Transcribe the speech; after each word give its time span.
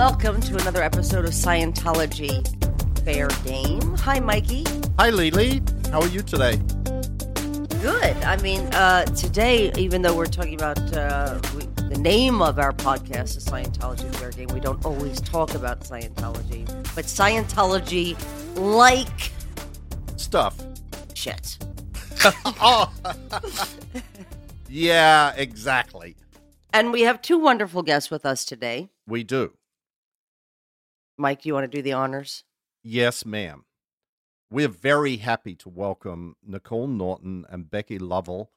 Welcome 0.00 0.40
to 0.40 0.56
another 0.56 0.82
episode 0.82 1.26
of 1.26 1.32
Scientology 1.32 2.40
Fair 3.04 3.28
Game. 3.44 3.96
Hi, 3.98 4.18
Mikey. 4.18 4.64
Hi, 4.98 5.10
Lily. 5.10 5.60
How 5.90 6.00
are 6.00 6.08
you 6.08 6.22
today? 6.22 6.56
Good. 7.82 8.16
I 8.24 8.38
mean, 8.40 8.62
uh, 8.72 9.04
today, 9.04 9.70
even 9.76 10.00
though 10.00 10.16
we're 10.16 10.24
talking 10.24 10.54
about 10.54 10.78
uh, 10.96 11.38
we, 11.54 11.66
the 11.90 11.98
name 11.98 12.40
of 12.40 12.58
our 12.58 12.72
podcast 12.72 13.36
is 13.36 13.44
Scientology 13.44 14.10
Fair 14.16 14.30
Game, 14.30 14.48
we 14.54 14.58
don't 14.60 14.82
always 14.86 15.20
talk 15.20 15.52
about 15.52 15.80
Scientology, 15.80 16.66
but 16.94 17.04
Scientology 17.04 18.16
like 18.56 19.32
Stuff. 20.16 20.56
shit. 21.12 21.58
oh. 22.46 22.90
yeah, 24.70 25.34
exactly. 25.36 26.16
And 26.72 26.90
we 26.90 27.02
have 27.02 27.20
two 27.20 27.38
wonderful 27.38 27.82
guests 27.82 28.10
with 28.10 28.24
us 28.24 28.46
today. 28.46 28.88
We 29.06 29.24
do. 29.24 29.52
Mike, 31.20 31.42
do 31.42 31.50
you 31.50 31.54
want 31.54 31.70
to 31.70 31.76
do 31.76 31.82
the 31.82 31.92
honors? 31.92 32.44
Yes, 32.82 33.26
ma'am. 33.26 33.66
We're 34.50 34.68
very 34.68 35.18
happy 35.18 35.54
to 35.56 35.68
welcome 35.68 36.34
Nicole 36.42 36.86
Norton 36.86 37.44
and 37.50 37.70
Becky 37.70 37.98
Lovell, 37.98 38.50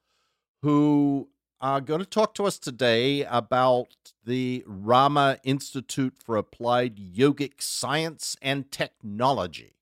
who 0.62 1.28
are 1.60 1.82
going 1.82 2.00
to 2.00 2.06
talk 2.06 2.32
to 2.34 2.46
us 2.46 2.58
today 2.58 3.22
about 3.24 4.14
the 4.24 4.64
Rama 4.66 5.38
Institute 5.44 6.14
for 6.18 6.36
Applied 6.38 6.96
Yogic 6.96 7.60
Science 7.60 8.34
and 8.40 8.72
Technology. 8.72 9.76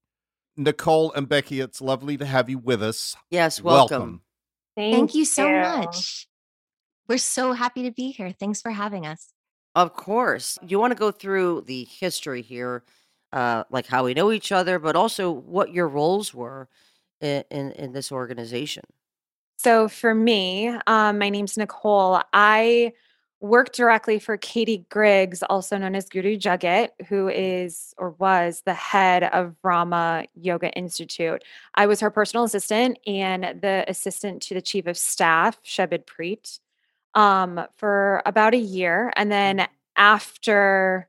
Nicole 0.57 1.13
and 1.13 1.29
Becky, 1.29 1.61
it's 1.61 1.81
lovely 1.81 2.17
to 2.17 2.27
have 2.27 2.51
you 2.51 2.59
with 2.59 2.83
us. 2.83 3.15
Yes, 3.31 3.63
welcome. 3.63 4.23
Thank, 4.77 5.15
you 5.15 5.25
so 5.25 5.49
much. 5.49 6.27
We're 7.09 7.19
so 7.19 7.53
happy 7.53 7.85
to 7.85 7.93
be 7.93 8.11
here. 8.11 8.33
Thanks 8.33 8.61
for 8.61 8.73
having 8.73 9.07
us. 9.07 9.32
Of 9.75 9.95
course. 9.95 10.59
You 10.67 10.79
want 10.79 10.93
to 10.93 10.99
go 10.99 11.11
through 11.11 11.63
the 11.67 11.85
history 11.85 12.43
here, 12.43 12.83
uh, 13.33 13.65
like 13.71 13.87
how 13.87 14.05
we 14.05 14.15
know 14.15 14.31
each 14.31 14.53
other, 14.53 14.79
but 14.79 14.97
also 14.97 15.31
what 15.31 15.73
your 15.73 15.89
roles 15.89 16.35
were 16.35 16.69
in, 17.21 17.45
in, 17.51 17.73
in 17.73 17.93
this 17.93 18.13
organization. 18.13 18.85
So 19.57 19.89
for 19.89 20.15
me, 20.15 20.69
um, 20.87 21.19
my 21.19 21.31
name's 21.31 21.57
Nicole. 21.57 22.21
I 22.33 22.93
work 23.41 23.73
directly 23.73 24.19
for 24.19 24.37
Katie 24.37 24.87
Griggs, 24.89 25.43
also 25.43 25.77
known 25.77 25.95
as 25.95 26.09
Guru 26.09 26.37
Jagat, 26.37 26.91
who 27.09 27.29
is 27.29 27.93
or 27.99 28.11
was 28.11 28.63
the 28.65 28.75
head 28.75 29.25
of 29.25 29.57
Rama 29.63 30.27
Yoga 30.35 30.71
Institute. 30.73 31.43
I 31.75 31.87
was 31.87 32.01
her 32.01 32.11
personal 32.11 32.45
assistant 32.45 32.99
and 33.07 33.61
the 33.61 33.85
assistant 33.89 34.43
to 34.43 34.55
the 34.55 34.63
chief 34.63 34.87
of 34.87 34.97
staff, 34.97 35.61
Shabid 35.65 36.05
Preet, 36.07 36.61
um, 37.15 37.61
for 37.77 38.23
about 38.27 38.55
a 38.55 38.59
year. 38.59 39.13
And 39.17 39.31
then 39.31 39.67
after 39.97 41.09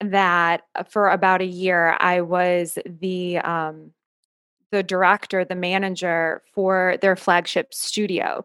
that, 0.00 0.62
uh, 0.74 0.84
for 0.84 1.10
about 1.10 1.40
a 1.42 1.46
year, 1.46 1.96
I 2.00 2.22
was 2.22 2.78
the 2.86 3.38
um, 3.38 3.92
the 4.72 4.82
director, 4.82 5.44
the 5.44 5.54
manager 5.54 6.42
for 6.54 6.96
their 7.00 7.16
flagship 7.16 7.72
studio. 7.72 8.44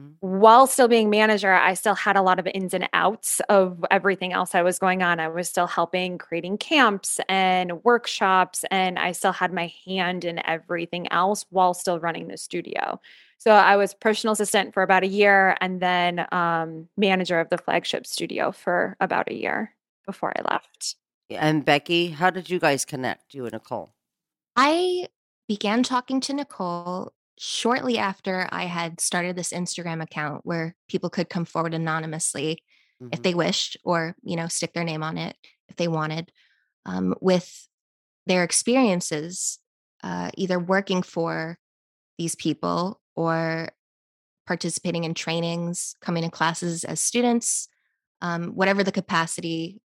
Mhm. 0.00 0.14
While 0.20 0.66
still 0.66 0.88
being 0.88 1.10
manager, 1.10 1.52
I 1.54 1.74
still 1.74 1.94
had 1.94 2.16
a 2.16 2.22
lot 2.22 2.38
of 2.38 2.46
ins 2.48 2.74
and 2.74 2.88
outs 2.94 3.40
of 3.48 3.84
everything 3.90 4.32
else 4.32 4.50
that 4.50 4.64
was 4.64 4.78
going 4.78 5.02
on. 5.02 5.20
I 5.20 5.28
was 5.28 5.48
still 5.48 5.66
helping 5.68 6.18
creating 6.18 6.58
camps 6.58 7.20
and 7.28 7.84
workshops, 7.84 8.64
and 8.70 8.98
I 8.98 9.12
still 9.12 9.32
had 9.32 9.52
my 9.52 9.72
hand 9.86 10.24
in 10.24 10.44
everything 10.46 11.10
else 11.12 11.46
while 11.50 11.74
still 11.74 12.00
running 12.00 12.28
the 12.28 12.36
studio. 12.38 13.00
So 13.38 13.52
I 13.52 13.76
was 13.76 13.94
personal 13.94 14.32
assistant 14.32 14.74
for 14.74 14.82
about 14.82 15.04
a 15.04 15.08
year 15.08 15.56
and 15.60 15.80
then 15.80 16.26
um, 16.32 16.88
manager 16.96 17.38
of 17.38 17.48
the 17.50 17.58
flagship 17.58 18.06
studio 18.06 18.50
for 18.52 18.96
about 19.00 19.30
a 19.30 19.34
year 19.34 19.74
before 20.06 20.32
I 20.36 20.52
left. 20.52 20.96
And 21.30 21.64
Becky, 21.64 22.08
how 22.08 22.30
did 22.30 22.50
you 22.50 22.58
guys 22.58 22.84
connect, 22.84 23.34
you 23.34 23.44
and 23.44 23.52
Nicole? 23.52 23.94
I 24.56 25.06
began 25.46 25.82
talking 25.82 26.20
to 26.22 26.32
Nicole 26.32 27.12
shortly 27.38 27.96
after 27.98 28.48
I 28.50 28.64
had 28.64 29.00
started 29.00 29.36
this 29.36 29.52
Instagram 29.52 30.02
account 30.02 30.44
where 30.44 30.74
people 30.88 31.08
could 31.08 31.30
come 31.30 31.44
forward 31.44 31.74
anonymously 31.74 32.62
if 33.12 33.20
Mhm. 33.20 33.22
they 33.22 33.34
wished 33.34 33.76
or, 33.84 34.16
you 34.22 34.34
know, 34.34 34.48
stick 34.48 34.72
their 34.72 34.82
name 34.82 35.04
on 35.04 35.16
it 35.16 35.36
if 35.68 35.76
they 35.76 35.86
wanted 35.86 36.32
um, 36.86 37.14
with 37.20 37.68
their 38.26 38.42
experiences, 38.42 39.58
uh, 40.02 40.30
either 40.36 40.58
working 40.58 41.02
for 41.02 41.58
these 42.16 42.34
people 42.34 43.00
or 43.18 43.72
participating 44.46 45.02
in 45.02 45.12
trainings, 45.12 45.96
coming 46.00 46.22
to 46.22 46.30
classes 46.30 46.84
as 46.84 47.00
students, 47.00 47.68
um, 48.22 48.50
whatever 48.50 48.84
the 48.84 48.92
capacity. 48.92 49.80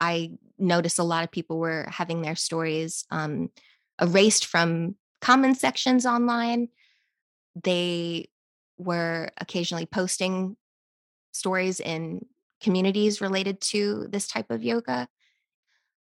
I 0.00 0.32
noticed 0.58 0.98
a 0.98 1.04
lot 1.04 1.22
of 1.22 1.30
people 1.30 1.58
were 1.60 1.86
having 1.88 2.20
their 2.20 2.34
stories 2.34 3.04
um, 3.12 3.50
erased 4.00 4.46
from 4.46 4.96
comment 5.20 5.56
sections 5.56 6.04
online. 6.04 6.68
They 7.62 8.28
were 8.76 9.30
occasionally 9.38 9.86
posting 9.86 10.56
stories 11.30 11.78
in 11.78 12.26
communities 12.60 13.20
related 13.20 13.60
to 13.60 14.08
this 14.10 14.26
type 14.26 14.50
of 14.50 14.64
yoga. 14.64 15.06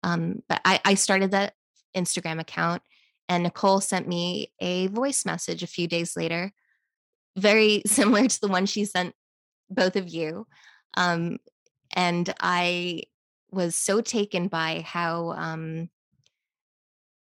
Um, 0.03 0.43
but 0.49 0.61
I, 0.65 0.81
I 0.85 0.95
started 0.95 1.31
that 1.31 1.55
Instagram 1.97 2.41
account, 2.41 2.83
and 3.29 3.43
Nicole 3.43 3.81
sent 3.81 4.07
me 4.07 4.53
a 4.61 4.89
voice 4.89 5.25
message 5.25 5.63
a 5.63 5.69
few 5.69 5.87
days 5.87 6.17
later, 6.17 6.53
very 7.37 7.83
similar 7.87 8.27
to 8.27 8.41
the 8.41 8.49
one 8.49 8.67
she 8.67 8.85
sent 8.85 9.15
both 9.71 9.97
of 9.97 10.09
you. 10.09 10.47
Um, 10.97 11.39
and 11.95 12.33
I 12.41 13.03
was 13.51 13.77
so 13.77 14.01
taken 14.01 14.49
by 14.49 14.85
how 14.87 15.33
um, 15.33 15.89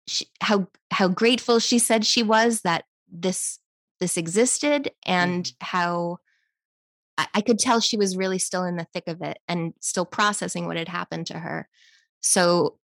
she, 0.06 0.26
how 0.40 0.68
how 0.90 1.08
grateful 1.08 1.58
she 1.58 1.78
said 1.78 2.04
she 2.04 2.22
was 2.22 2.62
that 2.62 2.84
this 3.10 3.58
this 4.00 4.16
existed, 4.16 4.90
and 5.06 5.50
how 5.60 6.18
I, 7.16 7.26
I 7.34 7.40
could 7.40 7.58
tell 7.58 7.80
she 7.80 7.96
was 7.96 8.16
really 8.16 8.38
still 8.38 8.64
in 8.64 8.76
the 8.76 8.86
thick 8.92 9.04
of 9.06 9.22
it 9.22 9.38
and 9.48 9.74
still 9.80 10.04
processing 10.04 10.66
what 10.66 10.76
had 10.76 10.88
happened 10.88 11.26
to 11.28 11.38
her. 11.38 11.68
So 12.20 12.78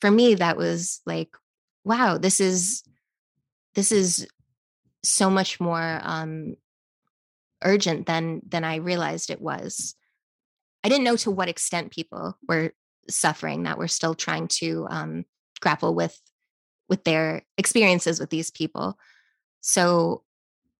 for 0.00 0.10
me, 0.10 0.34
that 0.34 0.56
was 0.56 1.00
like, 1.06 1.30
wow, 1.84 2.18
this 2.18 2.40
is 2.40 2.82
this 3.74 3.92
is 3.92 4.26
so 5.02 5.30
much 5.30 5.60
more 5.60 6.00
um, 6.02 6.54
urgent 7.62 8.06
than 8.06 8.42
than 8.46 8.64
I 8.64 8.76
realized 8.76 9.30
it 9.30 9.40
was. 9.40 9.94
I 10.84 10.88
didn't 10.88 11.04
know 11.04 11.16
to 11.16 11.30
what 11.30 11.48
extent 11.48 11.92
people 11.92 12.36
were 12.48 12.72
suffering 13.08 13.64
that 13.64 13.78
were 13.78 13.88
still 13.88 14.14
trying 14.14 14.48
to 14.48 14.86
um, 14.90 15.24
grapple 15.60 15.94
with 15.94 16.20
with 16.88 17.04
their 17.04 17.42
experiences 17.56 18.20
with 18.20 18.30
these 18.30 18.50
people. 18.50 18.98
So 19.60 20.24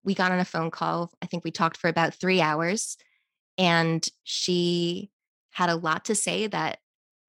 we 0.03 0.13
got 0.13 0.31
on 0.31 0.39
a 0.39 0.45
phone 0.45 0.69
call. 0.69 1.11
I 1.21 1.25
think 1.25 1.43
we 1.43 1.51
talked 1.51 1.77
for 1.77 1.87
about 1.87 2.13
three 2.13 2.41
hours, 2.41 2.97
and 3.57 4.05
she 4.23 5.09
had 5.51 5.69
a 5.69 5.75
lot 5.75 6.05
to 6.05 6.15
say 6.15 6.47
that 6.47 6.79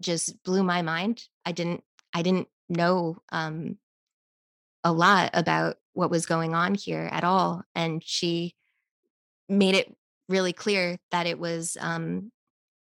just 0.01 0.43
blew 0.45 0.63
my 0.63 0.83
mind. 0.83 1.25
I 1.45 1.53
didn't 1.53 1.85
I 2.13 2.23
didn't 2.23 2.49
know 2.69 3.19
um, 3.33 3.79
a 4.83 4.93
lot 4.93 5.31
about 5.35 5.77
what 5.93 6.11
was 6.11 6.27
going 6.27 6.55
on 6.55 6.75
here 6.75 7.09
at 7.11 7.25
all, 7.25 7.63
and 7.75 8.03
she 8.05 8.55
made 9.49 9.75
it 9.75 9.95
really 10.29 10.53
clear 10.53 10.99
that 11.11 11.27
it 11.27 11.39
was 11.39 11.77
um, 11.81 12.33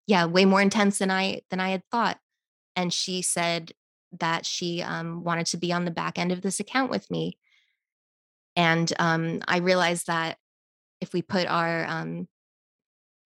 yeah 0.07 0.25
way 0.25 0.45
more 0.45 0.61
intense 0.61 0.99
than 0.99 1.11
I 1.11 1.41
than 1.49 1.59
I 1.59 1.69
had 1.69 1.83
thought. 1.91 2.17
And 2.75 2.93
she 2.93 3.21
said 3.21 3.71
that 4.19 4.45
she 4.45 4.81
um, 4.81 5.23
wanted 5.23 5.47
to 5.47 5.57
be 5.57 5.73
on 5.73 5.85
the 5.85 5.91
back 5.91 6.19
end 6.19 6.31
of 6.31 6.41
this 6.41 6.59
account 6.59 6.91
with 6.91 7.09
me, 7.09 7.37
and 8.55 8.91
um, 8.99 9.41
I 9.47 9.57
realized 9.57 10.07
that 10.07 10.37
if 11.01 11.13
we 11.13 11.21
put 11.21 11.47
our 11.47 11.85
um, 11.85 12.27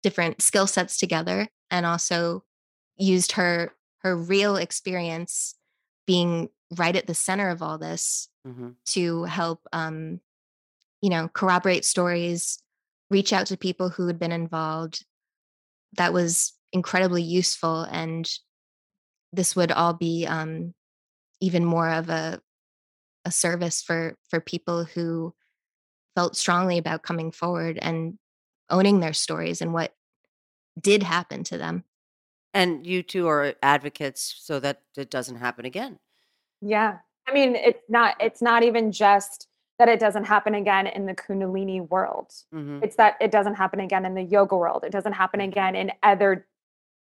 different 0.03 0.41
skill 0.41 0.67
sets 0.67 0.97
together 0.97 1.47
and 1.69 1.85
also 1.85 2.43
used 2.97 3.33
her 3.33 3.73
her 4.01 4.15
real 4.15 4.55
experience 4.55 5.55
being 6.09 6.49
right 6.75 6.95
at 6.95 7.05
the 7.05 7.13
center 7.13 7.49
of 7.49 7.61
all 7.61 7.77
this 7.77 8.29
hmm 8.43 8.69
to 8.85 9.25
help 9.25 9.67
um 9.71 10.19
you 11.03 11.09
know 11.11 11.27
corroborate 11.27 11.85
stories 11.85 12.63
reach 13.11 13.31
out 13.31 13.45
to 13.47 13.57
people 13.57 13.89
who 13.89 14.07
had 14.07 14.17
been 14.17 14.31
involved. 14.31 15.05
That 15.93 16.11
was 16.11 16.53
incredibly 16.71 17.21
useful 17.21 17.83
and 17.83 18.27
this 19.33 19.55
would 19.55 19.71
all 19.71 19.93
be 19.93 20.25
um 20.25 20.73
even 21.41 21.63
more 21.63 21.89
of 21.89 22.09
a 22.09 22.41
a 23.25 23.31
service 23.31 23.83
for 23.83 24.15
for 24.29 24.39
people 24.39 24.85
who 24.85 25.35
felt 26.15 26.35
strongly 26.35 26.79
about 26.79 27.03
coming 27.03 27.31
forward 27.31 27.77
and 27.79 28.17
owning 28.69 28.99
their 28.99 29.13
stories 29.13 29.61
and 29.61 29.73
what 29.73 29.93
did 30.79 31.03
happen 31.03 31.43
to 31.43 31.57
them 31.57 31.83
And 32.53 32.85
you 32.85 33.03
two 33.03 33.27
are 33.27 33.53
advocates 33.61 34.35
so 34.39 34.59
that 34.59 34.81
it 34.97 35.09
doesn't 35.09 35.37
happen 35.37 35.65
again. 35.65 35.99
Yeah. 36.61 36.97
I 37.27 37.33
mean, 37.33 37.55
it's 37.55 37.83
not 37.89 38.15
it's 38.19 38.41
not 38.41 38.63
even 38.63 38.91
just 38.91 39.47
that 39.77 39.87
it 39.87 39.99
doesn't 39.99 40.25
happen 40.25 40.55
again 40.55 40.87
in 40.87 41.05
the 41.05 41.13
kundalini 41.13 41.87
world. 41.87 42.33
hmm 42.51 42.79
It's 42.83 42.95
that 42.97 43.15
it 43.21 43.31
doesn't 43.31 43.55
happen 43.55 43.79
again 43.79 44.03
in 44.05 44.13
the 44.15 44.23
yoga 44.23 44.57
world. 44.57 44.83
It 44.83 44.91
doesn't 44.91 45.13
happen 45.13 45.39
again 45.41 45.75
in 45.75 45.91
other 46.03 46.47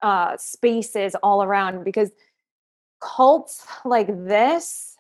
uh, 0.03 0.37
spaces 0.37 1.15
all 1.23 1.43
around 1.43 1.85
because 1.85 2.11
cults 3.01 3.67
like 3.85 4.09
this 4.09 4.97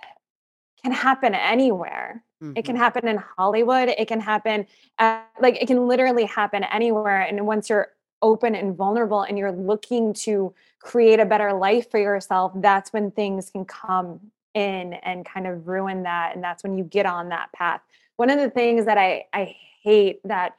can 0.82 0.92
happen 0.92 1.34
anywhere. 1.34 2.22
It 2.54 2.64
can 2.64 2.76
Mhm. 2.76 2.78
happen 2.78 3.08
in 3.08 3.16
Hollywood. 3.16 3.88
It 3.88 4.06
can 4.08 4.20
happen 4.20 4.66
at, 4.98 5.28
like 5.40 5.60
it 5.60 5.66
can 5.66 5.88
literally 5.88 6.24
happen 6.24 6.64
anywhere. 6.64 7.20
And 7.20 7.46
once 7.46 7.68
you're 7.68 7.88
open 8.22 8.54
and 8.54 8.76
vulnerable 8.76 9.22
and 9.22 9.38
you're 9.38 9.52
looking 9.52 10.12
to 10.12 10.54
create 10.80 11.20
a 11.20 11.26
better 11.26 11.52
life 11.52 11.90
for 11.90 11.98
yourself, 11.98 12.52
that's 12.56 12.92
when 12.92 13.10
things 13.10 13.50
can 13.50 13.64
come 13.64 14.20
in 14.54 14.94
and 14.94 15.24
kind 15.26 15.46
of 15.46 15.68
ruin 15.68 16.04
that. 16.04 16.34
And 16.34 16.42
that's 16.42 16.62
when 16.62 16.76
you 16.76 16.84
get 16.84 17.06
on 17.06 17.28
that 17.28 17.52
path. 17.52 17.80
One 18.16 18.30
of 18.30 18.38
the 18.38 18.50
things 18.50 18.86
that 18.86 18.98
I 18.98 19.26
I 19.32 19.56
hate 19.82 20.20
that 20.24 20.56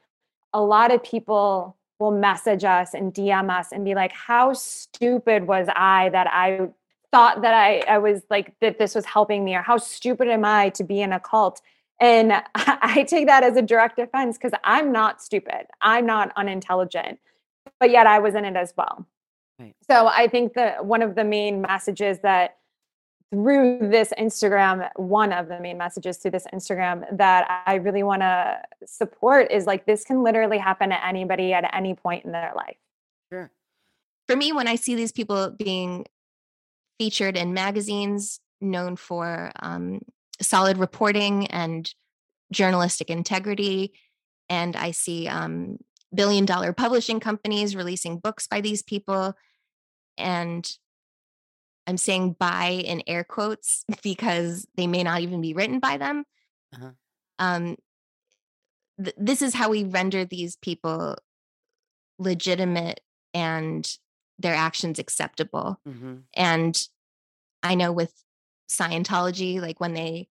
a 0.52 0.62
lot 0.62 0.92
of 0.92 1.02
people 1.02 1.76
will 1.98 2.12
message 2.12 2.64
us 2.64 2.94
and 2.94 3.12
DM 3.12 3.50
us 3.50 3.72
and 3.72 3.84
be 3.84 3.94
like, 3.94 4.12
How 4.12 4.52
stupid 4.52 5.46
was 5.46 5.68
I 5.74 6.08
that 6.10 6.28
I 6.30 6.68
thought 7.10 7.42
that 7.42 7.54
I, 7.54 7.80
I 7.88 7.98
was 7.98 8.22
like 8.30 8.54
that 8.60 8.78
this 8.78 8.94
was 8.94 9.04
helping 9.04 9.44
me, 9.44 9.54
or 9.54 9.62
how 9.62 9.78
stupid 9.78 10.28
am 10.28 10.44
I 10.44 10.70
to 10.70 10.84
be 10.84 11.00
in 11.00 11.12
a 11.12 11.20
cult? 11.20 11.60
And 12.00 12.32
I 12.54 13.04
take 13.08 13.26
that 13.26 13.42
as 13.42 13.56
a 13.56 13.62
direct 13.62 13.98
offense 13.98 14.38
because 14.38 14.52
I'm 14.64 14.92
not 14.92 15.22
stupid. 15.22 15.66
I'm 15.80 16.06
not 16.06 16.32
unintelligent, 16.36 17.18
but 17.80 17.90
yet 17.90 18.06
I 18.06 18.18
was 18.18 18.34
in 18.34 18.44
it 18.44 18.56
as 18.56 18.72
well. 18.76 19.06
Right. 19.58 19.74
So 19.90 20.06
I 20.06 20.28
think 20.28 20.54
that 20.54 20.86
one 20.86 21.02
of 21.02 21.14
the 21.14 21.24
main 21.24 21.60
messages 21.60 22.20
that 22.20 22.58
through 23.30 23.90
this 23.90 24.12
Instagram, 24.18 24.88
one 24.96 25.32
of 25.32 25.48
the 25.48 25.60
main 25.60 25.76
messages 25.76 26.16
through 26.16 26.30
this 26.30 26.46
Instagram 26.52 27.04
that 27.16 27.62
I 27.66 27.74
really 27.74 28.02
want 28.02 28.22
to 28.22 28.62
support 28.86 29.50
is 29.50 29.66
like 29.66 29.84
this 29.84 30.04
can 30.04 30.22
literally 30.22 30.58
happen 30.58 30.90
to 30.90 31.06
anybody 31.06 31.52
at 31.52 31.68
any 31.74 31.94
point 31.94 32.24
in 32.24 32.32
their 32.32 32.52
life. 32.56 32.76
Sure. 33.30 33.50
For 34.26 34.36
me, 34.36 34.52
when 34.52 34.66
I 34.66 34.76
see 34.76 34.94
these 34.94 35.12
people 35.12 35.50
being 35.50 36.06
featured 36.98 37.36
in 37.36 37.52
magazines 37.52 38.40
known 38.60 38.96
for 38.96 39.52
um, 39.60 40.00
solid 40.40 40.78
reporting 40.78 41.46
and 41.48 41.92
journalistic 42.50 43.10
integrity, 43.10 43.92
and 44.48 44.74
I 44.74 44.92
see 44.92 45.28
um, 45.28 45.78
billion 46.14 46.44
dollar 46.44 46.72
publishing 46.72 47.20
companies 47.20 47.76
releasing 47.76 48.18
books 48.18 48.46
by 48.46 48.60
these 48.60 48.82
people, 48.82 49.34
and 50.16 50.70
I'm 51.86 51.96
saying 51.96 52.36
by 52.38 52.68
in 52.68 53.02
air 53.06 53.24
quotes 53.24 53.84
because 54.02 54.66
they 54.76 54.86
may 54.86 55.02
not 55.02 55.20
even 55.22 55.40
be 55.40 55.54
written 55.54 55.78
by 55.78 55.96
them. 55.96 56.24
Uh-huh. 56.74 56.90
Um, 57.38 57.76
th- 59.02 59.16
this 59.18 59.42
is 59.42 59.54
how 59.54 59.70
we 59.70 59.84
render 59.84 60.24
these 60.24 60.56
people 60.56 61.16
legitimate 62.18 63.00
and 63.32 63.90
their 64.38 64.54
actions 64.54 64.98
acceptable. 64.98 65.80
hmm 65.86 66.16
And 66.34 66.78
I 67.62 67.74
know 67.74 67.92
with 67.92 68.12
Scientology, 68.68 69.60
like 69.60 69.80
when 69.80 69.94
they 69.94 70.28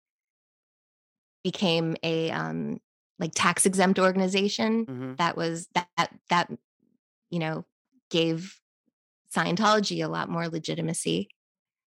became 1.43 1.95
a 2.03 2.29
um, 2.31 2.79
like 3.19 3.31
tax 3.35 3.65
exempt 3.65 3.99
organization, 3.99 4.85
hmm 4.85 5.13
that 5.15 5.35
was 5.35 5.67
that 5.73 5.87
that, 5.97 6.13
that 6.29 6.51
you 7.29 7.39
know 7.39 7.65
gave 8.09 8.59
Scientology 9.35 10.03
a 10.03 10.07
lot 10.07 10.29
more 10.29 10.47
legitimacy 10.47 11.29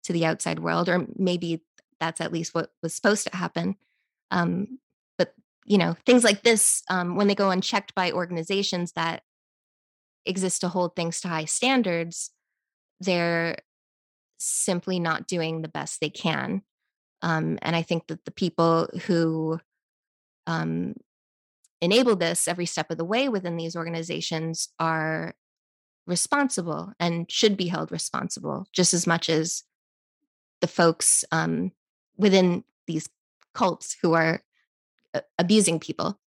to 0.05 0.13
the 0.13 0.25
outside 0.25 0.59
world, 0.59 0.89
or 0.89 1.07
maybe 1.17 1.63
that's 2.01 2.21
at 2.21 2.33
least 2.33 2.55
what 2.55 2.71
was 2.83 2.95
supposed 2.95 3.27
to 3.27 3.37
happen. 3.37 3.77
Um, 4.31 4.79
but 5.19 5.35
you 5.65 5.79
know, 5.79 5.97
things 6.07 6.25
like 6.25 6.43
this, 6.43 6.83
um, 6.89 7.17
when 7.17 7.29
they 7.29 7.35
go 7.35 7.51
unchecked 7.51 7.95
by 7.95 8.13
organizations 8.13 8.93
that 8.93 9.23
exist 10.25 10.61
to 10.63 10.69
hold 10.69 10.95
things 10.95 11.21
to 11.21 11.29
high 11.29 11.45
standards, 11.45 12.31
they're 13.01 13.59
simply 14.39 14.99
not 14.99 15.27
doing 15.27 15.63
the 15.63 15.69
best 15.69 16.01
they 16.01 16.11
can. 16.11 16.63
Um, 17.23 17.59
and 17.63 17.75
I 17.75 17.83
think 17.83 18.07
that 18.07 18.25
the 18.25 18.31
people 18.31 18.89
who 19.07 19.61
um, 20.47 20.95
enable 21.81 22.17
this 22.17 22.49
every 22.49 22.67
step 22.67 22.91
of 22.91 22.99
the 22.99 23.05
way 23.05 23.29
within 23.29 23.57
these 23.57 23.77
organizations 23.77 24.69
are 24.79 25.35
responsible 26.07 26.93
and 26.99 27.31
should 27.31 27.57
be 27.57 27.69
held 27.69 27.93
responsible 27.93 28.67
just 28.73 28.95
as 28.95 29.07
much 29.07 29.29
as 29.29 29.63
the 30.61 30.67
folks 30.67 31.25
um, 31.31 31.71
within 32.17 32.65
these 32.87 33.09
cults 33.55 33.97
who 34.03 34.15
are 34.15 34.43
uh, 35.15 35.21
abusing 35.39 35.79
people. 35.79 36.19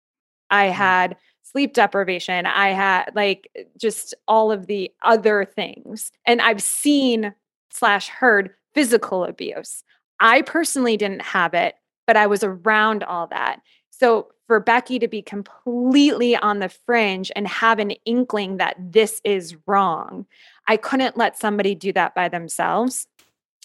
I 0.51 0.67
had 0.67 1.17
sleep 1.43 1.75
deprivation. 1.75 2.47
I 2.47 2.69
had 2.71 3.11
like 3.15 3.51
just 3.79 4.15
all 4.29 4.53
of 4.53 4.67
the 4.67 4.91
other 5.03 5.45
things. 5.45 6.13
And 6.27 6.41
I've 6.41 6.63
seen 6.63 7.35
slash 7.71 8.09
heard 8.09 8.51
physical 8.75 9.25
abuse. 9.25 9.83
I 10.21 10.43
personally 10.43 10.97
didn't 10.97 11.23
have 11.23 11.55
it, 11.55 11.75
but 12.07 12.17
I 12.17 12.27
was 12.27 12.45
around 12.45 13.03
all 13.03 13.27
that. 13.29 13.61
So 14.01 14.29
for 14.47 14.61
Becky 14.61 14.99
to 14.99 15.09
be 15.09 15.21
completely 15.21 16.35
on 16.35 16.59
the 16.61 16.71
fringe 16.71 17.31
and 17.37 17.47
have 17.47 17.79
an 17.79 17.91
inkling 18.07 18.57
that 18.57 18.75
this 18.79 19.21
is 19.25 19.59
wrong, 19.67 20.25
I 20.67 20.79
couldn't 20.79 21.19
let 21.19 21.39
somebody 21.39 21.75
do 21.75 21.93
that 21.93 22.15
by 22.15 22.31
themselves, 22.31 23.07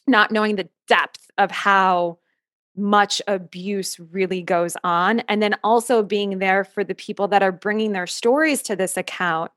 not 0.07 0.31
knowing 0.31 0.57
the 0.57 0.67
depth 0.89 1.31
of 1.37 1.51
how 1.51 2.17
much 2.75 3.21
abuse 3.27 3.97
really 4.11 4.41
goes 4.41 4.75
on. 4.83 5.21
And 5.21 5.41
then 5.41 5.55
also 5.63 6.03
being 6.03 6.39
there 6.39 6.65
for 6.65 6.83
the 6.83 6.95
people 6.95 7.29
that 7.29 7.41
are 7.41 7.53
bringing 7.53 7.93
their 7.93 8.05
stories 8.05 8.61
to 8.63 8.75
this 8.75 8.97
account. 8.97 9.51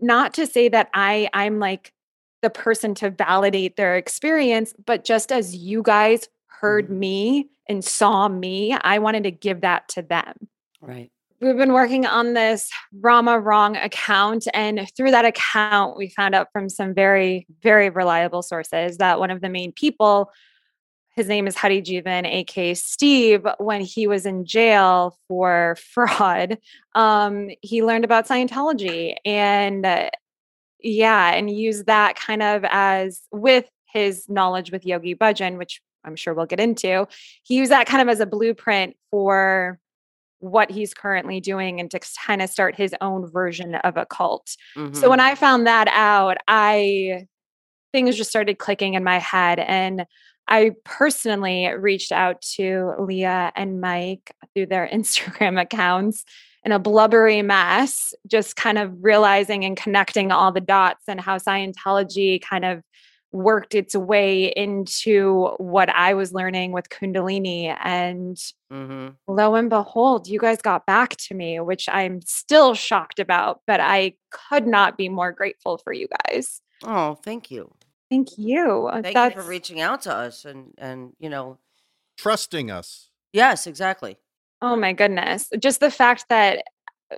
Not 0.00 0.34
to 0.34 0.46
say 0.46 0.68
that 0.68 0.90
i 0.92 1.30
i'm 1.32 1.58
like 1.58 1.94
the 2.42 2.50
person 2.50 2.94
to 2.96 3.08
validate 3.08 3.76
their 3.76 3.96
experience 3.96 4.74
but 4.84 5.04
just 5.04 5.32
as 5.32 5.56
you 5.56 5.82
guys 5.82 6.28
heard 6.60 6.88
Mhm. 6.88 6.98
me 6.98 7.48
and 7.68 7.84
saw 7.84 8.28
me 8.28 8.76
i 8.82 8.98
wanted 8.98 9.24
to 9.24 9.30
give 9.30 9.60
that 9.62 9.88
to 9.88 10.02
them 10.02 10.48
Right. 10.80 11.10
we've 11.40 11.56
been 11.56 11.72
working 11.72 12.06
on 12.06 12.34
this 12.34 12.70
Rama 13.00 13.38
Wrong 13.38 13.76
account. 13.76 14.46
And 14.54 14.88
through 14.96 15.10
that 15.10 15.24
account, 15.24 15.96
we 15.96 16.08
found 16.08 16.34
out 16.34 16.48
from 16.52 16.68
some 16.68 16.94
very, 16.94 17.46
very 17.62 17.90
reliable 17.90 18.42
sources 18.42 18.98
that 18.98 19.18
one 19.18 19.30
of 19.30 19.40
the 19.40 19.48
main 19.48 19.72
people, 19.72 20.30
his 21.14 21.28
name 21.28 21.46
is 21.46 21.56
Hari 21.56 21.82
Jivan, 21.82 22.24
aka 22.26 22.74
Steve, 22.74 23.46
when 23.58 23.80
he 23.80 24.06
was 24.06 24.24
in 24.26 24.44
jail 24.46 25.18
for 25.28 25.76
fraud, 25.92 26.58
um, 26.94 27.50
he 27.62 27.82
learned 27.82 28.04
about 28.04 28.26
Scientology 28.28 29.16
and 29.24 29.84
uh, 29.84 30.08
yeah, 30.80 31.34
and 31.34 31.50
used 31.50 31.86
that 31.86 32.16
kind 32.16 32.42
of 32.42 32.64
as 32.70 33.22
with 33.32 33.68
his 33.92 34.28
knowledge 34.28 34.70
with 34.70 34.86
Yogi 34.86 35.14
Bhajan, 35.14 35.58
which 35.58 35.80
I'm 36.06 36.16
sure 36.16 36.32
we'll 36.34 36.46
get 36.46 36.60
into. 36.60 37.06
He 37.42 37.56
used 37.56 37.70
that 37.72 37.86
kind 37.86 38.00
of 38.02 38.08
as 38.08 38.20
a 38.20 38.26
blueprint 38.26 38.96
for 39.10 39.78
what 40.38 40.70
he's 40.70 40.94
currently 40.94 41.40
doing 41.40 41.80
and 41.80 41.90
to 41.90 42.00
kind 42.24 42.40
of 42.42 42.48
start 42.50 42.76
his 42.76 42.94
own 43.00 43.30
version 43.30 43.74
of 43.76 43.96
a 43.96 44.06
cult. 44.06 44.56
So 44.74 44.80
Mhm. 44.82 45.08
when 45.08 45.20
I 45.20 45.34
found 45.34 45.66
that 45.66 45.88
out, 45.90 46.36
I 46.46 47.26
things 47.92 48.16
just 48.16 48.28
started 48.30 48.58
clicking 48.58 48.94
in 48.94 49.02
my 49.02 49.18
head 49.18 49.58
and 49.58 50.06
I 50.48 50.72
personally 50.84 51.66
reached 51.68 52.12
out 52.12 52.42
to 52.56 52.92
Leah 52.98 53.52
and 53.56 53.80
Mike 53.80 54.32
through 54.54 54.66
their 54.66 54.86
Instagram 54.92 55.60
accounts 55.60 56.24
in 56.64 56.72
a 56.72 56.78
blubbery 56.78 57.42
mess, 57.42 58.12
just 58.26 58.54
kind 58.56 58.76
of 58.76 58.92
realizing 59.00 59.64
and 59.64 59.76
connecting 59.76 60.30
all 60.32 60.52
the 60.52 60.60
dots 60.60 61.04
and 61.08 61.20
how 61.20 61.38
Scientology 61.38 62.40
kind 62.42 62.64
of 62.64 62.82
worked 63.32 63.74
its 63.74 63.94
way 63.94 64.44
into 64.46 65.48
what 65.58 65.88
I 65.90 66.14
was 66.14 66.32
learning 66.32 66.72
with 66.72 66.88
Kundalini. 66.88 67.76
And 67.82 68.36
Mhm. 68.72 69.16
lo 69.28 69.54
and 69.54 69.68
behold, 69.68 70.26
you 70.28 70.38
guys 70.38 70.62
got 70.62 70.86
back 70.86 71.16
to 71.16 71.34
me, 71.34 71.60
which 71.60 71.88
I'm 71.88 72.20
still 72.22 72.74
shocked 72.74 73.18
about, 73.18 73.60
but 73.66 73.80
I 73.80 74.14
could 74.30 74.66
not 74.66 74.96
be 74.96 75.08
more 75.08 75.32
grateful 75.32 75.78
for 75.78 75.92
you 75.92 76.08
guys. 76.28 76.60
Oh, 76.84 77.14
thank 77.16 77.50
you. 77.50 77.72
Thank 78.10 78.38
you. 78.38 78.86
Uh, 78.86 79.02
Thank 79.02 79.14
That's 79.14 79.34
you 79.36 79.42
for 79.42 79.48
reaching 79.48 79.80
out 79.80 80.02
to 80.02 80.14
us 80.14 80.44
and 80.44 80.72
and 80.78 81.12
you 81.18 81.28
know, 81.28 81.58
Trusting 82.16 82.70
us. 82.70 83.10
yes, 83.32 83.66
exactly. 83.66 84.16
oh 84.62 84.74
my 84.76 84.92
goodness. 84.94 85.50
Just 85.58 85.80
the 85.80 85.90
fact 85.90 86.26
that 86.30 86.64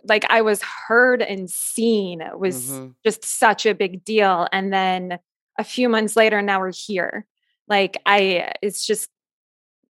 like 0.04 0.24
I 0.28 0.42
was 0.42 0.60
heard 0.62 1.22
and 1.22 1.48
seen 1.48 2.20
was 2.36 2.68
Mhm. 2.70 2.94
just 3.06 3.24
such 3.24 3.64
a 3.64 3.74
big 3.74 4.04
deal. 4.04 4.48
And 4.52 4.72
then 4.72 5.18
a 5.58 5.64
few 5.64 5.88
months 5.88 6.16
later, 6.16 6.38
and 6.38 6.46
now 6.46 6.60
we're 6.60 6.72
here. 6.72 7.26
Like 7.68 8.00
I 8.06 8.52
it's 8.62 8.86
just 8.86 9.10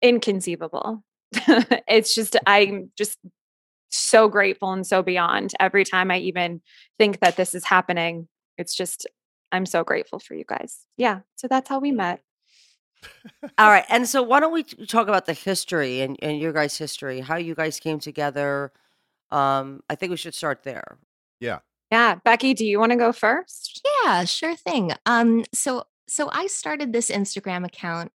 inconceivable. 0.01 1.03
it's 1.87 2.13
just 2.13 2.35
I'm 2.45 2.91
just 2.97 3.17
so 3.89 4.27
grateful 4.27 4.71
and 4.71 4.85
so 4.85 5.03
beyond 5.03 5.53
every 5.59 5.83
time 5.83 6.11
I 6.11 6.17
even 6.19 6.61
think 6.97 7.19
that 7.19 7.37
this 7.37 7.53
is 7.53 7.65
happening. 7.65 8.27
It's 8.57 8.75
just 8.75 9.07
I'm 9.51 9.65
so 9.65 9.83
grateful 9.83 10.19
for 10.19 10.33
you 10.33 10.45
guys. 10.47 10.85
Yeah. 10.97 11.19
So 11.35 11.47
that's 11.47 11.69
how 11.69 11.79
we 11.79 11.91
met. 11.91 12.21
All 13.57 13.69
right. 13.69 13.85
And 13.89 14.07
so 14.07 14.21
why 14.21 14.39
don't 14.39 14.53
we 14.53 14.63
talk 14.63 15.07
about 15.07 15.25
the 15.25 15.33
history 15.33 16.01
and, 16.01 16.17
and 16.21 16.39
your 16.39 16.53
guys' 16.53 16.77
history, 16.77 17.19
how 17.19 17.35
you 17.37 17.55
guys 17.55 17.79
came 17.79 17.99
together. 17.99 18.71
Um, 19.31 19.81
I 19.89 19.95
think 19.95 20.11
we 20.11 20.17
should 20.17 20.35
start 20.35 20.63
there. 20.63 20.97
Yeah. 21.39 21.59
Yeah, 21.91 22.15
Becky, 22.23 22.53
do 22.53 22.65
you 22.65 22.79
want 22.79 22.93
to 22.93 22.97
go 22.97 23.11
first? 23.11 23.85
Yeah, 24.03 24.23
sure 24.23 24.55
thing. 24.55 24.93
Um, 25.05 25.43
so 25.53 25.83
so 26.07 26.29
I 26.31 26.47
started 26.47 26.91
this 26.91 27.11
Instagram 27.11 27.65
account, 27.65 28.11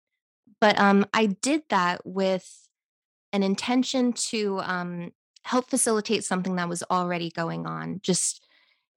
but 0.61 0.79
um, 0.79 1.07
I 1.13 1.27
did 1.27 1.63
that 1.69 2.01
with 2.05 2.69
an 3.33 3.43
intention 3.43 4.13
to 4.13 4.61
um, 4.61 5.13
help 5.45 5.69
facilitate 5.69 6.25
something 6.25 6.57
that 6.57 6.69
was 6.69 6.83
already 6.91 7.31
going 7.31 7.67
on. 7.67 8.01
Just 8.03 8.45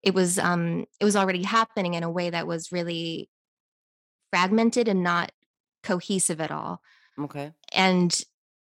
it 0.01 0.13
was 0.13 0.39
um, 0.39 0.85
it 0.99 1.05
was 1.05 1.15
already 1.15 1.43
happening 1.43 1.93
in 1.93 2.03
a 2.03 2.11
way 2.11 2.29
that 2.29 2.47
was 2.47 2.71
really 2.71 3.29
fragmented 4.31 4.87
and 4.87 5.03
not 5.03 5.33
cohesive 5.83 6.39
at 6.39 6.51
all. 6.51 6.81
Okay. 7.19 7.51
And 7.73 8.17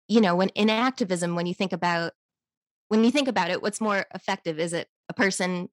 you 0.09 0.21
know, 0.21 0.35
when 0.35 0.49
in 0.51 0.69
activism, 0.69 1.37
when 1.37 1.47
you 1.47 1.55
think 1.55 1.73
about 1.73 2.13
when 2.89 3.05
you 3.05 3.13
think 3.13 3.29
about 3.29 3.51
it, 3.51 3.63
what's 3.63 3.81
more 3.81 4.05
effective? 4.15 4.59
Is 4.59 4.73
it 4.73 4.89
a 5.09 5.15
person 5.15 5.69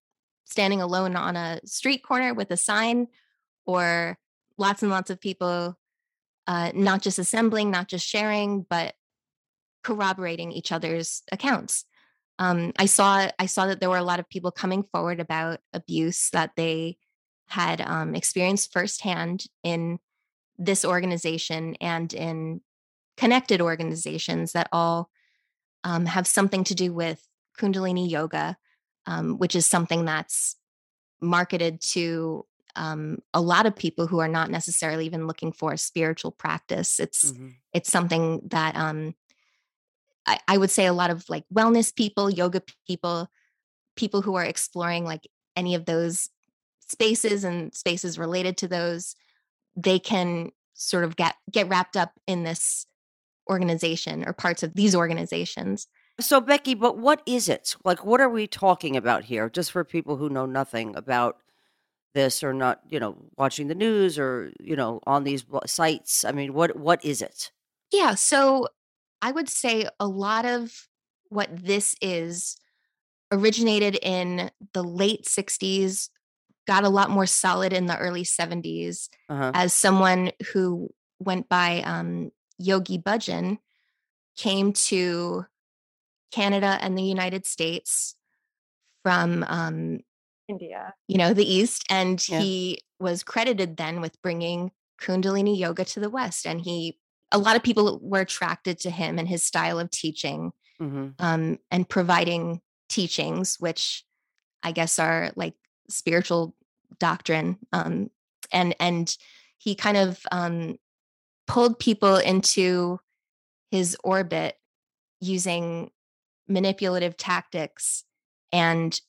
standing 0.50 0.82
alone 0.82 1.16
on 1.16 1.36
a 1.36 1.60
street 1.66 2.04
corner 2.04 2.34
with 2.34 2.52
a 2.52 2.58
sign, 2.58 3.08
or 3.66 4.18
lots 4.58 4.82
and 4.82 4.92
lots 4.92 5.10
of 5.10 5.22
people 5.22 5.78
uh, 6.48 6.72
not 6.74 7.02
just 7.02 7.20
assembling, 7.20 7.70
not 7.70 7.88
just 7.88 8.06
sharing, 8.06 8.66
but 8.70 8.96
corroborating 9.84 10.52
each 10.52 10.72
other's 10.72 11.22
accounts? 11.32 11.86
Um, 12.40 12.72
I 12.80 12.86
saw 12.86 13.30
I 13.38 13.46
saw 13.46 13.68
that 13.68 13.80
there 13.80 13.90
were 13.90 13.98
a 13.98 14.04
lot 14.04 14.20
of 14.20 14.30
people 14.30 14.52
coming 14.52 14.84
forward 14.84 15.20
about 15.20 15.60
abuse 15.74 16.30
that 16.32 16.52
they 16.56 16.98
had 17.48 17.82
um, 17.82 18.16
experienced 18.16 18.72
firsthand 18.72 19.46
in 19.64 20.00
this 20.58 20.86
organization 20.86 21.76
and 21.82 22.14
in 22.14 22.62
connected 23.18 23.60
organizations 23.60 24.54
that 24.54 24.70
all 24.72 25.10
um, 25.84 26.06
have 26.06 26.28
something 26.28 26.64
to 26.64 26.76
do 26.76 26.94
with 26.94 27.26
Kundalini 27.58 28.10
yoga, 28.10 28.58
um, 29.06 29.38
which 29.38 29.56
is 29.56 29.66
something 29.66 30.06
that's 30.06 30.56
marketed 31.22 31.82
to 31.82 32.46
um, 32.76 33.20
a 33.34 33.42
lot 33.42 33.66
of 33.66 33.76
people 33.76 34.08
who 34.08 34.20
are 34.20 34.28
not 34.28 34.52
necessarily 34.52 35.06
even 35.06 35.28
looking 35.28 35.52
for 35.52 35.74
a 35.74 35.78
spiritual 35.78 36.32
practice. 36.32 37.00
It's 37.00 37.32
Mhm. 37.32 37.56
it's 37.74 37.92
something 37.92 38.42
that 38.50 38.76
um, 38.76 39.16
I, 40.26 40.40
I 40.48 40.58
would 40.58 40.72
say 40.72 40.86
a 40.86 40.94
lot 40.94 41.10
of 41.10 41.28
like 41.30 41.46
wellness 41.54 41.94
people, 41.94 42.30
yoga 42.30 42.62
people, 42.88 43.30
people 43.96 44.22
who 44.22 44.36
are 44.36 44.46
exploring 44.46 45.04
like 45.06 45.28
any 45.56 45.76
of 45.76 45.86
those 45.86 46.30
spaces 46.80 47.44
and 47.44 47.74
spaces 47.74 48.18
related 48.18 48.58
to 48.58 48.68
those, 48.68 49.16
they 49.76 50.00
can 50.00 50.52
sort 50.74 51.04
of 51.04 51.16
get 51.16 51.36
get 51.52 51.68
wrapped 51.68 51.98
up 51.98 52.14
in 52.28 52.44
this 52.44 52.86
organization 53.50 54.24
or 54.28 54.34
parts 54.34 54.64
of 54.64 54.74
these 54.76 54.96
organizations. 54.96 55.88
So, 56.20 56.42
Becky, 56.42 56.74
but 56.74 56.98
what 56.98 57.22
is 57.26 57.48
it? 57.48 57.76
Like, 57.86 58.04
what 58.06 58.20
are 58.20 58.30
we 58.30 58.46
talking 58.48 58.98
about 58.98 59.24
here? 59.26 59.50
Just 59.50 59.72
for 59.72 59.84
people 59.84 60.18
who 60.18 60.30
know 60.30 60.46
nothing 60.46 60.96
about 60.96 61.38
this 62.14 62.44
or 62.44 62.54
not, 62.54 62.82
you 62.90 63.00
know, 63.00 63.16
watching 63.38 63.68
the 63.68 63.76
news 63.76 64.20
or, 64.20 64.52
you 64.60 64.76
know, 64.76 65.00
on 65.06 65.24
these 65.24 65.46
sites. 65.66 66.26
I 66.26 66.32
mean, 66.32 66.54
what 66.54 66.76
what 66.76 67.04
is 67.06 67.22
it? 67.22 67.52
Yeah, 67.92 68.16
so 68.16 68.68
I 69.22 69.32
would 69.32 69.50
say 69.50 69.88
a 70.00 70.08
lot 70.08 70.46
of 70.46 70.88
what 71.30 71.50
this 71.52 71.96
is 72.02 72.58
originated 73.32 73.98
in 74.02 74.50
the 74.74 74.84
late 74.84 75.26
60s, 75.28 76.10
got 76.68 76.84
a 76.84 76.90
lot 76.90 77.10
more 77.10 77.26
solid 77.26 77.74
in 77.74 77.86
the 77.86 77.98
early 77.98 78.24
70s 78.24 79.10
Uh-huh. 79.30 79.52
as 79.54 79.74
someone 79.74 80.32
who 80.54 80.90
went 81.20 81.48
by 81.50 81.82
um, 81.82 82.32
Yogi 82.58 82.98
Bhajan 82.98 83.60
came 84.36 84.74
to 84.74 85.46
Canada 86.32 86.78
and 86.82 86.98
the 86.98 87.04
United 87.04 87.46
States 87.46 88.16
from 89.04 89.44
um, 89.48 90.00
India. 90.48 90.94
you 91.08 91.18
know 91.18 91.34
the 91.34 91.50
east 91.52 91.86
and 91.90 92.26
Yeah. 92.28 92.40
he 92.42 92.80
was 93.00 93.24
credited 93.24 93.78
then 93.78 94.02
with 94.02 94.22
bringing 94.22 94.72
kundalini 95.00 95.58
yoga 95.58 95.86
to 95.86 96.00
the 96.00 96.10
west 96.10 96.46
and 96.46 96.60
he 96.62 97.00
a 97.32 97.38
lot 97.38 97.56
of 97.56 97.64
people 97.64 98.00
were 98.02 98.20
attracted 98.22 98.80
to 98.80 98.90
him 98.90 99.18
and 99.20 99.28
his 99.28 99.44
style 99.44 99.80
of 99.80 99.90
teaching 99.92 100.52
hmm 100.80 101.10
um, 101.20 101.60
and 101.72 101.88
providing 101.88 102.62
teachings 102.90 103.56
which 103.60 104.04
i 104.64 104.72
guess 104.72 105.00
are 105.00 105.32
like 105.36 105.54
spiritual 105.90 106.56
doctrine 107.00 107.58
um, 107.72 108.10
and 108.52 108.76
and 108.80 109.16
he 109.58 109.76
kind 109.76 109.98
of 109.98 110.20
um, 110.32 110.76
pulled 111.48 111.80
people 111.80 112.16
into 112.18 113.00
his 113.72 113.96
orbit 114.04 114.56
using 115.22 115.92
manipulative 116.50 117.16
tactics 117.18 118.04
and 118.52 119.00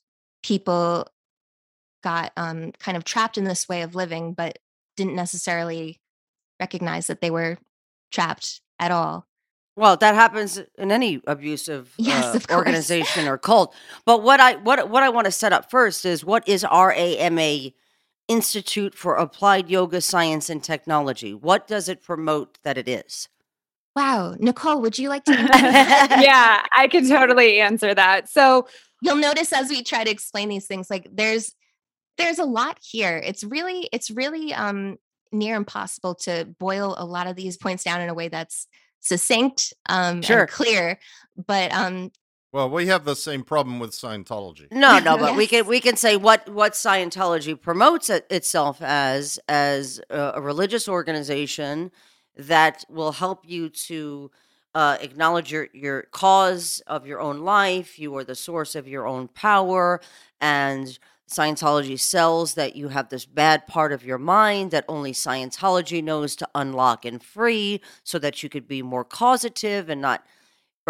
people 0.43 1.09
got 2.03 2.33
um, 2.37 2.73
kind 2.79 2.97
of 2.97 3.05
trapped 3.05 3.39
in 3.39 3.45
this 3.45 3.69
way 3.69 3.83
of 3.83 3.95
living 3.95 4.33
but 4.35 4.59
didn't 4.97 5.15
necessarily 5.15 6.01
recognize 6.61 7.07
that 7.07 7.21
they 7.21 7.31
were 7.31 7.59
trapped 8.13 8.61
at 8.79 8.91
all 8.91 9.27
Well, 9.77 9.97
that 9.97 10.15
happens 10.15 10.61
in 10.79 10.91
any 10.93 11.21
abusive 11.27 11.95
Yes, 11.97 12.47
uh, 12.51 12.55
organization 12.55 13.27
or 13.29 13.39
cult. 13.39 13.75
But 14.05 14.23
what 14.23 14.41
I 14.41 14.57
what 14.57 14.91
what 14.91 15.03
I 15.03 15.09
want 15.09 15.27
to 15.27 15.33
set 15.33 15.53
up 15.53 15.71
first 15.71 16.05
is 16.05 16.25
what 16.25 16.47
is 16.49 16.65
RAMA 16.65 17.71
Institute 18.29 18.95
for 18.95 19.17
Applied 19.17 19.71
Yoga 19.71 20.01
Science 20.01 20.51
and 20.51 20.63
Technology? 20.63 21.35
What 21.35 21.67
does 21.67 21.89
it 21.89 22.03
promote 22.03 22.59
that 22.63 22.79
it 22.79 22.89
is? 22.89 23.29
Wow 24.01 24.35
nicole 24.39 24.81
would 24.81 24.99
you 24.99 25.09
like 25.09 25.25
to 25.25 25.33
yeah, 26.31 26.63
I 26.73 26.89
can 26.91 27.09
totally 27.09 27.61
answer 27.61 27.95
that. 27.95 28.29
So, 28.29 28.67
you'll 29.03 29.17
notice 29.17 29.53
as 29.53 29.69
we 29.71 29.83
try 29.83 30.05
to 30.05 30.11
explain 30.11 30.49
these 30.49 30.67
things 30.67 30.89
like 30.91 31.09
there's 31.13 31.55
there's 32.19 32.39
a 32.39 32.45
lot 32.45 32.77
here 32.83 33.17
it's 33.25 33.43
really 33.45 33.89
it's 33.93 34.11
really 34.11 34.53
um 34.55 34.97
near 35.33 35.57
impossible 35.57 36.15
to 36.15 36.45
boil 36.59 36.95
a 36.99 37.05
lot 37.05 37.27
of 37.27 37.37
these 37.37 37.57
points 37.57 37.85
down 37.85 38.01
in 38.01 38.09
a 38.09 38.15
way 38.15 38.29
that's 38.29 38.67
succinct 39.01 39.73
um 39.89 40.21
Sure. 40.23 40.41
and 40.41 40.51
clear 40.51 40.99
but 41.37 41.73
um 41.73 42.11
Well, 42.53 42.69
we 42.69 42.89
have 42.89 43.05
the 43.05 43.15
same 43.15 43.45
problem 43.45 43.79
with 43.79 43.93
Scientology. 43.93 44.67
No, 44.73 44.99
no, 45.09 45.17
but 45.17 45.37
we 45.37 45.47
can 45.47 45.67
we 45.67 45.81
can 45.81 45.97
say 45.97 46.17
what 46.17 46.49
what 46.49 46.73
Scientology 46.73 47.55
promotes 47.69 48.11
it, 48.11 48.27
itself 48.29 48.83
as 48.83 49.39
as 49.49 50.01
a, 50.11 50.33
a 50.35 50.41
religious 50.41 50.89
organization 50.89 51.91
that 52.37 52.85
will 52.89 53.13
help 53.13 53.45
you 53.47 53.69
to 53.69 54.31
uh, 54.75 54.97
acknowledge 55.01 55.51
your 55.51 55.69
your 55.73 56.03
cause 56.13 56.83
of 56.87 57.07
your 57.07 57.21
own 57.21 57.41
life. 57.41 57.99
You 57.99 58.17
are 58.17 58.25
the 58.25 58.35
source 58.35 58.75
of 58.75 58.87
your 58.87 59.07
own 59.07 59.29
power, 59.29 60.01
and 60.41 60.99
Scientology 61.29 61.99
sells 61.99 62.55
that 62.55 62.75
you 62.75 62.89
have 62.89 63.09
this 63.09 63.25
bad 63.25 63.67
part 63.69 63.93
of 63.93 64.05
your 64.05 64.19
mind 64.19 64.73
that 64.73 64.85
only 64.89 65.13
Scientology 65.13 66.03
knows 66.03 66.35
to 66.37 66.49
unlock 66.55 67.05
and 67.05 67.23
free, 67.23 67.81
so 68.05 68.19
that 68.19 68.43
you 68.43 68.49
could 68.49 68.67
be 68.67 68.83
more 68.83 69.05
causative 69.05 69.89
and 69.89 70.01
not 70.01 70.25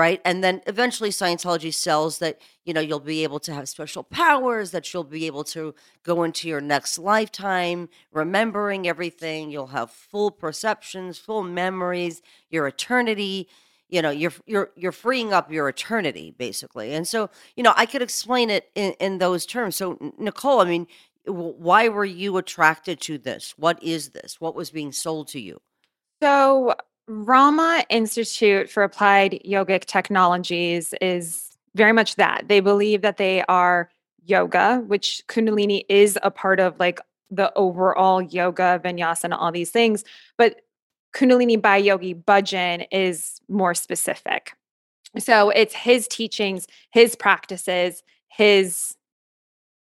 right? 0.00 0.22
And 0.24 0.42
then 0.42 0.62
eventually 0.66 1.10
scientology 1.10 1.74
sells 1.74 2.20
that 2.20 2.40
you 2.64 2.72
know 2.72 2.80
you'll 2.80 3.00
be 3.00 3.22
able 3.22 3.38
to 3.40 3.52
have 3.52 3.68
special 3.68 4.02
powers 4.02 4.70
that 4.70 4.94
you'll 4.94 5.04
be 5.04 5.26
able 5.26 5.44
to 5.44 5.74
go 6.04 6.22
into 6.22 6.48
your 6.48 6.62
next 6.62 6.98
lifetime 6.98 7.90
remembering 8.10 8.88
everything. 8.88 9.50
You'll 9.50 9.66
have 9.66 9.90
full 9.90 10.30
perceptions 10.30 11.18
full 11.18 11.42
memories 11.42 12.22
your 12.48 12.66
eternity 12.66 13.46
you 13.90 14.00
know 14.00 14.08
you're 14.08 14.32
you're 14.46 14.70
you're 14.74 14.90
freeing 14.90 15.34
up 15.34 15.52
your 15.52 15.68
eternity 15.68 16.34
basically. 16.38 16.94
And 16.94 17.06
so 17.06 17.28
you 17.54 17.62
know 17.62 17.74
i 17.76 17.84
could 17.84 18.00
explain 18.00 18.48
it 18.48 18.70
in, 18.74 18.94
in 19.00 19.18
those 19.18 19.44
terms. 19.44 19.76
So 19.76 19.98
nicole 20.18 20.60
i 20.60 20.64
mean 20.64 20.86
why 21.26 21.90
were 21.90 22.06
you 22.06 22.38
attracted 22.38 23.02
to 23.02 23.18
this? 23.18 23.52
What 23.58 23.82
is 23.82 24.10
this? 24.10 24.40
What 24.40 24.54
was 24.54 24.70
being 24.70 24.92
sold 24.92 25.28
to 25.28 25.40
you? 25.40 25.60
So 26.22 26.74
Rama 27.10 27.84
Institute 27.90 28.70
for 28.70 28.84
Applied 28.84 29.42
Yogic 29.44 29.84
Technologies 29.84 30.94
is 31.00 31.56
very 31.74 31.92
much 31.92 32.14
that. 32.16 32.46
They 32.46 32.60
believe 32.60 33.02
that 33.02 33.16
they 33.16 33.42
are 33.48 33.90
yoga, 34.24 34.84
which 34.86 35.22
Kundalini 35.26 35.84
is 35.88 36.16
a 36.22 36.30
part 36.30 36.60
of 36.60 36.78
like 36.78 37.00
the 37.28 37.52
overall 37.56 38.22
yoga, 38.22 38.80
vinyasa, 38.84 39.24
and 39.24 39.34
all 39.34 39.50
these 39.50 39.70
things. 39.70 40.04
But 40.38 40.60
Kundalini 41.12 41.60
by 41.60 41.78
Yogi 41.78 42.14
Bhajan 42.14 42.86
is 42.92 43.40
more 43.48 43.74
specific. 43.74 44.54
So 45.18 45.50
it's 45.50 45.74
his 45.74 46.06
teachings, 46.06 46.68
his 46.92 47.16
practices, 47.16 48.04
his 48.28 48.96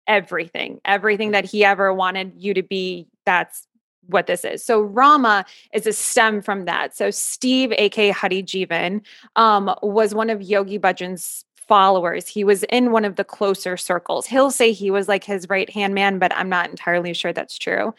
everything, 0.05 0.79
everything 0.85 1.31
that 1.31 1.45
he 1.45 1.65
ever 1.65 1.91
wanted 1.91 2.33
you 2.37 2.53
to 2.53 2.61
be. 2.61 3.07
That's 3.25 3.65
what 4.07 4.27
this 4.27 4.43
is. 4.45 4.63
So 4.63 4.81
Rama 4.81 5.45
is 5.73 5.87
a 5.87 5.93
stem 5.93 6.41
from 6.41 6.65
that. 6.65 6.95
So 6.95 7.11
Steve, 7.11 7.71
aka 7.73 8.09
Hari 8.11 8.43
Jivan, 8.43 9.01
um, 9.35 9.73
was 9.81 10.13
one 10.13 10.29
of 10.29 10.41
Yogi 10.41 10.79
Bhajan's 10.79 11.45
followers. 11.55 12.27
He 12.27 12.43
was 12.43 12.63
in 12.63 12.91
one 12.91 13.05
of 13.05 13.15
the 13.15 13.23
closer 13.23 13.75
circles. 13.77 14.27
He'll 14.27 14.51
say 14.51 14.71
he 14.71 14.91
was 14.91 15.07
like 15.07 15.23
his 15.23 15.49
right 15.49 15.69
hand 15.69 15.93
man, 15.95 16.19
but 16.19 16.35
I'm 16.35 16.49
not 16.49 16.69
entirely 16.69 17.13
sure 17.13 17.33
that's 17.33 17.57
true. 17.57 17.93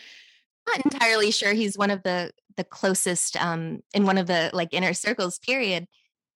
not 0.66 0.84
entirely 0.84 1.30
sure 1.30 1.52
he's 1.52 1.78
one 1.78 1.90
of 1.90 2.02
the 2.02 2.32
the 2.56 2.64
closest 2.64 3.36
um 3.36 3.82
in 3.92 4.04
one 4.06 4.18
of 4.18 4.26
the 4.26 4.50
like 4.54 4.72
inner 4.72 4.94
circles 4.94 5.38
period 5.38 5.86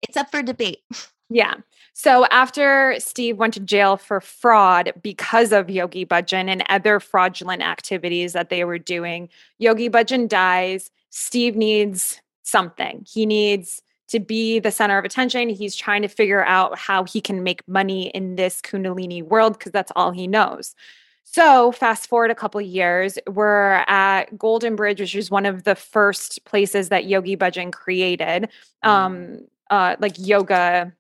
it's 0.02 0.16
up 0.16 0.30
for 0.30 0.42
debate 0.42 0.80
Yeah. 1.30 1.54
So 1.92 2.26
after 2.26 2.96
Steve 2.98 3.36
went 3.38 3.54
to 3.54 3.60
jail 3.60 3.96
for 3.96 4.20
fraud 4.20 4.92
because 5.00 5.52
of 5.52 5.70
Yogi 5.70 6.04
Bhajan 6.04 6.48
and 6.48 6.64
other 6.68 6.98
fraudulent 6.98 7.62
activities 7.62 8.32
that 8.32 8.50
they 8.50 8.64
were 8.64 8.78
doing, 8.78 9.28
Yogi 9.58 9.88
Bhajan 9.88 10.28
dies. 10.28 10.90
Steve 11.10 11.56
needs 11.56 12.20
something. 12.42 13.06
He 13.08 13.26
needs 13.26 13.80
to 14.08 14.18
be 14.18 14.58
the 14.58 14.72
center 14.72 14.98
of 14.98 15.04
attention. 15.04 15.48
He's 15.48 15.76
trying 15.76 16.02
to 16.02 16.08
figure 16.08 16.44
out 16.44 16.76
how 16.76 17.04
he 17.04 17.20
can 17.20 17.44
make 17.44 17.66
money 17.68 18.08
in 18.08 18.34
this 18.34 18.60
Kundalini 18.60 19.22
world 19.22 19.58
because 19.58 19.72
that's 19.72 19.92
all 19.94 20.10
he 20.10 20.26
knows. 20.26 20.74
So, 21.22 21.70
fast 21.70 22.08
forward 22.08 22.32
a 22.32 22.34
couple 22.34 22.60
years, 22.60 23.16
we're 23.28 23.84
at 23.86 24.36
Golden 24.36 24.74
Bridge, 24.74 25.00
which 25.00 25.14
is 25.14 25.30
one 25.30 25.46
of 25.46 25.62
the 25.62 25.76
first 25.76 26.44
places 26.44 26.88
that 26.88 27.04
Yogi 27.04 27.36
Bhajan 27.36 27.72
created, 27.72 28.48
um, 28.82 29.42
uh, 29.70 29.94
like 30.00 30.14
yoga 30.18 30.92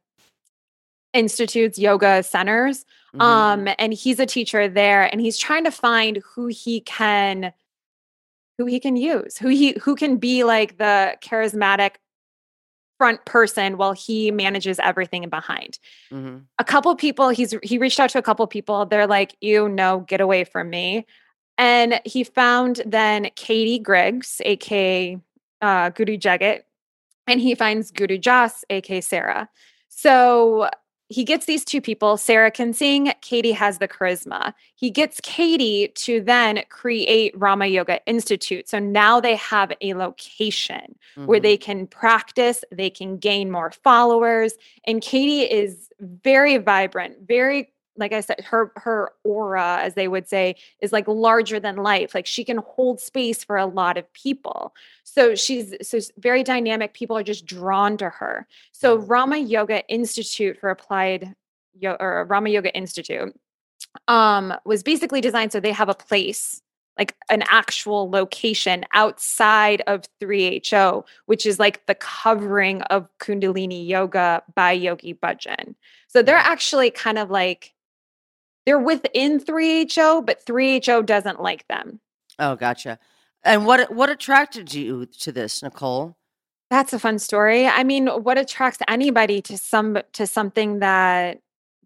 institutes, 1.12 1.78
yoga 1.78 2.22
centers. 2.22 2.84
Mhm. 3.14 3.20
Um, 3.22 3.68
and 3.78 3.92
he's 3.92 4.20
a 4.20 4.26
teacher 4.26 4.68
there, 4.68 5.02
and 5.10 5.20
he's 5.20 5.36
trying 5.36 5.64
to 5.64 5.70
find 5.72 6.22
who 6.34 6.46
he 6.46 6.80
can, 6.82 7.52
who 8.58 8.66
he 8.66 8.78
can 8.78 8.96
use, 8.96 9.36
who 9.38 9.48
he 9.48 9.76
who 9.82 9.94
can 9.96 10.16
be 10.18 10.44
like 10.44 10.78
the 10.78 11.16
charismatic 11.22 11.96
front 12.98 13.24
person 13.24 13.78
while 13.78 13.92
he 13.92 14.30
manages 14.30 14.78
everything 14.78 15.26
behind 15.30 15.78
Mhm. 16.12 16.44
a 16.58 16.64
couple 16.64 16.94
people 16.96 17.30
he's 17.30 17.54
he 17.62 17.78
reached 17.78 17.98
out 17.98 18.10
to 18.10 18.18
a 18.18 18.22
couple 18.22 18.46
people 18.46 18.84
they're 18.84 19.06
like 19.06 19.34
you 19.40 19.70
know 19.70 20.00
get 20.00 20.20
away 20.20 20.44
from 20.44 20.68
me 20.68 21.06
and 21.56 21.98
he 22.04 22.24
found 22.24 22.82
then 22.84 23.30
katie 23.36 23.78
griggs 23.78 24.42
aka 24.44 25.16
uh, 25.62 25.88
guru 25.88 26.18
jagat 26.18 26.60
and 27.26 27.40
he 27.40 27.54
finds 27.54 27.90
guru 27.90 28.18
jas 28.18 28.66
aka 28.68 29.00
sarah 29.00 29.48
so 29.88 30.68
he 31.10 31.24
gets 31.24 31.44
these 31.44 31.64
two 31.64 31.80
people 31.80 32.16
sarah 32.16 32.50
can 32.50 32.72
sing 32.72 33.12
katie 33.20 33.52
has 33.52 33.78
the 33.78 33.88
charisma 33.88 34.54
he 34.76 34.90
gets 34.90 35.20
katie 35.22 35.88
to 35.94 36.20
then 36.22 36.62
create 36.70 37.32
rama 37.36 37.66
yoga 37.66 38.00
institute 38.06 38.68
so 38.68 38.78
now 38.78 39.20
they 39.20 39.36
have 39.36 39.72
a 39.82 39.92
location 39.94 40.96
where 41.26 41.38
Mhm. 41.40 41.42
they 41.42 41.56
can 41.56 41.86
practice, 41.86 42.64
they 42.72 42.88
can 42.88 43.18
gain 43.18 43.50
more 43.50 43.70
followers. 43.70 44.54
And 44.86 45.02
Katie 45.02 45.42
is 45.42 45.90
very 46.00 46.56
vibrant, 46.56 47.16
very 47.26 47.72
like 47.96 48.12
I 48.12 48.20
said, 48.20 48.40
her 48.44 48.72
her 48.76 49.12
aura, 49.24 49.80
as 49.82 49.94
they 49.94 50.08
would 50.08 50.28
say, 50.28 50.56
is 50.80 50.92
like 50.92 51.06
larger 51.08 51.60
than 51.60 51.76
life. 51.76 52.14
Like 52.14 52.26
she 52.26 52.44
can 52.44 52.58
hold 52.58 53.00
space 53.00 53.44
for 53.44 53.56
a 53.56 53.66
lot 53.66 53.98
of 53.98 54.10
people. 54.12 54.74
So 55.04 55.34
she's 55.34 55.74
so 55.82 55.98
very 56.18 56.42
dynamic. 56.42 56.94
People 56.94 57.16
are 57.18 57.22
just 57.22 57.46
drawn 57.46 57.96
to 57.98 58.08
her. 58.08 58.46
So 58.72 58.96
Rama 58.96 59.38
Yoga 59.38 59.86
Institute 59.88 60.58
for 60.58 60.70
Applied 60.70 61.34
Yo- 61.78 61.96
or 62.00 62.24
Rama 62.28 62.50
Yoga 62.50 62.74
Institute 62.74 63.34
um 64.08 64.54
was 64.64 64.82
basically 64.82 65.20
designed 65.20 65.50
so 65.50 65.58
they 65.58 65.72
have 65.72 65.88
a 65.88 65.94
place 65.94 66.62
like 67.00 67.16
an 67.30 67.42
actual 67.48 68.10
location 68.10 68.84
outside 68.92 69.82
of 69.86 70.02
3HO, 70.20 71.02
which 71.24 71.46
is 71.46 71.58
like 71.58 71.86
the 71.86 71.94
covering 71.94 72.82
of 72.82 73.08
Kundalini 73.18 73.88
yoga 73.88 74.42
by 74.54 74.72
Yogi 74.72 75.14
Bhajan. 75.14 75.74
So 76.08 76.22
they're 76.22 76.36
actually 76.36 76.90
kind 76.90 77.18
of 77.18 77.30
like 77.30 77.72
they're 78.66 78.78
within 78.78 79.40
3HO, 79.40 80.24
but 80.24 80.44
3HO 80.44 81.04
doesn't 81.04 81.40
like 81.40 81.66
them. 81.68 82.00
Oh, 82.38 82.56
gotcha. 82.56 82.98
And 83.42 83.66
what 83.66 83.94
what 83.94 84.10
attracted 84.10 84.74
you 84.74 85.06
to 85.20 85.32
this, 85.32 85.62
Nicole? 85.62 86.16
That's 86.68 86.92
a 86.92 86.98
fun 86.98 87.18
story. 87.18 87.66
I 87.66 87.84
mean, 87.84 88.06
what 88.06 88.38
attracts 88.38 88.78
anybody 88.86 89.40
to 89.42 89.56
some 89.56 89.98
to 90.12 90.26
something 90.26 90.80
that 90.80 91.40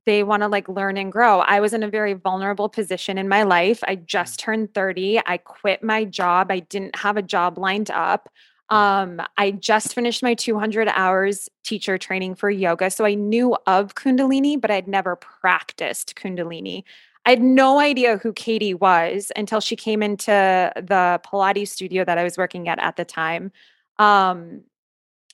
they 0.07 0.23
want 0.23 0.43
to 0.43 0.49
like 0.49 0.69
learn 0.69 0.97
and 0.97 1.11
grow. 1.11 1.41
I 1.41 1.61
was 1.61 1.73
in 1.73 1.83
a 1.83 1.89
very 1.89 2.13
vulnerable 2.13 2.69
position 2.69 3.19
in 3.19 3.29
my 3.29 3.43
life. 3.43 3.83
I 3.87 3.97
mm. 3.97 4.07
just 4.07 4.39
turned 4.39 4.75
30. 4.75 5.21
I 5.27 5.39
quit 5.39 5.83
my 5.83 6.05
job. 6.05 6.51
I 6.51 6.61
didn't 6.61 6.97
have 6.97 7.17
a 7.17 7.23
job 7.23 7.59
lined 7.59 7.91
up. 7.91 8.29
Um, 8.71 9.21
I 9.37 9.51
just 9.51 9.95
finished 9.95 10.23
my 10.23 10.35
200 10.35 10.89
hours 10.89 11.49
teacher 11.65 11.99
training 11.99 12.35
for 12.35 12.51
yoga. 12.51 12.91
So 12.91 13.05
I 13.05 13.15
knew 13.15 13.57
of 13.67 13.95
Kundalini, 13.95 14.61
but 14.61 14.71
I'd 14.71 14.89
never 14.89 15.17
practiced 15.17 16.17
Kundalini. 16.17 16.85
I 17.27 17.31
had 17.31 17.43
no 17.43 17.79
idea 17.79 18.19
who 18.19 18.33
Katie 18.33 18.75
was 18.75 19.33
until 19.37 19.61
she 19.61 19.77
came 19.77 20.03
into 20.03 20.31
the 20.77 21.21
Pilates 21.25 21.69
studio 21.69 22.05
that 22.05 22.19
I 22.19 22.25
was 22.25 22.37
working 22.37 22.69
at 22.69 22.79
at 22.79 22.97
the 22.97 23.05
time. 23.05 23.51
Um, 23.99 24.63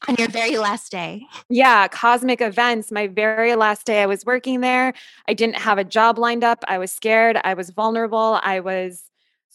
on 0.08 0.14
your 0.18 0.28
very 0.28 0.56
last 0.56 0.90
day. 0.90 1.26
yeah, 1.48 1.86
cosmic 1.88 2.40
events. 2.40 2.90
My 2.90 3.06
very 3.06 3.54
last 3.54 3.86
day 3.86 4.02
I 4.02 4.06
was 4.06 4.24
working 4.24 4.60
there, 4.60 4.94
I 5.28 5.34
didn't 5.34 5.56
have 5.56 5.78
a 5.78 5.84
job 5.84 6.18
lined 6.18 6.44
up. 6.44 6.64
I 6.68 6.78
was 6.78 6.90
scared. 6.90 7.38
I 7.44 7.54
was 7.54 7.70
vulnerable. 7.70 8.40
I 8.42 8.60
was 8.60 9.09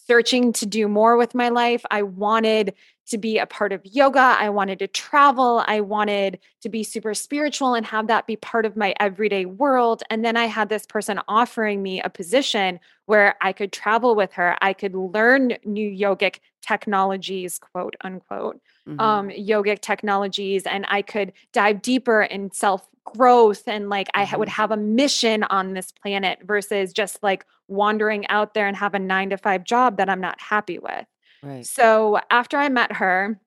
searching 0.08 0.54
to 0.54 0.66
do 0.66 0.88
more 0.88 1.18
with 1.18 1.34
my 1.36 1.50
life. 1.50 1.84
I 1.90 2.04
wanted 2.04 2.74
to 3.08 3.18
be 3.18 3.38
a 3.38 3.46
part 3.46 3.72
of 3.72 3.82
yoga. 3.86 4.20
I 4.40 4.50
wanted 4.50 4.80
to 4.80 4.88
travel. 4.88 5.64
I 5.68 5.82
wanted 5.82 6.40
to 6.62 6.70
be 6.70 6.84
super 6.84 7.14
spiritual 7.14 7.76
and 7.76 7.86
have 7.86 8.08
that 8.08 8.26
be 8.26 8.36
part 8.36 8.66
of 8.66 8.76
my 8.76 8.96
everyday 9.00 9.46
world. 9.46 10.02
And 10.10 10.26
then 10.26 10.36
I 10.36 10.46
had 10.46 10.70
this 10.70 10.86
person 10.88 11.20
offering 11.28 11.84
me 11.84 12.02
a 12.02 12.10
position 12.10 12.80
where 13.06 13.36
I 13.42 13.54
could 13.54 13.72
travel 13.72 14.16
with 14.16 14.34
her. 14.34 14.58
I 14.62 14.74
could 14.74 14.96
learn 14.96 15.54
new 15.64 15.90
yogic 15.90 16.40
technologies, 16.62 17.60
quote 17.60 17.96
unquote 18.02 18.60
Mhm. 18.88 19.00
um 19.02 19.30
yogic 19.30 19.80
technologies 19.82 20.64
and 20.68 20.86
i 20.90 21.02
could 21.02 21.34
dive 21.54 21.82
deeper 21.82 22.22
in 22.22 22.52
self 22.52 22.88
growth 23.06 23.64
and 23.68 23.90
like 23.90 24.10
i 24.14 24.26
ha- 24.26 24.38
would 24.38 24.50
have 24.50 24.72
a 24.72 24.78
mission 24.78 25.44
on 25.44 25.74
this 25.74 25.92
planet 25.92 26.40
versus 26.44 26.92
just 26.92 27.22
like 27.24 27.46
wandering 27.68 28.28
out 28.28 28.54
there 28.54 28.68
and 28.68 28.76
have 28.76 28.94
a 28.94 29.00
9 29.00 29.30
to 29.30 29.38
5 29.38 29.64
job 29.64 29.98
that 29.98 30.10
i'm 30.10 30.22
not 30.22 30.40
happy 30.42 30.80
with. 30.80 31.06
Right. 31.44 31.66
so 31.66 32.20
after 32.30 32.58
i 32.58 32.68
met 32.70 32.94
her 32.94 33.40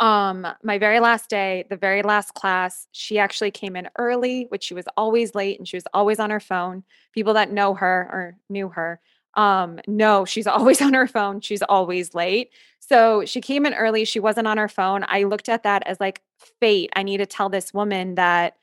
um 0.00 0.46
my 0.62 0.78
very 0.78 1.00
last 1.00 1.30
day 1.30 1.64
the 1.70 1.76
very 1.76 2.02
last 2.02 2.34
class 2.34 2.86
she 2.92 3.18
actually 3.18 3.50
came 3.50 3.76
in 3.76 3.88
early 3.98 4.46
which 4.50 4.64
she 4.64 4.74
was 4.74 4.84
always 4.96 5.34
late 5.34 5.58
and 5.58 5.66
she 5.66 5.76
was 5.76 5.84
always 5.94 6.18
on 6.18 6.30
her 6.30 6.40
phone. 6.40 6.84
People 7.12 7.34
that 7.34 7.50
know 7.50 7.74
her 7.74 8.08
or 8.12 8.36
knew 8.50 8.68
her 8.68 9.00
um 9.34 9.80
no 9.86 10.24
she's 10.24 10.46
always 10.56 10.82
on 10.82 10.92
her 10.94 11.06
phone 11.06 11.40
she's 11.40 11.62
always 11.62 12.14
late. 12.14 12.50
So 12.78 13.24
she 13.24 13.40
came 13.40 13.64
in 13.64 13.74
early 13.74 14.04
she 14.04 14.20
wasn't 14.20 14.46
on 14.46 14.58
her 14.58 14.68
phone. 14.68 15.04
I 15.08 15.24
looked 15.24 15.48
at 15.48 15.62
that 15.62 15.86
as 15.86 15.98
like 15.98 16.22
fate. 16.60 16.90
I 16.94 17.02
need 17.02 17.18
to 17.18 17.26
tell 17.26 17.48
this 17.48 17.72
woman 17.72 18.16
that 18.16 18.56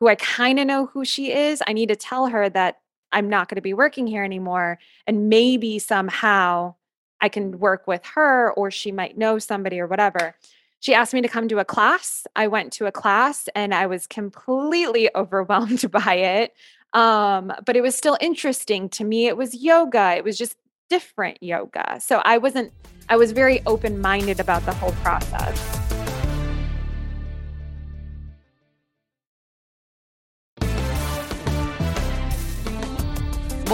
who 0.00 0.08
i 0.08 0.14
kind 0.14 0.58
of 0.58 0.66
know 0.66 0.86
who 0.86 1.04
she 1.04 1.32
is 1.32 1.62
i 1.66 1.72
need 1.72 1.88
to 1.88 1.96
tell 1.96 2.26
her 2.28 2.48
that 2.48 2.78
i'm 3.12 3.28
not 3.28 3.48
going 3.48 3.56
to 3.56 3.62
be 3.62 3.74
working 3.74 4.06
here 4.06 4.24
anymore 4.24 4.78
and 5.06 5.28
maybe 5.28 5.78
somehow 5.78 6.74
i 7.20 7.28
can 7.28 7.58
work 7.58 7.86
with 7.86 8.04
her 8.04 8.52
or 8.52 8.70
she 8.70 8.92
might 8.92 9.18
know 9.18 9.38
somebody 9.38 9.78
or 9.80 9.86
whatever 9.86 10.34
she 10.80 10.94
asked 10.94 11.12
me 11.12 11.20
to 11.22 11.28
come 11.28 11.48
to 11.48 11.58
a 11.58 11.64
class. 11.64 12.26
I 12.36 12.46
went 12.46 12.72
to 12.74 12.86
a 12.86 12.92
class 12.92 13.48
and 13.54 13.74
I 13.74 13.86
was 13.86 14.06
completely 14.06 15.10
overwhelmed 15.14 15.90
by 15.90 16.14
it. 16.14 16.54
Um, 16.94 17.52
but 17.66 17.76
it 17.76 17.82
was 17.82 17.94
still 17.94 18.16
interesting 18.20 18.88
to 18.90 19.04
me. 19.04 19.26
It 19.26 19.36
was 19.36 19.54
yoga. 19.54 20.14
It 20.16 20.24
was 20.24 20.38
just 20.38 20.56
different 20.88 21.42
yoga. 21.42 22.00
So 22.00 22.22
I 22.24 22.38
wasn't 22.38 22.72
I 23.10 23.16
was 23.16 23.32
very 23.32 23.62
open-minded 23.66 24.38
about 24.38 24.66
the 24.66 24.74
whole 24.74 24.92
process. 25.02 25.77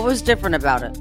Was 0.04 0.20
different 0.20 0.54
about 0.54 0.82
it? 0.82 0.98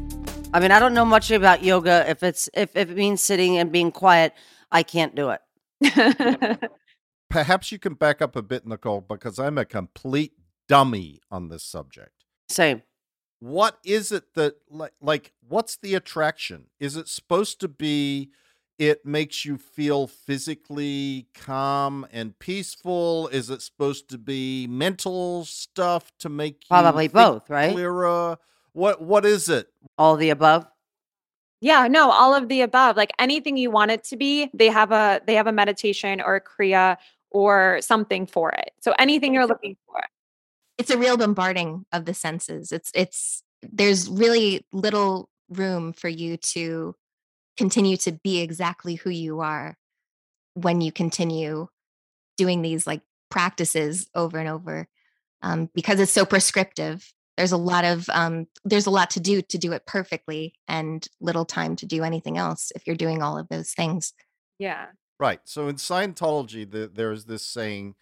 I 0.54 0.60
mean, 0.60 0.72
I 0.72 0.80
don't 0.80 0.94
know 0.94 1.04
much 1.04 1.30
about 1.30 1.62
yoga. 1.62 2.10
If 2.10 2.24
it's 2.24 2.50
if, 2.54 2.76
if 2.76 2.90
it 2.90 2.96
means 2.96 3.22
sitting 3.22 3.58
and 3.58 3.72
being 3.72 3.92
quiet, 3.92 4.34
I 4.72 4.84
can't 4.84 5.14
do 5.14 5.32
it. 5.32 6.72
Perhaps 7.30 7.72
you 7.72 7.80
can 7.80 7.96
back 7.96 8.22
up 8.22 8.36
a 8.36 8.42
bit, 8.42 8.66
Nicole, 8.66 9.02
because 9.02 9.40
I'm 9.40 9.58
a 9.58 9.66
complete 9.66 10.34
dummy 10.70 11.20
on 11.30 11.50
this 11.50 11.64
subject. 11.64 12.24
Same. 12.48 12.84
What 13.40 13.78
is 13.84 14.14
it 14.14 14.36
that 14.36 14.56
like 14.70 14.94
like 15.02 15.34
what's 15.46 15.76
the 15.76 15.96
attraction? 15.96 16.68
Is 16.80 16.96
it 16.96 17.10
supposed 17.10 17.60
to 17.60 17.68
be 17.68 18.30
it 18.80 19.06
makes 19.06 19.44
you 19.44 19.58
feel 19.58 20.08
physically 20.08 21.28
calm 21.36 22.08
and 22.12 22.40
peaceful? 22.40 23.28
Is 23.28 23.50
it 23.50 23.62
supposed 23.62 24.10
to 24.12 24.18
be 24.18 24.66
mental 24.68 25.44
stuff 25.44 26.14
to 26.20 26.30
make 26.30 26.64
you 26.64 26.68
Probably 26.70 27.10
both, 27.10 27.50
right? 27.50 27.74
Clearer? 27.74 28.38
What 28.74 29.02
what 29.02 29.26
is 29.26 29.50
it? 29.50 29.68
All 29.98 30.16
the 30.18 30.30
above. 30.32 30.66
yeah, 31.62 31.88
no, 31.88 32.12
all 32.12 32.36
of 32.36 32.50
the 32.50 32.62
above. 32.62 32.98
Like 32.98 33.12
anything 33.20 33.56
you 33.58 33.72
want 33.72 33.92
it 33.92 34.04
to 34.06 34.18
be, 34.18 34.50
they 34.54 34.68
have 34.68 34.92
a 34.92 35.22
they 35.26 35.36
have 35.36 35.48
a 35.48 35.52
meditation 35.52 36.22
or 36.22 36.36
a 36.36 36.42
kriya 36.42 36.98
or 37.32 37.80
something 37.82 38.28
for 38.28 38.50
it. 38.52 38.72
So 38.82 38.94
anything 39.00 39.34
you're 39.34 39.48
looking 39.48 39.78
for. 39.88 40.02
It's 40.78 40.90
a 40.90 40.98
real 40.98 41.18
bombarding 41.18 41.86
of 41.92 42.06
the 42.06 42.14
senses. 42.14 42.72
It's 42.72 42.92
it's 42.94 43.44
there's 43.62 44.10
really 44.10 44.66
little 44.74 45.30
room 45.50 45.94
for 45.94 46.10
you 46.10 46.38
to 46.38 46.96
continue 47.58 47.98
to 47.98 48.12
be 48.12 48.42
exactly 48.42 48.96
who 48.96 49.10
you 49.12 49.40
are 49.40 49.78
when 50.56 50.82
you 50.82 50.92
continue 50.92 51.68
doing 52.38 52.62
these 52.62 52.86
like 52.88 53.02
practices 53.30 54.08
over 54.16 54.38
and 54.38 54.50
over. 54.50 54.88
um, 55.44 55.70
because 55.76 56.00
it's 56.00 56.12
so 56.12 56.26
prescriptive. 56.26 57.14
There's 57.38 57.52
a 57.52 57.58
lot 57.58 57.86
of 57.86 58.10
um, 58.10 58.48
there's 58.64 58.86
a 58.86 58.92
lot 58.92 59.10
to 59.12 59.20
do 59.20 59.42
to 59.42 59.58
do 59.58 59.72
it 59.74 59.86
perfectly, 59.86 60.54
and 60.68 61.08
little 61.20 61.46
time 61.46 61.76
to 61.78 61.86
do 61.86 62.04
anything 62.04 62.38
else 62.38 62.72
if 62.76 62.86
you're 62.86 62.96
doing 62.96 63.22
all 63.22 63.38
of 63.38 63.50
those 63.50 63.72
things. 63.72 64.14
Yeah. 64.60 64.88
Right. 65.20 65.40
So 65.44 65.68
in 65.68 65.76
Scientology, 65.76 66.70
the, 66.70 66.92
there's 66.94 67.26
this 67.26 67.46
saying 67.46 67.96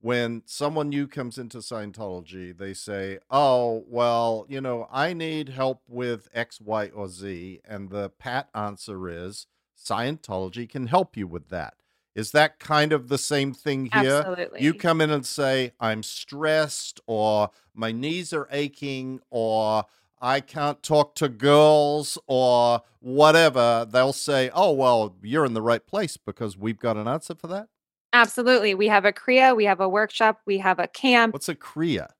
when 0.00 0.42
someone 0.44 0.90
new 0.90 1.06
comes 1.06 1.38
into 1.38 1.58
Scientology, 1.58 2.56
they 2.56 2.74
say, 2.74 3.18
Oh, 3.30 3.84
well, 3.88 4.44
you 4.48 4.60
know, 4.60 4.86
I 4.92 5.14
need 5.14 5.48
help 5.48 5.82
with 5.88 6.28
X, 6.34 6.60
Y, 6.60 6.88
or 6.88 7.08
Z. 7.08 7.60
And 7.64 7.88
the 7.88 8.10
pat 8.10 8.48
answer 8.54 9.08
is 9.08 9.46
Scientology 9.78 10.68
can 10.68 10.88
help 10.88 11.16
you 11.16 11.26
with 11.26 11.48
that. 11.48 11.74
Is 12.14 12.30
that 12.30 12.58
kind 12.58 12.92
of 12.92 13.08
the 13.08 13.18
same 13.18 13.52
thing 13.52 13.86
here? 13.86 14.22
Absolutely. 14.24 14.62
You 14.62 14.74
come 14.74 15.00
in 15.00 15.10
and 15.10 15.26
say, 15.26 15.72
I'm 15.80 16.02
stressed, 16.02 17.00
or 17.06 17.50
my 17.74 17.90
knees 17.90 18.32
are 18.32 18.48
aching, 18.50 19.20
or 19.30 19.84
I 20.20 20.40
can't 20.40 20.82
talk 20.82 21.16
to 21.16 21.28
girls, 21.28 22.16
or 22.26 22.82
whatever. 23.00 23.86
They'll 23.90 24.12
say, 24.12 24.50
Oh, 24.54 24.72
well, 24.72 25.16
you're 25.22 25.44
in 25.44 25.54
the 25.54 25.62
right 25.62 25.84
place 25.84 26.16
because 26.16 26.56
we've 26.56 26.78
got 26.78 26.96
an 26.96 27.08
answer 27.08 27.34
for 27.34 27.48
that. 27.48 27.68
Absolutely. 28.12 28.74
We 28.74 28.86
have 28.86 29.04
a 29.04 29.12
Kriya, 29.12 29.56
we 29.56 29.64
have 29.64 29.80
a 29.80 29.88
workshop, 29.88 30.40
we 30.46 30.58
have 30.58 30.78
a 30.78 30.86
camp. 30.86 31.32
What's 31.32 31.48
a 31.48 31.54
Kriya? 31.54 32.10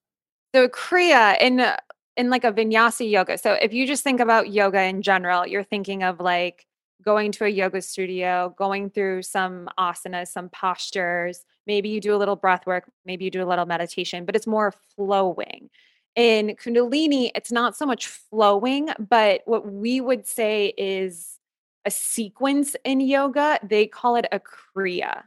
So 0.52 0.66
Kriya 0.68 1.40
in 1.40 1.61
uh, 1.61 1.76
in 2.16 2.30
like 2.30 2.44
a 2.44 2.52
vinyasa 2.52 3.09
yoga. 3.09 3.38
So 3.38 3.52
if 3.52 3.72
you 3.72 3.87
just 3.87 4.02
think 4.02 4.20
about 4.20 4.50
yoga 4.50 4.83
in 4.83 5.02
general, 5.02 5.46
you're 5.46 5.62
thinking 5.64 6.02
of 6.02 6.20
like 6.20 6.66
going 7.05 7.33
to 7.33 7.45
a 7.45 7.49
yoga 7.49 7.83
studio, 7.83 8.55
going 8.57 8.90
through 8.90 9.23
some 9.23 9.69
asanas, 9.79 10.29
some 10.29 10.49
postures. 10.49 11.45
Maybe 11.67 11.88
you 11.88 12.01
do 12.01 12.14
a 12.14 12.19
little 12.19 12.37
breath 12.37 12.67
work, 12.67 12.90
maybe 13.05 13.25
you 13.25 13.31
do 13.31 13.43
a 13.43 13.49
little 13.49 13.67
meditation, 13.67 14.25
but 14.25 14.35
it's 14.37 14.47
more 14.47 14.73
flowing. 14.97 15.71
In 16.17 16.57
Kundalini, 16.57 17.31
it's 17.35 17.51
not 17.51 17.77
so 17.77 17.87
much 17.87 18.07
flowing, 18.07 18.88
but 18.99 19.43
what 19.47 19.71
we 19.71 20.01
would 20.01 20.27
say 20.27 20.73
is 20.79 21.38
a 21.85 21.90
sequence 21.90 22.77
in 22.85 23.01
yoga. 23.01 23.59
They 23.62 23.87
call 23.87 24.17
it 24.17 24.27
a 24.31 24.40
Kriya. 24.40 25.25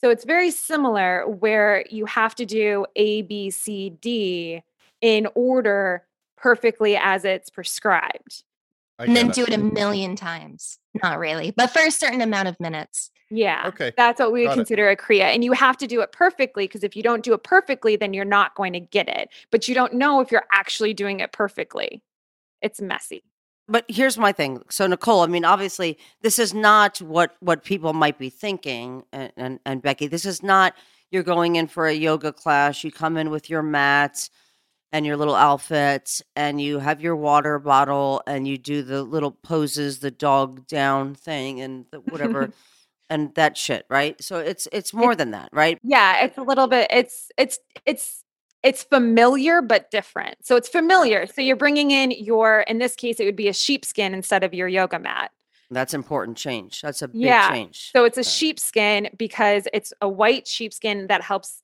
So 0.00 0.10
it's 0.10 0.24
very 0.24 0.50
similar 0.50 1.26
where 1.26 1.84
you 1.90 2.04
have 2.06 2.34
to 2.36 2.46
do 2.46 2.86
A, 2.96 3.22
B, 3.22 3.50
C, 3.50 3.90
D 3.90 4.62
in 5.00 5.28
order 5.34 6.04
perfectly 6.36 6.96
as 6.96 7.24
it's 7.24 7.50
prescribed. 7.50 8.44
I 8.98 9.04
and 9.04 9.16
then 9.16 9.26
get 9.28 9.34
do 9.34 9.42
it 9.44 9.52
a 9.52 9.58
million 9.58 10.16
times. 10.16 10.78
Not 11.02 11.18
really, 11.18 11.52
but 11.52 11.70
for 11.70 11.80
a 11.80 11.90
certain 11.90 12.20
amount 12.20 12.48
of 12.48 12.58
minutes. 12.58 13.10
Yeah. 13.30 13.64
Okay. 13.66 13.92
That's 13.96 14.20
what 14.20 14.32
we 14.32 14.40
would 14.40 14.46
Got 14.46 14.52
it. 14.52 14.56
consider 14.56 14.88
a 14.88 14.96
Kriya. 14.96 15.34
And 15.34 15.44
you 15.44 15.52
have 15.52 15.76
to 15.78 15.86
do 15.86 16.00
it 16.00 16.12
perfectly 16.12 16.64
because 16.64 16.82
if 16.82 16.96
you 16.96 17.02
don't 17.02 17.22
do 17.22 17.34
it 17.34 17.42
perfectly, 17.42 17.94
then 17.96 18.14
you're 18.14 18.24
not 18.24 18.54
going 18.54 18.72
to 18.72 18.80
get 18.80 19.08
it. 19.08 19.28
But 19.50 19.68
you 19.68 19.74
don't 19.74 19.94
know 19.94 20.20
if 20.20 20.32
you're 20.32 20.46
actually 20.52 20.94
doing 20.94 21.20
it 21.20 21.32
perfectly. 21.32 22.02
It's 22.62 22.80
messy. 22.80 23.22
But 23.68 23.84
here's 23.86 24.16
my 24.16 24.32
thing. 24.32 24.62
So 24.70 24.86
Nicole, 24.86 25.20
I 25.20 25.26
mean, 25.26 25.44
obviously, 25.44 25.98
this 26.22 26.38
is 26.38 26.54
not 26.54 27.02
what 27.02 27.36
what 27.40 27.64
people 27.64 27.92
might 27.92 28.18
be 28.18 28.30
thinking. 28.30 29.04
And 29.12 29.30
and, 29.36 29.60
and 29.66 29.82
Becky, 29.82 30.06
this 30.06 30.24
is 30.24 30.42
not 30.42 30.74
you're 31.10 31.22
going 31.22 31.56
in 31.56 31.66
for 31.66 31.86
a 31.86 31.92
yoga 31.92 32.32
class. 32.32 32.82
You 32.82 32.90
come 32.90 33.18
in 33.18 33.28
with 33.30 33.50
your 33.50 33.62
mats 33.62 34.30
and 34.92 35.04
your 35.04 35.16
little 35.16 35.34
outfits, 35.34 36.22
and 36.36 36.60
you 36.60 36.78
have 36.78 37.00
your 37.00 37.16
water 37.16 37.58
bottle, 37.58 38.22
and 38.26 38.48
you 38.48 38.56
do 38.58 38.82
the 38.82 39.02
little 39.02 39.30
poses, 39.30 39.98
the 40.00 40.10
dog 40.10 40.66
down 40.66 41.14
thing, 41.14 41.60
and 41.60 41.84
the 41.90 42.00
whatever, 42.00 42.50
and 43.10 43.34
that 43.34 43.56
shit, 43.56 43.84
right? 43.90 44.22
So 44.22 44.38
it's 44.38 44.66
it's 44.72 44.92
more 44.94 45.14
than 45.14 45.32
that, 45.32 45.50
right? 45.52 45.78
Yeah, 45.82 46.24
it's 46.24 46.38
a 46.38 46.42
little 46.42 46.66
bit 46.66 46.88
it's 46.90 47.30
it's 47.36 47.58
it's 47.86 48.22
it's 48.62 48.82
familiar 48.82 49.62
but 49.62 49.90
different. 49.90 50.36
So 50.44 50.56
it's 50.56 50.68
familiar. 50.68 51.26
So 51.26 51.40
you're 51.40 51.56
bringing 51.56 51.90
in 51.90 52.10
your 52.10 52.60
in 52.62 52.78
this 52.78 52.94
case 52.96 53.20
it 53.20 53.24
would 53.24 53.36
be 53.36 53.48
a 53.48 53.52
sheepskin 53.52 54.14
instead 54.14 54.42
of 54.44 54.52
your 54.52 54.68
yoga 54.68 54.98
mat. 54.98 55.30
That's 55.70 55.92
important 55.94 56.38
change. 56.38 56.80
That's 56.80 57.02
a 57.02 57.08
big 57.08 57.24
Yeah. 57.24 57.50
change. 57.52 57.90
So 57.94 58.04
it's 58.04 58.16
a 58.18 58.24
sheepskin 58.24 59.10
because 59.16 59.68
it's 59.72 59.92
a 60.00 60.08
white 60.08 60.48
sheepskin 60.48 61.08
that 61.08 61.22
helps 61.22 61.62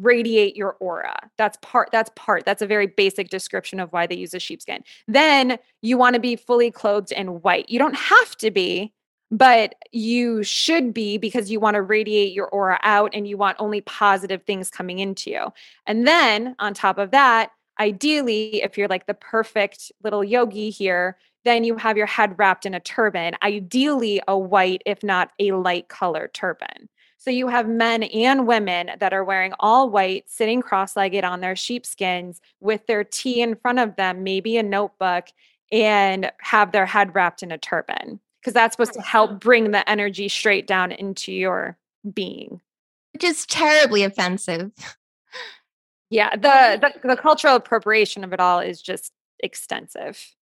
radiate 0.00 0.56
your 0.56 0.76
aura. 0.80 1.30
That's 1.36 1.58
part 1.62 1.90
that's 1.92 2.10
part. 2.16 2.44
That's 2.44 2.62
a 2.62 2.66
very 2.66 2.86
basic 2.86 3.28
description 3.28 3.80
of 3.80 3.92
why 3.92 4.06
they 4.06 4.16
use 4.16 4.34
a 4.34 4.38
sheepskin. 4.38 4.82
Then 5.06 5.58
you 5.82 5.96
want 5.96 6.14
to 6.14 6.20
be 6.20 6.36
fully 6.36 6.70
clothed 6.70 7.12
in 7.12 7.40
white. 7.42 7.68
You 7.68 7.78
don't 7.78 7.96
have 7.96 8.36
to 8.38 8.50
be, 8.50 8.92
but 9.30 9.74
you 9.92 10.42
should 10.42 10.92
be 10.92 11.18
because 11.18 11.50
you 11.50 11.60
want 11.60 11.74
to 11.74 11.82
radiate 11.82 12.32
your 12.32 12.48
aura 12.48 12.80
out 12.82 13.10
and 13.14 13.28
you 13.28 13.36
want 13.36 13.56
only 13.60 13.80
positive 13.82 14.42
things 14.42 14.70
coming 14.70 14.98
into 14.98 15.30
you. 15.30 15.52
And 15.86 16.06
then 16.06 16.56
on 16.58 16.74
top 16.74 16.98
of 16.98 17.12
that, 17.12 17.50
ideally 17.78 18.62
if 18.62 18.76
you're 18.76 18.88
like 18.88 19.06
the 19.06 19.14
perfect 19.14 19.92
little 20.02 20.24
yogi 20.24 20.70
here, 20.70 21.16
then 21.44 21.64
you 21.64 21.76
have 21.76 21.96
your 21.96 22.06
head 22.06 22.38
wrapped 22.38 22.66
in 22.66 22.74
a 22.74 22.80
turban, 22.80 23.34
ideally 23.42 24.20
a 24.28 24.36
white, 24.38 24.82
if 24.84 25.02
not 25.02 25.30
a 25.38 25.52
light 25.52 25.88
colored 25.88 26.34
turban. 26.34 26.88
So 27.20 27.30
you 27.30 27.48
have 27.48 27.68
men 27.68 28.04
and 28.04 28.46
women 28.46 28.92
that 28.98 29.12
are 29.12 29.24
wearing 29.24 29.52
all 29.60 29.90
white, 29.90 30.24
sitting 30.26 30.62
cross 30.62 30.96
legged 30.96 31.22
on 31.22 31.40
their 31.40 31.54
sheepskins 31.54 32.40
with 32.60 32.86
their 32.86 33.04
tea 33.04 33.42
in 33.42 33.56
front 33.56 33.78
of 33.78 33.96
them, 33.96 34.24
maybe 34.24 34.56
a 34.56 34.62
notebook, 34.62 35.26
and 35.70 36.32
have 36.40 36.72
their 36.72 36.86
head 36.86 37.14
wrapped 37.14 37.42
in 37.42 37.52
a 37.52 37.58
turban 37.58 38.20
because 38.40 38.54
that's 38.54 38.72
supposed 38.72 38.94
to 38.94 39.02
help 39.02 39.38
bring 39.38 39.70
the 39.70 39.88
energy 39.88 40.30
straight 40.30 40.66
down 40.66 40.92
into 40.92 41.30
your 41.30 41.76
being. 42.10 42.62
Which 43.12 43.24
is 43.24 43.44
terribly 43.44 44.02
offensive. 44.02 44.72
Yeah, 46.08 46.34
the, 46.34 46.78
the 46.80 47.08
the 47.08 47.16
cultural 47.16 47.54
appropriation 47.54 48.24
of 48.24 48.32
it 48.32 48.40
all 48.40 48.60
is 48.60 48.80
just 48.80 49.12
extensive. 49.40 50.34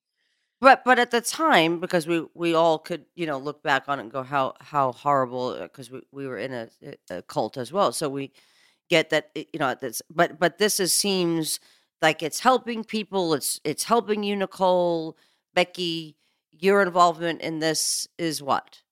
But 0.60 0.84
but 0.84 0.98
at 0.98 1.10
the 1.12 1.20
time, 1.20 1.78
because 1.78 2.06
we 2.06 2.26
we 2.34 2.54
all 2.54 2.78
could 2.78 3.04
you 3.14 3.26
know 3.26 3.38
look 3.38 3.62
back 3.62 3.84
on 3.88 3.98
it 3.98 4.02
and 4.02 4.12
go 4.12 4.22
how 4.22 4.54
how 4.60 4.92
horrible 4.92 5.56
because 5.60 5.90
we, 5.90 6.00
we 6.10 6.26
were 6.26 6.38
in 6.38 6.52
a, 6.52 6.68
a 7.10 7.22
cult 7.22 7.56
as 7.56 7.72
well, 7.72 7.92
so 7.92 8.08
we 8.08 8.32
get 8.90 9.10
that 9.10 9.30
you 9.34 9.58
know. 9.58 9.74
But 10.10 10.38
but 10.40 10.58
this 10.58 10.80
is 10.80 10.92
seems 10.92 11.60
like 12.02 12.22
it's 12.22 12.40
helping 12.40 12.82
people. 12.82 13.34
It's 13.34 13.60
it's 13.62 13.84
helping 13.84 14.24
you, 14.24 14.34
Nicole, 14.36 15.16
Becky. 15.54 16.16
Your 16.60 16.82
involvement 16.82 17.40
in 17.40 17.60
this 17.60 18.08
is 18.18 18.42
what? 18.42 18.82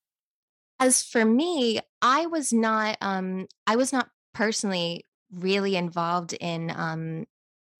As 0.79 1.03
for 1.03 1.25
me, 1.25 1.81
I 2.01 2.27
was 2.27 2.53
not 2.53 2.97
um 3.01 3.47
I 3.65 3.75
was 3.75 3.91
not 3.91 4.09
personally 4.33 5.03
really 5.31 5.75
involved 5.75 6.31
in 6.39 6.71
um 6.73 7.25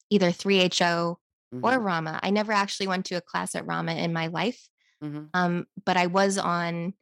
either 0.09 0.27
3HO 0.27 1.17
or 1.63 1.79
Mhm, 1.79 1.83
Rama. 1.83 2.19
I 2.23 2.29
never 2.29 2.51
actually 2.51 2.87
went 2.87 3.05
to 3.07 3.15
a 3.15 3.21
class 3.21 3.55
at 3.55 3.65
Rama 3.65 3.93
in 3.93 4.13
my 4.13 4.27
life. 4.27 4.69
mhm. 5.01 5.33
Um, 5.33 5.67
but 5.85 5.97
I 5.97 6.07
was 6.07 6.37
on 6.37 6.93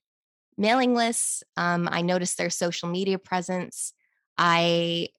mailing 0.57 0.95
lists. 0.95 1.43
Um, 1.57 1.89
I 1.91 2.01
noticed 2.01 2.37
their 2.37 2.49
social 2.51 2.89
media 2.89 3.19
presence. 3.19 3.93
I, 4.37 5.09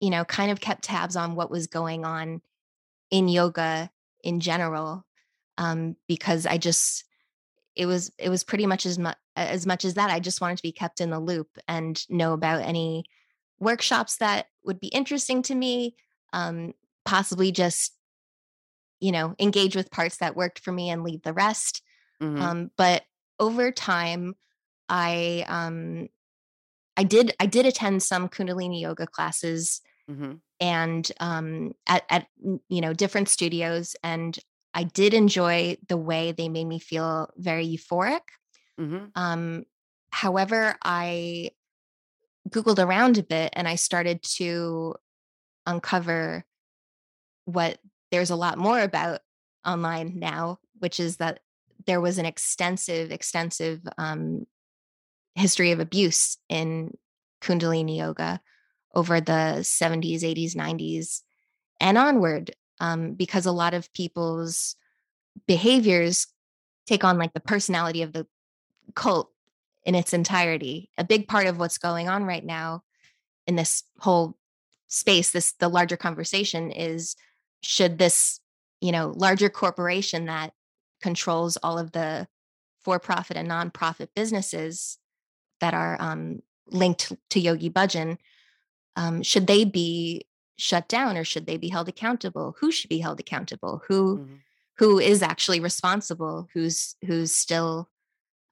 you 0.00 0.10
know, 0.10 0.24
kind 0.24 0.50
of 0.50 0.60
kept 0.60 0.84
tabs 0.84 1.16
on 1.16 1.34
what 1.34 1.50
was 1.50 1.66
going 1.66 2.04
on 2.04 2.42
in 3.10 3.28
yoga 3.28 3.90
in 4.22 4.40
general, 4.40 5.06
um, 5.58 5.96
because 6.08 6.46
I 6.46 6.58
just 6.58 7.04
it 7.76 7.86
was 7.86 8.10
it 8.18 8.30
was 8.30 8.44
pretty 8.44 8.66
much 8.66 8.86
as 8.86 8.98
much 8.98 9.16
as 9.36 9.66
much 9.66 9.84
as 9.84 9.94
that. 9.94 10.10
I 10.10 10.20
just 10.20 10.40
wanted 10.40 10.56
to 10.58 10.62
be 10.62 10.72
kept 10.72 11.00
in 11.00 11.10
the 11.10 11.20
loop 11.20 11.58
and 11.68 12.04
know 12.10 12.32
about 12.32 12.62
any 12.62 13.04
workshops 13.58 14.18
that 14.18 14.48
would 14.64 14.80
be 14.80 14.88
interesting 14.88 15.42
to 15.42 15.54
me. 15.54 15.96
Um, 16.32 16.74
possibly 17.04 17.52
just 17.52 17.94
you 19.00 19.12
know 19.12 19.34
engage 19.38 19.76
with 19.76 19.90
parts 19.90 20.18
that 20.18 20.36
worked 20.36 20.60
for 20.60 20.72
me 20.72 20.90
and 20.90 21.02
leave 21.04 21.22
the 21.22 21.32
rest. 21.34 21.82
Mhm. 22.20 22.48
Um, 22.48 22.70
but 22.76 23.04
over 23.40 23.72
time, 23.72 24.34
I 24.88 25.44
um, 25.48 26.08
I 26.96 27.04
did 27.04 27.34
I 27.40 27.46
did 27.46 27.66
attend 27.66 28.02
some 28.02 28.28
Kundalini 28.28 28.80
yoga 28.80 29.06
classes 29.06 29.80
Mhm. 30.08 30.40
and 30.60 31.10
um, 31.20 31.72
at 31.88 32.04
at 32.10 32.28
you 32.68 32.80
know 32.80 32.94
different 32.94 33.28
studios, 33.28 33.96
and 34.04 34.38
I 34.74 34.84
did 34.84 35.14
enjoy 35.14 35.78
the 35.88 35.96
way 35.98 36.32
they 36.32 36.48
made 36.48 36.66
me 36.66 36.78
feel 36.78 37.30
very 37.36 37.66
euphoric. 37.66 38.22
Mhm. 38.78 39.14
Um, 39.14 39.64
however, 40.10 40.76
I 40.84 41.50
googled 42.48 42.84
around 42.84 43.18
a 43.18 43.22
bit 43.22 43.52
and 43.54 43.68
I 43.68 43.76
started 43.76 44.22
to 44.36 44.94
uncover 45.66 46.44
what 47.44 47.78
there's 48.10 48.30
a 48.30 48.36
lot 48.36 48.58
more 48.58 48.80
about 48.80 49.20
online 49.64 50.18
now, 50.18 50.58
which 50.78 51.00
is 51.00 51.16
that 51.16 51.40
there 51.86 52.00
was 52.00 52.18
an 52.18 52.26
extensive, 52.26 53.10
extensive 53.10 53.80
um, 53.98 54.46
history 55.34 55.72
of 55.72 55.80
abuse 55.80 56.38
in 56.48 56.96
Kundalini 57.40 57.98
yoga 57.98 58.40
over 58.94 59.20
the 59.20 59.58
70s, 59.60 60.20
80s, 60.20 60.56
90s, 60.56 61.22
and 61.80 61.98
onward, 61.98 62.52
um, 62.80 63.12
because 63.12 63.46
a 63.46 63.52
lot 63.52 63.74
of 63.74 63.92
people's 63.92 64.76
behaviors 65.46 66.28
take 66.86 67.04
on 67.04 67.18
like 67.18 67.34
the 67.34 67.40
personality 67.40 68.02
of 68.02 68.12
the 68.12 68.26
cult 68.94 69.30
in 69.84 69.94
its 69.94 70.12
entirety. 70.14 70.90
A 70.96 71.04
big 71.04 71.28
part 71.28 71.46
of 71.46 71.58
what's 71.58 71.78
going 71.78 72.08
on 72.08 72.24
right 72.24 72.44
now 72.44 72.82
in 73.46 73.56
this 73.56 73.84
whole 73.98 74.36
space 74.88 75.32
this 75.32 75.52
the 75.52 75.68
larger 75.68 75.96
conversation 75.96 76.70
is 76.70 77.16
should 77.62 77.98
this 77.98 78.40
you 78.80 78.92
know 78.92 79.12
larger 79.16 79.48
corporation 79.48 80.26
that 80.26 80.52
controls 81.02 81.56
all 81.62 81.78
of 81.78 81.92
the 81.92 82.26
for-profit 82.80 83.36
and 83.36 83.48
nonprofit 83.48 84.08
businesses 84.14 84.98
that 85.60 85.74
are 85.74 85.96
um, 86.00 86.40
linked 86.68 87.12
to 87.30 87.40
yogi 87.40 87.70
bhajan 87.70 88.18
um, 88.96 89.22
should 89.22 89.46
they 89.46 89.64
be 89.64 90.26
shut 90.58 90.88
down 90.88 91.16
or 91.16 91.24
should 91.24 91.46
they 91.46 91.58
be 91.58 91.68
held 91.68 91.88
accountable? 91.88 92.56
Who 92.60 92.72
should 92.72 92.88
be 92.88 92.98
held 92.98 93.20
accountable? 93.20 93.82
Who 93.88 94.18
mm-hmm. 94.18 94.34
who 94.78 94.98
is 94.98 95.22
actually 95.22 95.60
responsible? 95.60 96.48
Who's 96.54 96.96
who's 97.04 97.32
still 97.32 97.88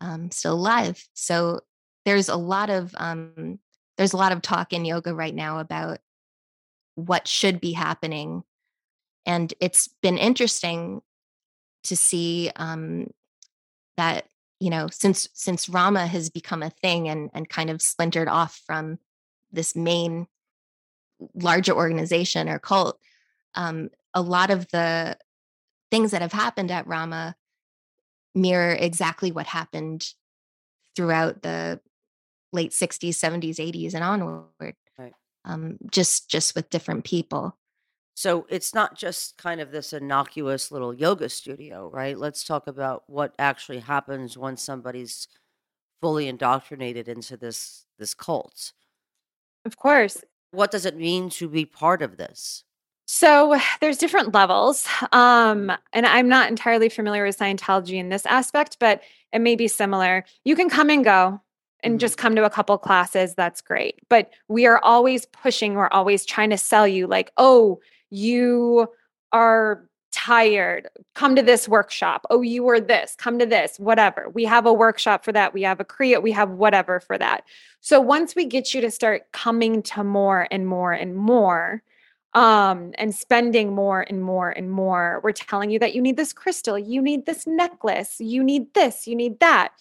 um, 0.01 0.31
still 0.31 0.55
alive? 0.55 1.03
So 1.15 1.61
there's 2.05 2.29
a 2.29 2.37
lot 2.37 2.71
of 2.71 2.95
um, 2.97 3.59
there's 3.97 4.13
a 4.13 4.19
lot 4.19 4.33
of 4.33 4.43
talk 4.43 4.73
in 4.73 4.85
yoga 4.85 5.15
right 5.15 5.35
now 5.35 5.59
about 5.59 5.99
what 6.95 7.27
should 7.27 7.61
be 7.61 7.73
happening 7.73 8.45
and 9.27 9.53
it's 9.61 9.89
been 9.89 10.19
interesting 10.19 11.03
to 11.85 11.97
see 11.97 12.51
um, 12.57 13.09
that 13.97 14.27
you 14.61 14.71
know 14.71 14.89
since 14.91 15.29
since 15.35 15.69
rama 15.69 16.07
has 16.07 16.31
become 16.31 16.63
a 16.63 16.71
thing 16.71 17.09
and 17.09 17.31
and 17.35 17.49
kind 17.49 17.71
of 17.71 17.83
splintered 17.83 18.29
off 18.29 18.61
from 18.67 18.99
this 19.53 19.77
main 19.77 20.27
larger 21.35 21.73
organization 21.73 22.49
or 22.49 22.59
cult 22.59 22.99
um, 23.55 23.91
a 24.15 24.23
lot 24.23 24.51
of 24.51 24.69
the 24.71 25.17
things 25.91 26.11
that 26.11 26.23
have 26.23 26.33
happened 26.33 26.71
at 26.71 26.87
rama 26.87 27.35
mirror 28.35 28.73
exactly 28.73 29.31
what 29.31 29.47
happened 29.47 30.13
throughout 30.97 31.43
the 31.43 31.81
late 32.53 32.71
60s 32.71 33.11
70s 33.11 33.57
80s 33.57 33.95
and 33.95 34.05
onward 34.05 34.77
right. 34.99 35.13
um, 35.45 35.77
just 35.91 36.31
just 36.31 36.55
with 36.55 36.71
different 36.71 37.05
people 37.05 37.57
so 38.15 38.47
it's 38.49 38.73
not 38.73 38.97
just 38.97 39.37
kind 39.37 39.61
of 39.61 39.73
this 39.73 39.93
innocuous 39.93 40.71
little 40.71 40.95
yoga 40.95 41.29
studio, 41.29 41.91
right? 41.93 42.17
Let's 42.17 42.45
talk 42.45 42.69
about 42.69 43.03
what 43.07 43.35
actually 43.39 43.81
happens 43.81 44.39
once 44.39 44.63
somebody's 44.63 45.27
fully 46.01 46.29
indoctrinated 46.29 47.09
into 47.09 47.37
this 47.37 47.87
this 47.99 48.15
cult. 48.15 48.73
Of 49.65 49.77
course. 49.77 50.23
What 50.53 50.71
does 50.71 50.87
it 50.87 50.97
mean 50.97 51.29
to 51.31 51.49
be 51.49 51.65
part 51.65 52.03
of 52.03 52.17
this? 52.17 52.63
So 53.07 53.59
there's 53.81 53.99
different 53.99 54.33
levels. 54.33 54.87
Um, 55.13 55.73
and 55.93 56.07
I'm 56.07 56.29
not 56.29 56.49
entirely 56.49 56.89
familiar 56.89 57.25
with 57.25 57.39
Scientology 57.39 57.95
in 57.95 58.11
this 58.11 58.27
aspect, 58.27 58.77
but 58.79 59.03
it 59.33 59.41
may 59.41 59.57
be 59.57 59.69
similar. 59.69 60.25
You 60.45 60.55
can 60.55 60.71
come 60.71 60.91
and 60.91 61.05
go 61.05 61.41
and 61.83 61.93
mm-hmm. 61.93 61.99
just 61.99 62.17
come 62.17 62.37
to 62.37 62.45
a 62.45 62.51
couple 62.51 62.79
classes. 62.79 63.35
That's 63.35 63.61
great. 63.61 64.01
But 64.09 64.31
we 64.49 64.67
are 64.67 64.79
always 64.85 65.27
pushing, 65.27 65.75
we're 65.75 65.89
always 65.89 66.25
trying 66.25 66.51
to 66.51 66.59
sell 66.59 66.87
you, 66.87 67.07
like, 67.07 67.33
oh, 67.37 67.81
you 68.15 68.89
are 69.33 69.89
tired 70.15 70.87
come 71.15 71.35
to 71.35 71.43
this 71.43 71.69
workshop. 71.69 72.25
Oh 72.31 72.41
you 72.41 72.63
were 72.63 72.81
this. 72.81 73.17
Come 73.19 73.41
to 73.41 73.47
this. 73.47 73.79
Whatever. 73.79 74.31
We 74.33 74.45
have 74.45 74.65
a 74.65 74.73
workshop 74.73 75.25
for 75.25 75.33
that. 75.33 75.53
We 75.53 75.63
have 75.63 75.81
a 75.81 75.85
Kriya 75.85 76.23
we 76.23 76.31
have 76.31 76.51
whatever 76.51 77.01
for 77.01 77.19
that. 77.19 77.45
So 77.81 78.01
once 78.01 78.37
we 78.37 78.45
get 78.45 78.73
you 78.73 78.81
to 78.83 78.93
start 78.93 79.33
coming 79.33 79.83
to 79.83 80.05
more 80.05 80.47
and 80.53 80.69
more 80.69 80.93
and 80.93 81.17
more 81.17 81.83
um 82.35 82.93
and 82.99 83.15
spending 83.15 83.75
more 83.75 84.03
and 84.03 84.23
more 84.23 84.51
and 84.51 84.71
more 84.71 85.21
we're 85.23 85.33
telling 85.33 85.71
you 85.71 85.79
that 85.79 85.95
you 85.95 86.03
need 86.03 86.17
this 86.17 86.33
crystal 86.33 86.79
you 86.79 87.01
need 87.01 87.27
this 87.27 87.47
necklace 87.47 88.17
you 88.19 88.43
need 88.43 88.73
this 88.75 89.07
you 89.07 89.15
need 89.15 89.39
that 89.41 89.73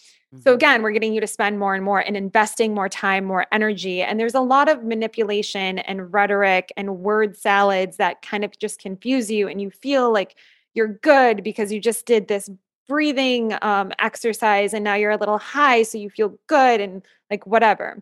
so 0.42 0.50
mm-hmm. 0.50 0.56
again, 0.56 0.82
we're 0.82 0.92
getting 0.92 1.14
you 1.14 1.22
to 1.22 1.28
spend 1.28 1.60
more 1.60 1.76
and 1.76 1.84
more 1.84 2.00
and 2.00 2.18
investing 2.18 2.74
more 2.74 2.90
time, 2.90 3.24
more 3.24 3.46
energy. 3.52 4.02
And 4.02 4.20
there's 4.20 4.34
a 4.34 4.42
lot 4.42 4.68
of 4.68 4.84
manipulation 4.84 5.80
and 5.80 6.12
rhetoric 6.12 6.72
and 6.76 7.00
word 7.00 7.38
salads 7.38 7.98
that 7.98 8.24
kind 8.24 8.44
of 8.44 8.58
just 8.58 8.80
confuse 8.80 9.30
you. 9.30 9.48
And 9.48 9.62
you 9.62 9.70
feel 9.70 10.12
like 10.12 10.36
you're 10.74 10.88
good 10.88 11.44
because 11.44 11.72
you 11.72 11.80
just 11.80 12.08
did 12.08 12.28
this 12.28 12.50
breathing 12.88 13.56
um, 13.62 13.92
exercise 14.00 14.74
and 14.74 14.84
now 14.84 14.96
you're 14.96 15.12
a 15.12 15.18
little 15.18 15.38
high. 15.38 15.84
So 15.84 16.00
you 16.00 16.10
feel 16.10 16.40
good 16.48 16.82
and 16.82 17.04
like 17.30 17.46
whatever. 17.46 18.02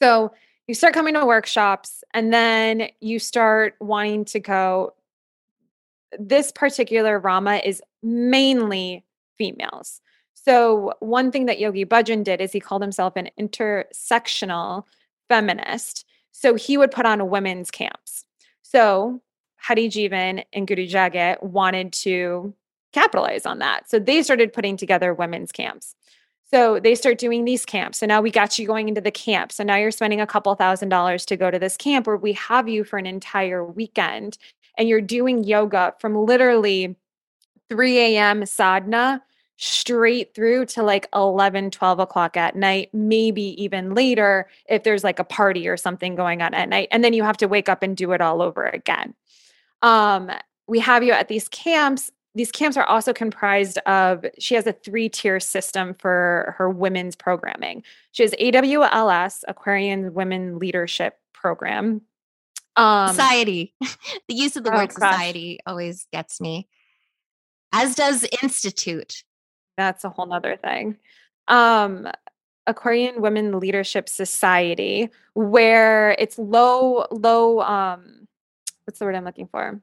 So 0.00 0.32
you 0.66 0.74
start 0.74 0.94
coming 0.94 1.14
to 1.14 1.24
workshops 1.24 2.02
and 2.12 2.32
then 2.32 2.88
you 3.00 3.18
start 3.18 3.74
wanting 3.80 4.24
to 4.26 4.40
go. 4.40 4.94
This 6.18 6.50
particular 6.50 7.18
Rama 7.18 7.60
is 7.64 7.82
mainly 8.02 9.04
females. 9.38 10.00
So, 10.34 10.92
one 11.00 11.32
thing 11.32 11.46
that 11.46 11.58
Yogi 11.58 11.84
Bhajan 11.84 12.22
did 12.22 12.40
is 12.40 12.52
he 12.52 12.60
called 12.60 12.82
himself 12.82 13.16
an 13.16 13.30
intersectional 13.38 14.84
feminist. 15.28 16.04
So, 16.30 16.54
he 16.54 16.76
would 16.76 16.92
put 16.92 17.06
on 17.06 17.28
women's 17.28 17.70
camps. 17.70 18.24
So, 18.62 19.20
Hari 19.56 19.88
Jivan 19.88 20.44
and 20.52 20.68
Guru 20.68 20.86
Jagat 20.86 21.42
wanted 21.42 21.92
to 21.94 22.54
capitalize 22.92 23.44
on 23.44 23.58
that. 23.58 23.90
So, 23.90 23.98
they 23.98 24.22
started 24.22 24.52
putting 24.52 24.76
together 24.76 25.12
women's 25.12 25.50
camps. 25.50 25.96
So 26.48 26.78
they 26.78 26.94
start 26.94 27.18
doing 27.18 27.44
these 27.44 27.64
camps. 27.64 27.98
So 27.98 28.06
now 28.06 28.20
we 28.20 28.30
got 28.30 28.58
you 28.58 28.66
going 28.66 28.88
into 28.88 29.00
the 29.00 29.10
camp. 29.10 29.50
So 29.50 29.64
now 29.64 29.76
you're 29.76 29.90
spending 29.90 30.20
a 30.20 30.26
couple 30.26 30.54
thousand 30.54 30.90
dollars 30.90 31.26
to 31.26 31.36
go 31.36 31.50
to 31.50 31.58
this 31.58 31.76
camp 31.76 32.06
where 32.06 32.16
we 32.16 32.34
have 32.34 32.68
you 32.68 32.84
for 32.84 32.98
an 32.98 33.06
entire 33.06 33.64
weekend 33.64 34.38
and 34.78 34.88
you're 34.88 35.00
doing 35.00 35.42
yoga 35.44 35.94
from 35.98 36.14
literally 36.14 36.96
3 37.68 37.98
a.m. 37.98 38.46
sadhana 38.46 39.22
straight 39.58 40.34
through 40.34 40.66
to 40.66 40.82
like 40.82 41.08
11 41.14 41.70
12 41.70 41.98
o'clock 41.98 42.36
at 42.36 42.54
night 42.54 42.90
maybe 42.92 43.60
even 43.62 43.94
later 43.94 44.46
if 44.68 44.84
there's 44.84 45.02
like 45.02 45.18
a 45.18 45.24
party 45.24 45.66
or 45.66 45.78
something 45.78 46.14
going 46.14 46.42
on 46.42 46.52
at 46.52 46.68
night 46.68 46.88
and 46.90 47.02
then 47.02 47.14
you 47.14 47.22
have 47.22 47.38
to 47.38 47.48
wake 47.48 47.68
up 47.68 47.82
and 47.82 47.96
do 47.96 48.12
it 48.12 48.20
all 48.20 48.42
over 48.42 48.66
again 48.66 49.14
um 49.80 50.30
we 50.68 50.78
have 50.78 51.02
you 51.02 51.12
at 51.12 51.28
these 51.28 51.48
camps 51.48 52.12
these 52.36 52.52
camps 52.52 52.76
are 52.76 52.84
also 52.84 53.12
comprised 53.12 53.78
of 53.86 54.24
she 54.38 54.54
has 54.54 54.66
a 54.66 54.72
three 54.72 55.08
tier 55.08 55.40
system 55.40 55.94
for 55.94 56.54
her 56.58 56.70
women's 56.70 57.16
programming 57.16 57.82
she 58.12 58.22
has 58.22 58.34
awls 58.38 59.42
aquarian 59.48 60.14
women 60.14 60.58
leadership 60.58 61.18
program 61.32 62.02
um 62.76 63.08
society 63.08 63.74
the 63.80 64.34
use 64.34 64.56
of 64.56 64.64
the 64.64 64.70
oh 64.70 64.76
word 64.76 64.94
gosh. 64.94 65.12
society 65.12 65.58
always 65.66 66.06
gets 66.12 66.40
me 66.40 66.68
as 67.72 67.94
does 67.94 68.24
institute 68.42 69.24
that's 69.76 70.04
a 70.04 70.10
whole 70.10 70.26
nother 70.26 70.56
thing. 70.56 70.96
Um, 71.48 72.08
Aquarian 72.66 73.20
Women 73.20 73.60
Leadership 73.60 74.08
Society, 74.08 75.10
where 75.34 76.16
it's 76.18 76.38
low, 76.38 77.06
low, 77.10 77.60
um, 77.60 78.26
what's 78.84 78.98
the 78.98 79.04
word 79.04 79.14
I'm 79.14 79.24
looking 79.24 79.48
for? 79.48 79.80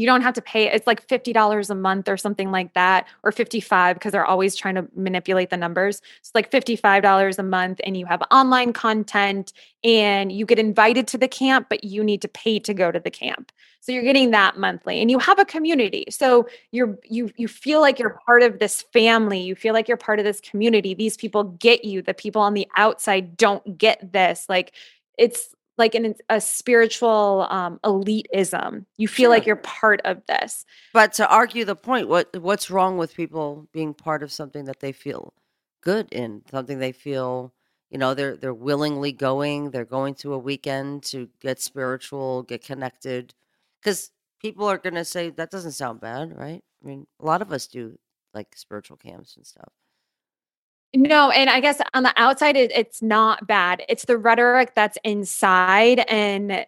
You 0.00 0.06
don't 0.06 0.22
have 0.22 0.32
to 0.32 0.40
pay 0.40 0.70
it's 0.70 0.86
like 0.86 1.06
$50 1.06 1.68
a 1.68 1.74
month 1.74 2.08
or 2.08 2.16
something 2.16 2.50
like 2.50 2.72
that 2.72 3.06
or 3.22 3.32
55 3.32 3.96
because 3.96 4.12
they're 4.12 4.24
always 4.24 4.56
trying 4.56 4.76
to 4.76 4.88
manipulate 4.96 5.50
the 5.50 5.58
numbers. 5.58 6.00
It's 6.20 6.30
like 6.34 6.50
$55 6.50 7.38
a 7.38 7.42
month 7.42 7.80
and 7.84 7.98
you 7.98 8.06
have 8.06 8.22
online 8.30 8.72
content 8.72 9.52
and 9.84 10.32
you 10.32 10.46
get 10.46 10.58
invited 10.58 11.06
to 11.08 11.18
the 11.18 11.28
camp 11.28 11.66
but 11.68 11.84
you 11.84 12.02
need 12.02 12.22
to 12.22 12.28
pay 12.28 12.58
to 12.60 12.72
go 12.72 12.90
to 12.90 12.98
the 12.98 13.10
camp. 13.10 13.52
So 13.80 13.92
you're 13.92 14.02
getting 14.02 14.30
that 14.30 14.58
monthly 14.58 15.02
and 15.02 15.10
you 15.10 15.18
have 15.18 15.38
a 15.38 15.44
community. 15.44 16.06
So 16.10 16.48
you're 16.70 16.98
you 17.04 17.30
you 17.36 17.46
feel 17.46 17.80
like 17.80 17.98
you're 17.98 18.18
part 18.26 18.42
of 18.42 18.58
this 18.58 18.82
family. 18.92 19.40
You 19.40 19.54
feel 19.54 19.74
like 19.74 19.86
you're 19.86 19.98
part 19.98 20.18
of 20.18 20.24
this 20.24 20.40
community. 20.40 20.94
These 20.94 21.18
people 21.18 21.44
get 21.44 21.84
you. 21.84 22.00
The 22.00 22.14
people 22.14 22.40
on 22.40 22.54
the 22.54 22.66
outside 22.76 23.36
don't 23.36 23.76
get 23.76 24.12
this. 24.12 24.46
Like 24.48 24.72
it's 25.18 25.54
like 25.80 25.96
in 25.96 26.14
a 26.28 26.40
spiritual 26.40 27.48
um, 27.50 27.80
elitism. 27.82 28.84
You 28.98 29.08
feel 29.08 29.24
sure. 29.24 29.30
like 29.30 29.46
you're 29.46 29.56
part 29.56 30.00
of 30.04 30.24
this. 30.26 30.64
But 30.92 31.14
to 31.14 31.28
argue 31.28 31.64
the 31.64 31.74
point, 31.74 32.06
what 32.06 32.36
what's 32.40 32.70
wrong 32.70 32.98
with 32.98 33.16
people 33.16 33.66
being 33.72 33.94
part 33.94 34.22
of 34.22 34.30
something 34.30 34.66
that 34.66 34.78
they 34.78 34.92
feel 34.92 35.34
good 35.80 36.12
in, 36.12 36.42
something 36.50 36.78
they 36.78 36.92
feel, 36.92 37.52
you 37.90 37.98
know, 37.98 38.14
they're 38.14 38.36
they're 38.36 38.54
willingly 38.54 39.10
going, 39.10 39.70
they're 39.72 39.84
going 39.84 40.14
to 40.16 40.34
a 40.34 40.38
weekend 40.38 41.02
to 41.04 41.28
get 41.40 41.60
spiritual, 41.60 42.44
get 42.44 42.62
connected, 42.62 43.34
because 43.80 44.12
people 44.40 44.66
are 44.66 44.78
going 44.78 44.94
to 44.94 45.04
say 45.04 45.30
that 45.30 45.50
doesn't 45.50 45.72
sound 45.72 46.00
bad, 46.00 46.36
right? 46.36 46.62
I 46.82 46.86
mean, 46.86 47.06
a 47.18 47.24
lot 47.24 47.42
of 47.42 47.52
us 47.52 47.66
do 47.66 47.98
like 48.34 48.48
spiritual 48.54 48.96
camps 48.96 49.36
and 49.36 49.46
stuff. 49.46 49.72
No, 50.94 51.30
and 51.30 51.48
I 51.48 51.60
guess 51.60 51.80
on 51.94 52.02
the 52.02 52.12
outside, 52.16 52.56
it, 52.56 52.72
it's 52.72 53.00
not 53.00 53.46
bad. 53.46 53.82
It's 53.88 54.06
the 54.06 54.18
rhetoric 54.18 54.74
that's 54.74 54.98
inside. 55.04 56.00
And 56.08 56.66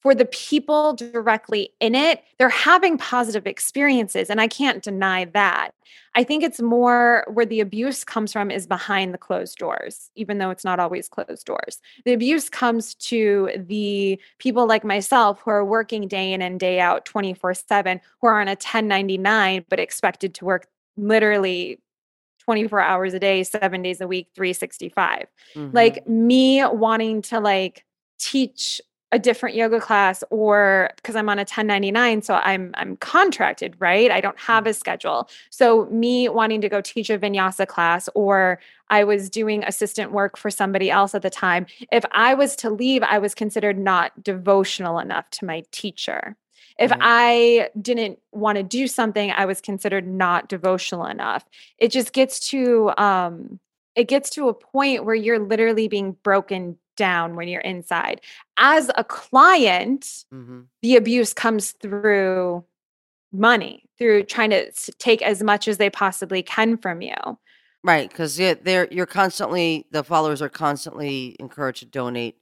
for 0.00 0.14
the 0.14 0.24
people 0.26 0.94
directly 0.94 1.72
in 1.80 1.94
it, 1.94 2.22
they're 2.38 2.48
having 2.48 2.96
positive 2.96 3.46
experiences. 3.46 4.30
And 4.30 4.40
I 4.40 4.46
can't 4.46 4.82
deny 4.82 5.26
that. 5.26 5.72
I 6.14 6.24
think 6.24 6.42
it's 6.42 6.60
more 6.60 7.26
where 7.32 7.44
the 7.44 7.60
abuse 7.60 8.04
comes 8.04 8.32
from 8.32 8.50
is 8.50 8.66
behind 8.66 9.12
the 9.12 9.18
closed 9.18 9.58
doors, 9.58 10.10
even 10.14 10.38
though 10.38 10.50
it's 10.50 10.64
not 10.64 10.80
always 10.80 11.08
closed 11.08 11.44
doors. 11.44 11.80
The 12.04 12.12
abuse 12.12 12.48
comes 12.48 12.94
to 12.94 13.50
the 13.56 14.18
people 14.38 14.66
like 14.66 14.84
myself 14.84 15.40
who 15.40 15.50
are 15.50 15.64
working 15.64 16.08
day 16.08 16.32
in 16.32 16.40
and 16.40 16.58
day 16.58 16.80
out 16.80 17.04
24 17.04 17.54
7, 17.54 18.00
who 18.20 18.28
are 18.28 18.40
on 18.40 18.48
a 18.48 18.52
1099, 18.52 19.66
but 19.68 19.80
expected 19.80 20.32
to 20.34 20.44
work 20.46 20.68
literally 20.96 21.80
24 22.48 22.80
hours 22.80 23.12
a 23.12 23.20
day, 23.20 23.44
seven 23.44 23.82
days 23.82 24.00
a 24.00 24.08
week, 24.08 24.30
365. 24.34 25.26
Mm-hmm. 25.54 25.76
Like 25.76 26.08
me 26.08 26.64
wanting 26.64 27.20
to 27.20 27.40
like 27.40 27.84
teach 28.18 28.80
a 29.12 29.18
different 29.18 29.54
yoga 29.54 29.80
class 29.80 30.24
or 30.30 30.88
because 30.96 31.14
I'm 31.14 31.28
on 31.28 31.36
a 31.38 31.42
1099 31.42 32.22
so 32.22 32.36
I'm 32.36 32.70
I'm 32.72 32.96
contracted, 32.96 33.76
right? 33.78 34.10
I 34.10 34.22
don't 34.22 34.38
have 34.40 34.66
a 34.66 34.72
schedule. 34.72 35.28
So 35.50 35.84
me 35.90 36.30
wanting 36.30 36.62
to 36.62 36.70
go 36.70 36.80
teach 36.80 37.10
a 37.10 37.18
vinyasa 37.18 37.66
class 37.66 38.08
or 38.14 38.58
I 38.88 39.04
was 39.04 39.28
doing 39.28 39.62
assistant 39.64 40.12
work 40.12 40.38
for 40.38 40.50
somebody 40.50 40.90
else 40.90 41.14
at 41.14 41.20
the 41.20 41.28
time, 41.28 41.66
if 41.92 42.04
I 42.12 42.32
was 42.32 42.56
to 42.56 42.70
leave, 42.70 43.02
I 43.02 43.18
was 43.18 43.34
considered 43.34 43.78
not 43.78 44.24
devotional 44.24 44.98
enough 44.98 45.28
to 45.32 45.44
my 45.44 45.64
teacher. 45.70 46.34
If 46.78 46.90
Right. 46.92 47.00
I 47.02 47.70
didn't 47.80 48.20
want 48.32 48.56
to 48.56 48.62
do 48.62 48.86
something, 48.86 49.30
I 49.32 49.46
was 49.46 49.60
considered 49.60 50.06
not 50.06 50.48
devotional 50.48 51.06
enough. 51.06 51.44
It 51.78 51.90
just 51.90 52.12
gets 52.12 52.38
to 52.50 52.92
um 52.98 53.60
it 53.94 54.04
gets 54.06 54.30
to 54.30 54.48
a 54.48 54.54
point 54.54 55.04
where 55.04 55.14
you're 55.16 55.40
literally 55.40 55.88
being 55.88 56.12
broken 56.22 56.78
down 56.96 57.34
when 57.36 57.48
you're 57.48 57.60
inside. 57.62 58.20
As 58.56 58.90
a 58.96 59.04
client, 59.04 60.24
hmm 60.30 60.62
the 60.82 60.94
abuse 60.94 61.34
comes 61.34 61.72
through 61.72 62.64
money, 63.32 63.84
through 63.98 64.22
trying 64.22 64.50
to 64.50 64.70
take 64.98 65.22
as 65.22 65.42
much 65.42 65.66
as 65.66 65.76
they 65.78 65.90
possibly 65.90 66.42
can 66.42 66.76
from 66.76 67.02
you. 67.02 67.14
Right, 67.84 68.08
because 68.08 68.36
they're 68.36 68.88
you're 68.90 69.06
constantly 69.06 69.86
the 69.90 70.04
followers 70.04 70.42
are 70.42 70.48
constantly 70.48 71.36
encouraged 71.40 71.80
to 71.80 71.86
donate, 71.86 72.36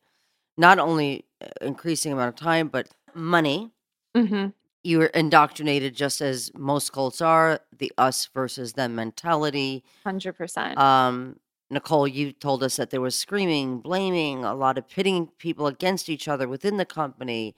not 0.57 0.79
only 0.79 1.25
uh, 1.43 1.49
increasing 1.61 2.13
amount 2.13 2.29
of 2.29 2.37
time 2.37 2.69
but 2.69 2.89
money. 3.15 3.73
Hmm 4.17 4.47
You're 4.85 5.07
indoctrinated 5.07 5.95
just 5.95 6.21
as 6.21 6.51
most 6.55 6.93
cults 6.93 7.21
are 7.21 7.61
the 7.77 7.93
us 7.99 8.29
versus 8.35 8.73
them 8.75 8.95
mentality. 8.95 9.85
100%. 10.05 10.79
Um, 10.79 11.39
Nicole, 11.71 12.07
you 12.07 12.33
told 12.33 12.63
us 12.63 12.77
that 12.77 12.91
there 12.91 13.01
was 13.01 13.17
screaming, 13.19 13.81
blaming, 13.81 14.45
a 14.45 14.55
lot 14.55 14.79
of 14.79 14.89
pitting 14.89 15.29
people 15.39 15.67
against 15.67 16.09
each 16.09 16.29
other 16.29 16.49
within 16.49 16.77
the 16.77 16.85
company, 16.85 17.55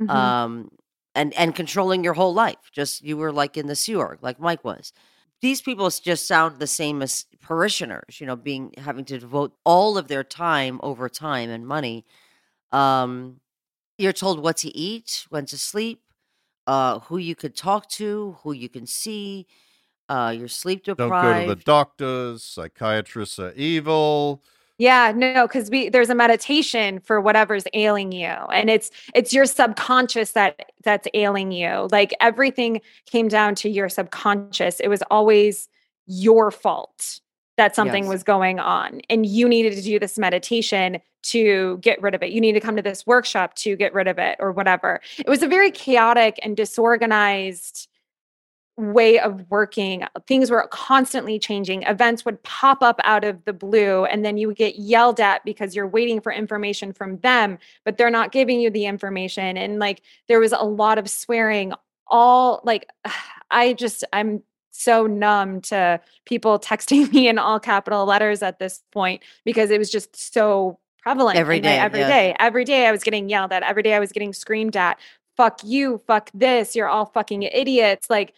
Mhm. 0.00 0.10
um, 0.10 0.70
and 1.14 1.32
and 1.34 1.54
controlling 1.54 2.04
your 2.04 2.14
whole 2.14 2.34
life. 2.34 2.70
Just 2.72 3.02
you 3.02 3.16
were 3.16 3.32
like 3.32 3.56
in 3.56 3.66
the 3.68 3.76
Sea 3.76 3.94
Org, 3.96 4.18
like 4.22 4.40
Mike 4.40 4.64
was. 4.64 4.92
These 5.40 5.62
people 5.62 5.88
just 5.90 6.26
sound 6.26 6.58
the 6.58 6.66
same 6.66 7.02
as 7.02 7.26
parishioners, 7.40 8.20
you 8.20 8.26
know, 8.26 8.36
being 8.36 8.74
having 8.78 9.04
to 9.06 9.18
devote 9.18 9.54
all 9.64 9.98
of 9.98 10.08
their 10.08 10.24
time 10.24 10.80
over 10.82 11.08
time 11.08 11.50
and 11.50 11.66
money. 11.66 12.04
Um, 12.72 13.40
you're 13.98 14.12
told 14.12 14.40
what 14.40 14.56
to 14.58 14.76
eat, 14.76 15.26
when 15.30 15.46
to 15.46 15.58
sleep, 15.58 16.02
uh, 16.66 17.00
who 17.00 17.18
you 17.18 17.34
could 17.34 17.56
talk 17.56 17.88
to, 17.90 18.36
who 18.42 18.52
you 18.52 18.68
can 18.68 18.86
see. 18.86 19.46
Uh, 20.08 20.34
you're 20.36 20.48
sleep 20.48 20.84
deprived. 20.84 21.10
Don't 21.10 21.32
go 21.32 21.40
to 21.42 21.54
the 21.54 21.64
doctors. 21.64 22.44
Psychiatrists 22.44 23.38
are 23.38 23.52
evil. 23.52 24.42
Yeah, 24.76 25.12
no, 25.14 25.46
because 25.46 25.70
we 25.70 25.88
there's 25.88 26.10
a 26.10 26.14
meditation 26.16 26.98
for 26.98 27.20
whatever's 27.20 27.64
ailing 27.74 28.10
you. 28.10 28.26
And 28.26 28.68
it's 28.68 28.90
it's 29.14 29.32
your 29.32 29.46
subconscious 29.46 30.32
that 30.32 30.72
that's 30.82 31.06
ailing 31.14 31.52
you. 31.52 31.88
Like 31.92 32.12
everything 32.20 32.80
came 33.06 33.28
down 33.28 33.54
to 33.56 33.68
your 33.70 33.88
subconscious. 33.88 34.80
It 34.80 34.88
was 34.88 35.02
always 35.10 35.68
your 36.06 36.50
fault 36.50 37.20
that 37.56 37.74
something 37.76 38.04
Yes. 38.04 38.12
was 38.12 38.22
going 38.22 38.58
on. 38.58 39.00
And 39.08 39.24
you 39.24 39.48
needed 39.48 39.74
to 39.74 39.82
do 39.82 39.98
this 39.98 40.18
meditation 40.18 41.00
to 41.24 41.78
get 41.78 42.00
rid 42.02 42.14
of 42.14 42.22
it. 42.22 42.30
You 42.30 42.40
need 42.40 42.52
to 42.52 42.60
come 42.60 42.76
to 42.76 42.82
this 42.82 43.06
workshop 43.06 43.54
to 43.56 43.76
get 43.76 43.94
rid 43.94 44.08
of 44.08 44.18
it 44.18 44.36
or 44.40 44.52
whatever. 44.52 45.00
It 45.18 45.28
was 45.28 45.42
a 45.42 45.48
very 45.48 45.70
chaotic 45.70 46.38
and 46.42 46.56
disorganized 46.56 47.88
way 48.76 49.20
of 49.20 49.48
working. 49.50 50.04
Things 50.26 50.50
were 50.50 50.66
constantly 50.70 51.38
changing. 51.38 51.84
Events 51.84 52.24
would 52.24 52.42
pop 52.42 52.82
up 52.82 53.00
out 53.04 53.22
of 53.24 53.44
the 53.44 53.52
blue, 53.52 54.04
and 54.04 54.24
then 54.24 54.36
you 54.36 54.48
would 54.48 54.56
get 54.56 54.78
yelled 54.78 55.20
at 55.20 55.44
because 55.44 55.76
you're 55.76 55.86
waiting 55.86 56.20
for 56.20 56.32
information 56.32 56.92
from 56.92 57.18
them, 57.18 57.58
but 57.84 57.96
they're 57.96 58.10
not 58.10 58.32
giving 58.32 58.60
you 58.60 58.70
the 58.70 58.86
information. 58.86 59.56
And 59.56 59.78
like 59.78 60.02
there 60.26 60.40
was 60.40 60.52
a 60.52 60.64
lot 60.64 60.98
of 60.98 61.08
swearing, 61.08 61.72
all 62.08 62.60
like 62.64 62.88
I 63.50 63.74
just, 63.74 64.02
I'm 64.12 64.42
so 64.76 65.06
numb 65.06 65.60
to 65.62 66.00
people 66.26 66.58
texting 66.70 67.10
me 67.12 67.28
in 67.28 67.38
all 67.38 67.60
capital 67.60 68.04
letters 68.04 68.42
at 68.42 68.58
this 68.58 68.82
point 68.92 69.22
because 69.44 69.70
it 69.70 69.78
was 69.78 69.90
just 69.90 70.32
so 70.32 70.78
prevalent 71.02 71.38
Every 71.38 71.60
day, 71.60 71.78
every 71.78 72.00
yes. 72.00 72.10
day. 72.10 72.36
Every 72.38 72.64
day 72.64 72.86
I 72.86 72.90
was 72.90 73.04
getting 73.04 73.28
yelled 73.28 73.52
at. 73.52 73.62
Every 73.62 73.82
day 73.82 73.94
I 73.94 74.00
was 74.00 74.10
getting 74.10 74.32
screamed 74.32 74.76
at. 74.76 74.98
Fuck 75.36 75.60
you, 75.62 75.98
fuck 76.06 76.30
this, 76.32 76.74
you're 76.74 76.88
all 76.88 77.06
fucking 77.06 77.42
idiots. 77.42 78.08
Like 78.10 78.32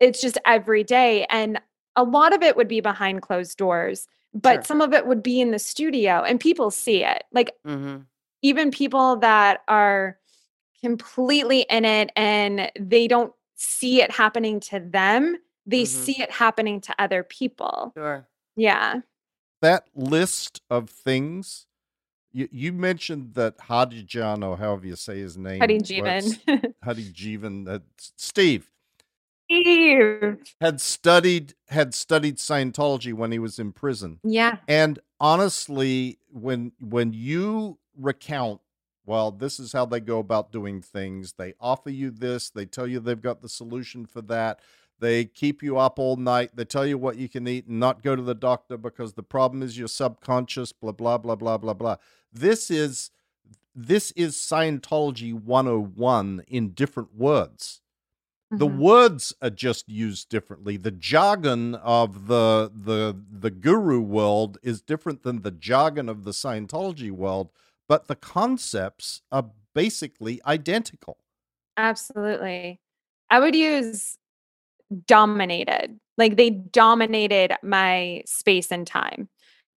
it's 0.00 0.20
just 0.20 0.38
every 0.46 0.84
day. 0.84 1.26
And 1.30 1.60
a 1.96 2.04
lot 2.04 2.34
of 2.34 2.42
it 2.42 2.56
would 2.56 2.68
be 2.68 2.80
behind 2.80 3.22
closed 3.22 3.58
doors, 3.58 4.06
but 4.32 4.54
Sure. 4.54 4.62
some 4.64 4.80
of 4.80 4.92
it 4.92 5.06
would 5.06 5.22
be 5.22 5.40
in 5.40 5.50
the 5.50 5.58
studio 5.58 6.22
and 6.22 6.38
people 6.40 6.70
see 6.70 7.04
it. 7.04 7.24
Like 7.32 7.52
hmm 7.64 7.98
even 8.44 8.72
people 8.72 9.16
that 9.18 9.60
are 9.68 10.18
completely 10.80 11.60
in 11.70 11.84
it 11.84 12.10
and 12.16 12.70
they 12.78 13.06
don't 13.06 13.32
see 13.54 14.02
it 14.02 14.10
happening 14.10 14.58
to 14.58 14.80
them, 14.80 15.36
they 15.66 15.82
Mhm. 15.82 15.86
see 15.86 16.20
it 16.22 16.30
happening 16.32 16.80
to 16.82 16.94
other 16.98 17.22
people. 17.22 17.92
Sure. 17.96 18.26
Yeah. 18.56 19.00
That 19.60 19.86
list 19.94 20.60
of 20.68 20.90
things. 20.90 21.66
You, 22.32 22.48
you 22.50 22.72
mentioned 22.72 23.34
that 23.34 23.58
Hadijan, 23.58 24.42
or 24.46 24.56
however 24.56 24.86
you 24.86 24.96
say 24.96 25.18
his 25.20 25.36
name, 25.36 25.60
Hari 25.60 25.74
was- 25.78 25.82
Jivan. 25.90 26.74
Hari 26.82 27.04
Jivan, 27.04 27.68
uh, 27.68 27.78
Steve 28.16 28.70
Steve. 29.50 30.38
had 30.60 30.80
studied 30.80 31.54
had 31.68 31.94
studied 31.94 32.36
Scientology 32.38 33.12
when 33.12 33.32
he 33.32 33.38
was 33.38 33.58
in 33.58 33.72
prison. 33.72 34.18
Yeah. 34.24 34.58
And 34.66 34.98
honestly, 35.20 36.18
when 36.30 36.72
when 36.80 37.12
you 37.12 37.78
recount, 37.96 38.60
well, 39.04 39.30
this 39.30 39.60
is 39.60 39.72
how 39.72 39.84
they 39.84 40.00
go 40.00 40.18
about 40.18 40.52
doing 40.52 40.80
things. 40.80 41.34
They 41.34 41.52
offer 41.60 41.90
you 41.90 42.10
this, 42.10 42.48
they 42.50 42.64
tell 42.64 42.86
you 42.86 42.98
they've 43.00 43.20
got 43.20 43.42
the 43.42 43.48
solution 43.48 44.06
for 44.06 44.22
that. 44.22 44.60
They 45.02 45.24
keep 45.26 45.64
you 45.64 45.78
up 45.78 45.98
all 45.98 46.16
night. 46.16 46.54
They 46.56 46.64
tell 46.64 46.86
you 46.86 46.96
what 46.96 47.16
you 47.16 47.28
can 47.28 47.48
eat 47.48 47.66
and 47.66 47.80
not 47.80 48.02
go 48.04 48.14
to 48.16 48.22
the 48.22 48.36
doctor 48.36 48.76
because 48.78 49.14
the 49.14 49.24
problem 49.24 49.62
is 49.62 49.76
your 49.76 49.88
subconscious, 49.88 50.72
blah 50.72 50.92
blah 50.92 51.18
blah 51.18 51.34
blah 51.36 51.58
blah 51.58 51.74
blah. 51.74 51.96
This 52.32 52.70
is 52.70 53.10
this 53.74 54.12
is 54.12 54.36
Scientology 54.36 55.34
101 55.34 56.44
in 56.48 56.70
different 56.70 57.16
words 57.16 57.80
the 58.50 58.68
Mhm. 58.68 58.78
words 58.78 59.34
are 59.42 59.50
just 59.50 59.88
used 59.88 60.28
differently 60.28 60.76
the 60.76 60.90
jargon 60.90 61.74
of 61.76 62.26
the 62.28 62.70
the 62.74 63.16
the 63.30 63.50
guru 63.50 64.00
world 64.00 64.58
is 64.62 64.82
different 64.82 65.22
than 65.22 65.42
the 65.42 65.50
jargon 65.50 66.08
of 66.08 66.24
the 66.24 66.32
scientology 66.32 67.10
world 67.10 67.50
but 67.88 68.08
the 68.08 68.16
concepts 68.16 69.22
are 69.32 69.50
basically 69.74 70.40
identical 70.46 71.18
Absolutely. 71.76 72.80
I 73.30 73.40
would 73.40 73.54
use 73.54 74.18
dominated. 75.06 75.98
Like 76.18 76.36
they 76.36 76.50
dominated 76.50 77.56
my 77.62 78.22
space 78.26 78.70
and 78.70 78.86
time 78.86 79.28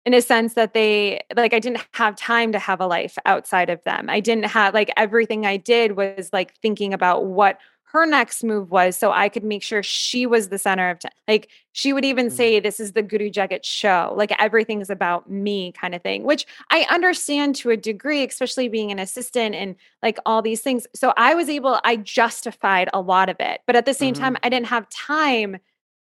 in 0.06 0.14
a 0.14 0.22
sense 0.22 0.54
that 0.54 0.74
they 0.74 1.22
like 1.36 1.54
I 1.54 1.60
didn't 1.60 1.86
have 1.94 2.16
time 2.16 2.52
to 2.52 2.60
have 2.60 2.80
a 2.80 2.88
life 2.88 3.18
outside 3.26 3.70
of 3.70 3.84
them. 3.84 4.10
I 4.10 4.20
didn't 4.20 4.46
have 4.46 4.74
like 4.74 4.92
everything 4.96 5.46
I 5.46 5.58
did 5.58 5.94
was 5.98 6.30
like 6.32 6.54
thinking 6.62 6.94
about 6.94 7.26
what 7.26 7.58
her 7.96 8.06
next 8.06 8.44
move 8.44 8.72
was 8.72 8.98
so 8.98 9.12
I 9.14 9.30
could 9.30 9.46
make 9.46 9.64
sure 9.64 9.82
she 9.82 10.26
was 10.26 10.50
the 10.50 10.58
center 10.58 10.90
of 10.90 11.00
t- 11.00 11.08
like 11.30 11.48
she 11.72 11.94
would 11.94 12.04
even 12.04 12.28
Mhm. 12.28 12.32
say 12.32 12.60
this 12.60 12.82
is 12.82 12.92
the 12.92 13.02
Guru 13.02 13.30
Jagat 13.30 13.64
show 13.64 14.14
like 14.18 14.34
everything's 14.38 14.90
about 14.90 15.30
me 15.30 15.72
kind 15.72 15.96
of 15.96 16.02
thing 16.02 16.24
which 16.24 16.46
I 16.70 16.86
understand 16.90 17.56
to 17.58 17.70
a 17.70 17.78
degree 17.78 18.26
especially 18.26 18.68
being 18.68 18.92
an 18.92 19.00
assistant 19.00 19.56
and 19.56 19.78
like 20.04 20.18
all 20.26 20.42
these 20.42 20.60
things 20.62 20.86
so 20.94 21.14
I 21.16 21.36
was 21.36 21.48
able 21.48 21.80
I 21.86 21.96
justified 21.96 22.90
a 22.94 23.00
lot 23.00 23.30
of 23.30 23.38
it 23.40 23.62
but 23.66 23.78
at 23.78 23.86
the 23.86 23.94
same 23.94 24.14
Mhm. 24.14 24.20
time 24.20 24.38
I 24.44 24.50
didn't 24.50 24.68
have 24.68 24.90
time 24.90 25.58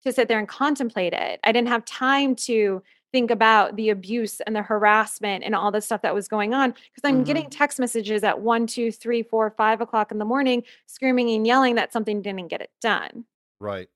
to 0.04 0.12
sit 0.12 0.28
there 0.28 0.38
and 0.38 0.48
contemplate 0.48 1.12
it 1.12 1.40
I 1.42 1.50
didn't 1.50 1.68
have 1.68 1.84
time 1.84 2.36
to 2.50 2.82
think 3.12 3.30
about 3.30 3.76
the 3.76 3.90
abuse 3.90 4.40
and 4.40 4.54
the 4.54 4.62
harassment 4.62 5.44
and 5.44 5.54
all 5.54 5.70
the 5.70 5.80
stuff 5.80 6.02
that 6.02 6.14
was 6.14 6.28
going 6.28 6.54
on 6.54 6.70
because 6.70 7.02
I'm 7.04 7.24
getting 7.24 7.50
text 7.50 7.78
messages 7.78 8.22
at 8.22 8.40
one, 8.40 8.66
two, 8.66 8.92
three, 8.92 9.22
four, 9.22 9.50
five 9.50 9.80
o'clock 9.80 10.12
in 10.12 10.18
the 10.18 10.24
morning, 10.24 10.62
screaming 10.86 11.30
and 11.30 11.46
yelling 11.46 11.74
that 11.74 11.92
something 11.92 12.22
didn't 12.22 12.48
get 12.48 12.60
it 12.60 12.70
done. 12.80 13.24
right 13.58 13.88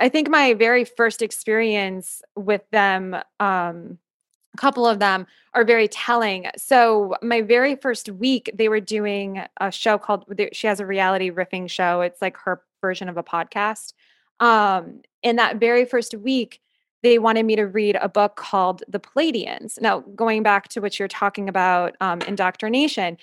I 0.00 0.08
think 0.08 0.28
my 0.28 0.54
very 0.54 0.84
first 0.84 1.22
experience 1.22 2.22
with 2.36 2.62
them, 2.70 3.14
um, 3.40 3.98
a 4.52 4.56
couple 4.56 4.86
of 4.86 4.98
them 4.98 5.26
are 5.52 5.64
very 5.64 5.88
telling. 5.88 6.46
So, 6.56 7.16
my 7.22 7.40
very 7.40 7.76
first 7.76 8.08
week, 8.08 8.50
they 8.54 8.68
were 8.68 8.80
doing 8.80 9.42
a 9.60 9.70
show 9.70 9.98
called, 9.98 10.24
she 10.52 10.66
has 10.66 10.80
a 10.80 10.86
reality 10.86 11.30
riffing 11.30 11.68
show. 11.68 12.00
It's 12.02 12.22
like 12.22 12.36
her 12.38 12.62
version 12.80 13.08
of 13.08 13.16
a 13.16 13.22
podcast. 13.22 13.94
Um, 14.40 15.02
in 15.22 15.36
that 15.36 15.56
very 15.56 15.84
first 15.84 16.14
week, 16.14 16.60
they 17.04 17.18
wanted 17.18 17.44
me 17.44 17.54
to 17.54 17.66
read 17.66 17.96
a 18.00 18.08
book 18.08 18.36
called 18.36 18.82
The 18.88 18.98
Pleiadians. 18.98 19.78
Now, 19.80 20.00
going 20.16 20.42
back 20.42 20.68
to 20.68 20.80
what 20.80 20.98
you're 20.98 21.06
talking 21.06 21.48
about, 21.50 21.96
um, 22.00 22.22
indoctrination. 22.22 23.18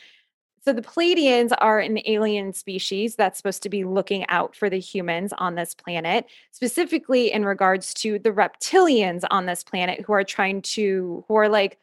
So 0.64 0.72
the 0.72 0.84
Pleiadians 0.84 1.52
are 1.58 1.80
an 1.80 2.00
alien 2.06 2.54
species 2.54 3.16
that's 3.16 3.38
supposed 3.38 3.64
to 3.64 3.70
be 3.70 3.84
looking 3.84 4.28
out 4.30 4.56
for 4.56 4.70
the 4.70 4.80
humans 4.80 5.34
on 5.40 5.56
this 5.56 5.74
planet, 5.74 6.28
specifically 6.52 7.32
in 7.32 7.44
regards 7.44 7.96
to 7.96 8.20
the 8.20 8.30
reptilians 8.30 9.24
on 9.32 9.48
this 9.48 9.64
planet 9.64 10.02
who 10.02 10.14
are 10.14 10.24
trying 10.24 10.62
to, 10.62 11.26
who 11.28 11.36
are 11.36 11.50
like 11.50 11.80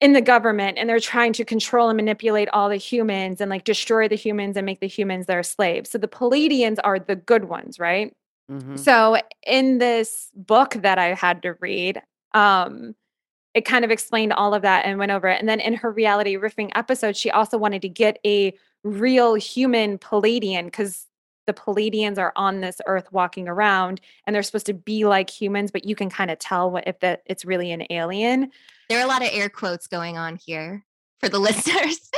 in 0.00 0.12
the 0.14 0.20
government 0.20 0.78
and 0.78 0.88
they're 0.88 0.98
trying 0.98 1.32
to 1.34 1.44
control 1.44 1.88
and 1.88 1.96
manipulate 1.96 2.48
all 2.48 2.68
the 2.68 2.76
humans 2.76 3.40
and 3.40 3.48
like 3.48 3.62
destroy 3.62 4.08
the 4.08 4.16
humans 4.16 4.56
and 4.56 4.66
make 4.66 4.80
the 4.80 4.88
humans 4.88 5.26
their 5.26 5.44
slaves. 5.44 5.90
So 5.90 5.98
the 5.98 6.08
Pleiadians 6.08 6.78
are 6.82 6.98
the 6.98 7.14
good 7.14 7.44
ones, 7.44 7.78
right? 7.78 8.12
Mhm. 8.50 8.78
So 8.78 9.16
in 9.46 9.78
this 9.78 10.30
book 10.34 10.72
that 10.74 10.98
I 10.98 11.14
had 11.14 11.42
to 11.42 11.54
read, 11.60 12.02
um, 12.34 12.94
it 13.54 13.64
kind 13.64 13.84
of 13.84 13.90
explained 13.90 14.32
all 14.32 14.54
of 14.54 14.62
that 14.62 14.84
and 14.84 14.98
went 14.98 15.12
over 15.12 15.28
it. 15.28 15.40
And 15.40 15.48
then 15.48 15.60
in 15.60 15.74
her 15.74 15.90
reality 15.90 16.36
riffing 16.36 16.70
episode, 16.74 17.16
she 17.16 17.30
also 17.30 17.58
wanted 17.58 17.82
to 17.82 17.88
get 17.88 18.18
a 18.24 18.54
real 18.84 19.34
human 19.34 19.98
Pleiadian 19.98 20.66
because 20.66 21.06
the 21.46 21.52
Pleiadians 21.52 22.18
are 22.18 22.32
on 22.36 22.60
this 22.60 22.80
earth 22.86 23.10
walking 23.12 23.48
around 23.48 24.00
and 24.24 24.34
they're 24.34 24.42
supposed 24.42 24.66
to 24.66 24.74
be 24.74 25.04
like 25.04 25.28
humans, 25.28 25.70
but 25.70 25.84
you 25.84 25.96
can 25.96 26.08
kind 26.08 26.30
of 26.30 26.38
tell 26.38 26.70
what 26.70 26.86
if 26.86 27.00
that 27.00 27.22
it's 27.26 27.44
really 27.44 27.72
an 27.72 27.84
alien. 27.90 28.50
There 28.88 28.98
are 28.98 29.04
a 29.04 29.08
lot 29.08 29.22
of 29.22 29.30
air 29.32 29.48
quotes 29.48 29.86
going 29.86 30.16
on 30.16 30.36
here 30.36 30.84
for 31.18 31.28
the 31.28 31.38
listeners. 31.40 32.10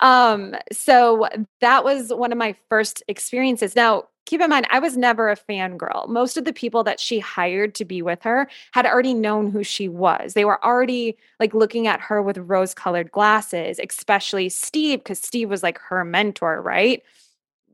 Um, 0.00 0.54
so 0.72 1.28
that 1.60 1.84
was 1.84 2.12
one 2.12 2.32
of 2.32 2.38
my 2.38 2.54
first 2.68 3.02
experiences. 3.08 3.74
Now, 3.74 4.04
keep 4.26 4.40
in 4.40 4.50
mind, 4.50 4.66
I 4.70 4.78
was 4.78 4.96
never 4.96 5.30
a 5.30 5.36
fangirl. 5.36 6.08
Most 6.08 6.36
of 6.36 6.44
the 6.44 6.52
people 6.52 6.84
that 6.84 7.00
she 7.00 7.18
hired 7.18 7.74
to 7.76 7.84
be 7.84 8.02
with 8.02 8.22
her 8.22 8.48
had 8.72 8.86
already 8.86 9.14
known 9.14 9.50
who 9.50 9.64
she 9.64 9.88
was. 9.88 10.34
They 10.34 10.44
were 10.44 10.62
already 10.64 11.16
like 11.40 11.54
looking 11.54 11.86
at 11.86 12.00
her 12.00 12.22
with 12.22 12.38
rose 12.38 12.74
colored 12.74 13.10
glasses, 13.10 13.80
especially 13.82 14.48
Steve, 14.48 15.00
because 15.00 15.18
Steve 15.18 15.50
was 15.50 15.62
like 15.62 15.78
her 15.78 16.04
mentor, 16.04 16.60
right? 16.60 17.02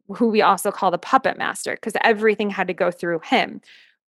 Who 0.08 0.28
we 0.28 0.40
also 0.40 0.70
call 0.70 0.90
the 0.90 0.98
puppet 0.98 1.36
master, 1.36 1.74
because 1.74 1.94
everything 2.02 2.50
had 2.50 2.68
to 2.68 2.74
go 2.74 2.90
through 2.90 3.20
him. 3.24 3.60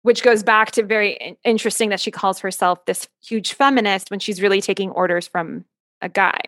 Which 0.03 0.23
goes 0.23 0.45
back 0.45 0.71
to 0.73 0.85
very 0.85 1.37
interesting 1.43 1.89
that 1.89 1.99
she 1.99 2.13
calls 2.13 2.39
herself 2.39 2.85
this 2.85 3.09
huge 3.21 3.55
feminist 3.55 4.11
when 4.11 4.21
she's 4.21 4.41
really 4.41 4.61
taking 4.61 4.91
orders 4.91 5.27
from 5.27 5.65
a 6.01 6.09
guy. 6.09 6.41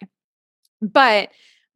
But 0.81 1.31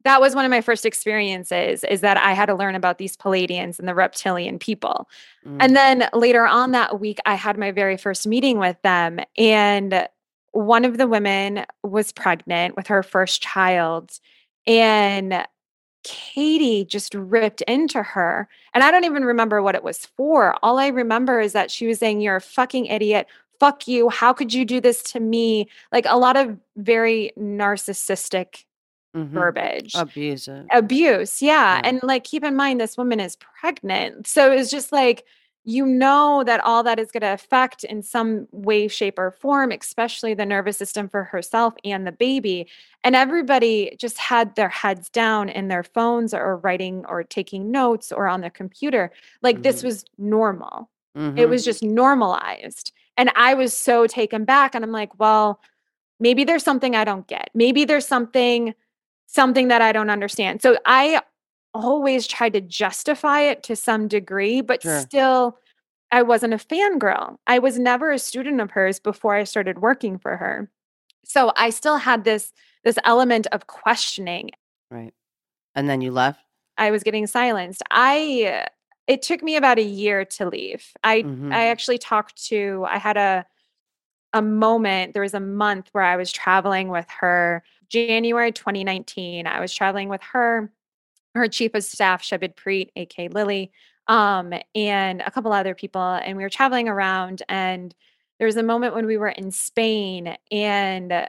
that 0.05 0.21
was 0.21 0.35
one 0.35 0.45
of 0.45 0.51
my 0.51 0.61
first 0.61 0.85
experiences 0.85 1.83
is 1.83 2.01
that 2.01 2.17
I 2.17 2.33
had 2.33 2.45
to 2.45 2.55
learn 2.55 2.75
about 2.75 2.99
these 2.99 3.17
Pleiadians 3.17 3.79
and 3.79 3.87
the 3.87 3.95
reptilian 3.95 4.59
people. 4.59 5.09
Mm. 5.45 5.57
And 5.59 5.75
then 5.75 6.07
later 6.13 6.45
on 6.45 6.71
that 6.71 6.99
week, 6.99 7.17
I 7.25 7.33
had 7.33 7.57
my 7.57 7.71
very 7.71 7.97
first 7.97 8.27
meeting 8.27 8.59
with 8.59 8.79
them. 8.83 9.19
And 9.35 10.07
one 10.51 10.85
of 10.85 10.99
the 10.99 11.07
women 11.07 11.65
was 11.83 12.11
pregnant 12.11 12.75
with 12.77 12.85
her 12.87 13.01
first 13.01 13.41
child. 13.41 14.11
And 14.67 15.45
Katie 16.03 16.85
just 16.85 17.15
ripped 17.15 17.61
into 17.63 18.03
her. 18.03 18.47
And 18.75 18.83
I 18.83 18.91
don't 18.91 19.05
even 19.05 19.25
remember 19.25 19.63
what 19.63 19.73
it 19.73 19.83
was 19.83 20.05
for. 20.15 20.55
All 20.61 20.77
I 20.77 20.87
remember 20.87 21.39
is 21.41 21.53
that 21.53 21.71
she 21.71 21.87
was 21.87 21.97
saying, 21.97 22.21
You're 22.21 22.35
a 22.35 22.41
fucking 22.41 22.85
idiot. 22.85 23.25
Fuck 23.59 23.87
you. 23.87 24.09
How 24.09 24.33
could 24.33 24.53
you 24.53 24.65
do 24.65 24.79
this 24.79 25.01
to 25.03 25.19
me? 25.19 25.67
Like 25.91 26.05
a 26.07 26.17
lot 26.19 26.37
of 26.37 26.57
very 26.77 27.31
narcissistic 27.39 28.65
Mhm. 29.15 29.29
verbiage 29.29 29.93
Abusive. 29.95 30.65
abuse 30.71 31.41
yeah 31.41 31.75
Yeah. 31.75 31.81
and 31.85 31.99
like 32.03 32.23
keep 32.25 32.43
in 32.43 32.55
mind 32.55 32.81
this 32.81 32.97
woman 32.97 33.19
is 33.19 33.37
pregnant 33.37 34.27
so 34.27 34.51
it's 34.51 34.69
just 34.69 34.91
like 34.91 35.23
you 35.67 35.83
know 35.85 36.43
that 36.45 36.59
all 36.59 36.83
that 36.83 36.99
is 36.99 37.11
going 37.11 37.21
to 37.21 37.33
affect 37.33 37.83
in 37.85 38.03
some 38.03 38.47
way 38.51 38.87
shape 38.87 39.17
or 39.17 39.31
form 39.31 39.71
especially 39.71 40.33
the 40.35 40.45
nervous 40.45 40.77
system 40.77 41.07
for 41.09 41.23
herself 41.23 41.73
and 41.83 42.05
the 42.05 42.11
baby 42.11 42.67
and 43.03 43.15
everybody 43.15 43.95
just 43.97 44.17
had 44.19 44.53
their 44.55 44.69
heads 44.69 45.09
down 45.09 45.49
in 45.49 45.67
their 45.69 45.83
phones 45.83 46.33
or 46.35 46.57
writing 46.57 47.03
or 47.07 47.23
taking 47.23 47.71
notes 47.71 48.11
or 48.11 48.27
on 48.27 48.41
their 48.41 48.49
computer 48.51 49.11
like 49.41 49.63
this 49.63 49.81
Mhm. 49.81 49.85
was 49.85 50.05
normal 50.17 50.89
it 51.15 51.19
Mhm. 51.19 51.49
was 51.49 51.63
just 51.63 51.81
normalized 51.81 52.91
and 53.17 53.31
i 53.37 53.53
was 53.53 53.73
so 53.75 54.05
taken 54.07 54.43
back 54.45 54.75
and 54.75 54.83
i'm 54.83 54.91
like 54.91 55.17
well 55.19 55.59
maybe 56.19 56.43
there's 56.43 56.63
something 56.63 56.95
i 56.95 57.03
don't 57.05 57.27
get 57.27 57.49
maybe 57.55 57.85
there's 57.85 58.05
something 58.07 58.75
something 59.27 59.67
that 59.69 59.81
i 59.81 59.91
don't 59.91 60.09
understand 60.09 60.61
so 60.61 60.77
i 60.85 61.21
always 61.73 62.25
tried 62.27 62.53
to 62.53 62.61
justify 62.61 63.41
it 63.41 63.63
to 63.63 63.75
some 63.75 64.07
degree 64.07 64.61
but 64.61 64.81
Sure. 64.81 64.99
still 65.01 65.57
i 66.11 66.21
wasn't 66.21 66.53
a 66.53 66.57
fangirl 66.57 67.37
i 67.47 67.59
was 67.59 67.77
never 67.77 68.11
a 68.11 68.19
student 68.19 68.61
of 68.61 68.71
hers 68.71 68.99
before 68.99 69.35
i 69.35 69.43
started 69.43 69.79
working 69.79 70.17
for 70.17 70.37
her 70.37 70.69
so 71.25 71.51
i 71.55 71.69
still 71.69 71.97
had 71.97 72.23
this 72.23 72.53
this 72.83 72.97
element 73.03 73.47
of 73.51 73.67
questioning 73.67 74.51
Right. 74.91 75.13
And 75.73 75.89
then 75.89 75.99
you 75.99 76.11
left. 76.11 76.39
I 76.77 76.91
was 76.91 77.03
getting 77.03 77.25
silenced. 77.27 77.81
I 77.91 78.65
it 79.07 79.21
took 79.23 79.41
me 79.43 79.55
about 79.55 79.77
a 79.79 79.83
year 79.83 80.23
to 80.25 80.47
leave. 80.47 80.85
I 81.03 81.23
Mhm. 81.23 81.51
I 81.53 81.65
actually 81.67 81.97
talked 81.97 82.45
to 82.47 82.85
I 82.87 82.97
had 82.99 83.17
a 83.17 83.45
a 84.33 84.41
moment, 84.41 85.13
there 85.13 85.21
was 85.23 85.33
a 85.33 85.39
month 85.39 85.89
where 85.93 86.03
I 86.03 86.15
was 86.17 86.31
traveling 86.31 86.89
with 86.89 87.07
her 87.19 87.63
January 87.89 88.51
2019. 88.51 89.47
I 89.47 89.59
was 89.59 89.73
traveling 89.73 90.09
with 90.09 90.21
her, 90.33 90.71
her 91.33 91.47
chief 91.47 91.73
of 91.73 91.83
staff 91.83 92.23
Shabid 92.23 92.55
Preet, 92.55 92.89
aka 92.95 93.27
Lily, 93.29 93.71
um, 94.07 94.53
and 94.73 95.21
a 95.21 95.31
couple 95.31 95.51
other 95.51 95.75
people 95.75 96.01
and 96.01 96.37
we 96.37 96.43
were 96.43 96.49
traveling 96.49 96.87
around 96.87 97.41
and 97.49 97.95
there 98.37 98.45
was 98.45 98.57
a 98.57 98.63
moment 98.63 98.93
when 98.93 99.05
we 99.05 99.17
were 99.17 99.29
in 99.29 99.49
Spain 99.49 100.35
and 100.51 101.27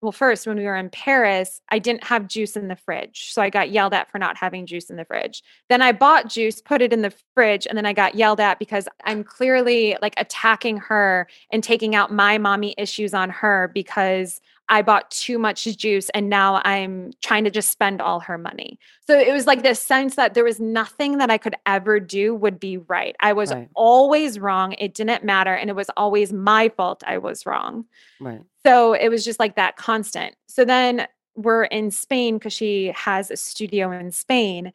well, 0.00 0.12
first, 0.12 0.46
when 0.46 0.56
we 0.56 0.64
were 0.64 0.76
in 0.76 0.90
Paris, 0.90 1.60
I 1.70 1.80
didn't 1.80 2.04
have 2.04 2.28
juice 2.28 2.56
in 2.56 2.68
the 2.68 2.76
fridge. 2.76 3.32
So 3.32 3.42
I 3.42 3.50
got 3.50 3.70
yelled 3.70 3.92
at 3.92 4.08
for 4.08 4.18
not 4.18 4.36
having 4.36 4.64
juice 4.64 4.90
in 4.90 4.96
the 4.96 5.04
fridge. 5.04 5.42
Then 5.68 5.82
I 5.82 5.90
bought 5.90 6.28
juice, 6.28 6.60
put 6.60 6.80
it 6.80 6.92
in 6.92 7.02
the 7.02 7.12
fridge, 7.34 7.66
and 7.66 7.76
then 7.76 7.84
I 7.84 7.92
got 7.92 8.14
yelled 8.14 8.38
at 8.38 8.60
because 8.60 8.86
I'm 9.04 9.24
clearly 9.24 9.96
like 10.00 10.14
attacking 10.16 10.76
her 10.76 11.26
and 11.50 11.64
taking 11.64 11.96
out 11.96 12.12
my 12.12 12.38
mommy 12.38 12.76
issues 12.78 13.12
on 13.12 13.30
her 13.30 13.72
because 13.74 14.40
I 14.68 14.82
bought 14.82 15.10
too 15.10 15.38
much 15.38 15.64
juice 15.76 16.10
and 16.10 16.28
now 16.28 16.60
I'm 16.64 17.12
trying 17.22 17.44
to 17.44 17.50
just 17.50 17.70
spend 17.70 18.00
all 18.00 18.20
her 18.20 18.36
money. 18.36 18.78
So 19.06 19.18
it 19.18 19.32
was 19.32 19.46
like 19.46 19.62
this 19.62 19.80
sense 19.80 20.16
that 20.16 20.34
there 20.34 20.44
was 20.44 20.60
nothing 20.60 21.18
that 21.18 21.30
I 21.30 21.38
could 21.38 21.54
ever 21.66 22.00
do 22.00 22.34
would 22.34 22.60
be 22.60 22.76
right. 22.76 23.16
I 23.20 23.32
was 23.32 23.52
Right. 23.52 23.68
always 23.74 24.38
wrong. 24.38 24.72
It 24.78 24.94
didn't 24.94 25.24
matter. 25.24 25.54
And 25.54 25.70
it 25.70 25.76
was 25.76 25.90
always 25.96 26.32
my 26.32 26.68
fault 26.68 27.02
I 27.06 27.18
was 27.18 27.46
wrong. 27.46 27.86
Right. 28.20 28.42
So 28.66 28.92
it 28.92 29.08
was 29.08 29.24
just 29.24 29.40
like 29.40 29.56
that 29.56 29.76
constant. 29.76 30.34
So 30.48 30.64
then 30.64 31.06
we're 31.34 31.64
in 31.64 31.90
Spain 31.90 32.36
because 32.36 32.52
she 32.52 32.92
has 32.94 33.30
a 33.30 33.36
studio 33.36 33.90
in 33.92 34.10
Spain. 34.10 34.72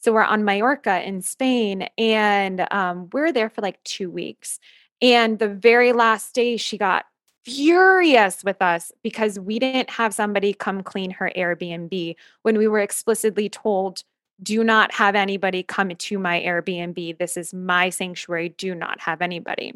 So 0.00 0.12
we're 0.12 0.22
on 0.22 0.44
Mallorca 0.44 1.02
in 1.02 1.22
Spain 1.22 1.88
and 1.98 2.66
um, 2.70 3.08
we're 3.12 3.32
there 3.32 3.50
for 3.50 3.62
like 3.62 3.82
two 3.82 4.10
weeks. 4.10 4.60
And 5.02 5.38
the 5.38 5.48
very 5.48 5.92
last 5.92 6.34
day, 6.34 6.56
she 6.56 6.78
got 6.78 7.06
furious 7.46 8.42
with 8.42 8.60
us 8.60 8.90
because 9.04 9.38
we 9.38 9.60
didn't 9.60 9.88
have 9.88 10.12
somebody 10.12 10.52
come 10.52 10.82
clean 10.82 11.12
her 11.12 11.30
Airbnb 11.36 12.16
when 12.42 12.58
we 12.58 12.66
were 12.66 12.80
explicitly 12.80 13.48
told, 13.48 14.02
do 14.42 14.64
not 14.64 14.92
have 14.92 15.14
anybody 15.14 15.62
come 15.62 15.90
to 15.90 16.18
my 16.18 16.40
Airbnb. 16.40 17.18
This 17.18 17.36
is 17.36 17.54
my 17.54 17.88
sanctuary. 17.88 18.48
Do 18.48 18.74
not 18.74 19.00
have 19.00 19.22
anybody 19.22 19.72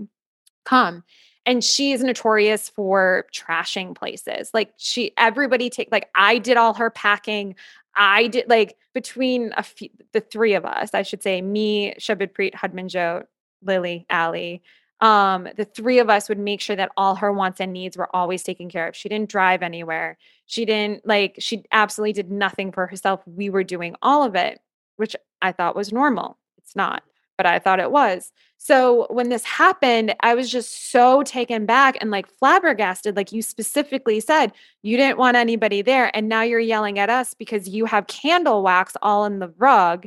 come 0.64 1.04
and 1.46 1.64
she 1.64 1.92
is 1.92 2.02
notorious 2.02 2.68
for 2.68 3.24
trashing 3.32 3.94
places 3.94 4.50
like 4.52 4.72
she 4.76 5.12
everybody 5.16 5.70
take 5.70 5.88
like 5.90 6.10
i 6.14 6.38
did 6.38 6.56
all 6.56 6.74
her 6.74 6.90
packing 6.90 7.54
i 7.96 8.26
did 8.26 8.48
like 8.48 8.76
between 8.92 9.52
a 9.56 9.62
few, 9.62 9.88
the 10.12 10.20
three 10.20 10.54
of 10.54 10.64
us 10.64 10.90
i 10.92 11.02
should 11.02 11.22
say 11.22 11.40
me 11.40 11.94
shabid 11.98 12.32
preet 12.32 12.54
hudman 12.54 12.88
joe 12.88 13.22
lily 13.62 14.06
ali 14.10 14.62
um 15.01 15.48
the 15.57 15.64
three 15.64 15.98
of 15.98 16.11
us 16.11 16.28
would 16.28 16.38
make 16.38 16.61
sure 16.61 16.76
that 16.76 16.90
all 16.96 17.14
her 17.14 17.32
wants 17.32 17.61
and 17.61 17.72
needs 17.72 17.96
were 17.96 18.14
always 18.14 18.42
taken 18.42 18.68
care 18.68 18.88
of 18.88 18.96
she 18.96 19.09
didn't 19.09 19.30
drive 19.30 19.62
anywhere 19.62 20.16
she 20.46 20.64
didn't 20.64 21.07
like 21.07 21.36
she 21.38 21.64
absolutely 21.72 22.12
did 22.12 22.30
nothing 22.30 22.72
for 22.72 22.86
herself 22.86 23.22
we 23.26 23.48
were 23.48 23.64
doing 23.64 23.96
all 24.03 24.22
of 24.22 24.34
it 24.34 24.61
which 24.96 25.16
i 25.42 25.53
thought 25.53 25.76
was 25.76 25.92
normal 25.92 26.36
it's 26.59 26.76
not 26.76 27.03
but 27.36 27.46
i 27.46 27.59
thought 27.59 27.80
it 27.80 27.90
was 27.90 28.32
so 28.62 29.07
when 29.09 29.30
this 29.30 29.42
happened, 29.42 30.14
I 30.20 30.34
was 30.34 30.51
just 30.53 30.90
so 30.90 31.22
taken 31.22 31.64
back 31.64 31.96
and 31.98 32.11
like 32.11 32.28
flabbergasted. 32.28 33.16
Like 33.16 33.32
you 33.32 33.40
specifically 33.40 34.20
said, 34.20 34.53
you 34.82 34.98
didn't 34.98 35.16
want 35.16 35.38
anybody 35.38 35.80
there. 35.80 36.14
And 36.14 36.28
now 36.28 36.42
you're 36.42 36.61
yelling 36.61 36.98
at 36.98 37.09
us 37.09 37.32
because 37.32 37.70
you 37.70 37.86
have 37.86 38.07
candle 38.07 38.62
wax 38.62 38.98
all 39.01 39.24
in 39.24 39.38
the 39.38 39.48
rug 39.57 40.07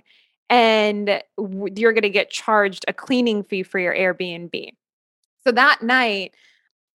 and 0.51 1.19
you're 1.75 1.93
going 1.93 2.03
to 2.03 2.11
get 2.11 2.29
charged 2.29 2.85
a 2.87 2.93
cleaning 2.93 3.43
fee 3.43 3.63
for 3.63 3.79
your 3.79 3.95
Airbnb. 3.95 4.73
So 5.45 5.51
that 5.51 5.81
night, 5.81 6.33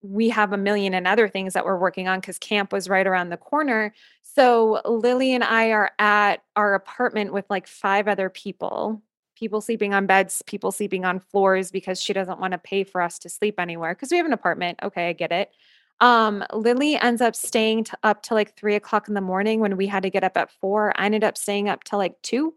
we 0.02 0.28
have 0.28 0.52
a 0.52 0.56
million 0.56 0.94
and 0.94 1.06
other 1.06 1.28
things 1.28 1.54
that 1.54 1.64
we're 1.64 1.78
working 1.78 2.08
on 2.08 2.20
because 2.20 2.38
camp 2.38 2.72
was 2.72 2.88
right 2.88 3.06
around 3.06 3.30
the 3.30 3.36
corner. 3.36 3.92
So 4.22 4.80
Lily 4.84 5.34
and 5.34 5.42
I 5.42 5.70
are 5.70 5.90
at 5.98 6.42
our 6.54 6.74
apartment 6.74 7.32
with 7.32 7.44
like 7.50 7.66
five 7.66 8.06
other 8.06 8.30
people 8.30 9.02
people 9.38 9.60
sleeping 9.60 9.94
on 9.94 10.04
beds, 10.04 10.42
people 10.46 10.72
sleeping 10.72 11.04
on 11.04 11.20
floors 11.20 11.70
because 11.70 12.02
she 12.02 12.12
doesn't 12.12 12.40
want 12.40 12.52
to 12.52 12.58
pay 12.58 12.82
for 12.82 13.00
us 13.00 13.18
to 13.20 13.28
sleep 13.28 13.60
anywhere 13.60 13.94
because 13.94 14.10
we 14.10 14.16
have 14.16 14.26
an 14.26 14.32
apartment. 14.32 14.78
Okay, 14.82 15.08
I 15.08 15.12
get 15.12 15.30
it. 15.30 15.52
Um, 16.00 16.44
Lily 16.52 16.96
ends 16.96 17.20
up 17.20 17.36
staying 17.36 17.84
t- 17.84 17.92
up 18.02 18.22
till 18.22 18.36
like 18.36 18.56
three 18.56 18.74
o'clock 18.74 19.08
in 19.08 19.14
the 19.14 19.20
morning 19.20 19.60
when 19.60 19.76
we 19.76 19.86
had 19.86 20.02
to 20.02 20.10
get 20.10 20.24
up 20.24 20.36
at 20.36 20.50
four. 20.50 20.92
I 20.96 21.06
ended 21.06 21.24
up 21.24 21.38
staying 21.38 21.68
up 21.68 21.84
till 21.84 21.98
like 21.98 22.20
two 22.22 22.54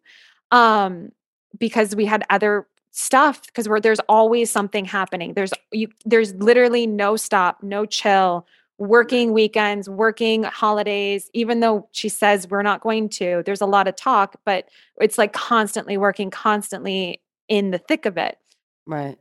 um, 0.51 1.11
because 1.57 1.95
we 1.95 2.05
had 2.05 2.23
other 2.29 2.67
stuff 2.91 3.45
because 3.45 3.67
we're 3.67 3.79
there's 3.79 3.99
always 4.07 4.51
something 4.51 4.85
happening. 4.85 5.33
There's 5.33 5.53
you 5.71 5.87
there's 6.05 6.33
literally 6.35 6.85
no 6.87 7.15
stop, 7.15 7.63
no 7.63 7.85
chill 7.85 8.45
working 8.81 9.31
weekends, 9.31 9.87
working 9.87 10.41
holidays, 10.41 11.29
even 11.33 11.59
though 11.59 11.87
she 11.91 12.09
says 12.09 12.49
we're 12.49 12.63
not 12.63 12.81
going 12.81 13.07
to. 13.07 13.43
There's 13.45 13.61
a 13.61 13.67
lot 13.67 13.87
of 13.87 13.95
talk, 13.95 14.37
but 14.43 14.69
it's 14.99 15.19
like 15.19 15.33
constantly 15.33 15.97
working, 15.97 16.31
constantly 16.31 17.21
in 17.47 17.69
the 17.69 17.77
thick 17.77 18.07
of 18.07 18.17
it. 18.17 18.39
Right. 18.87 19.19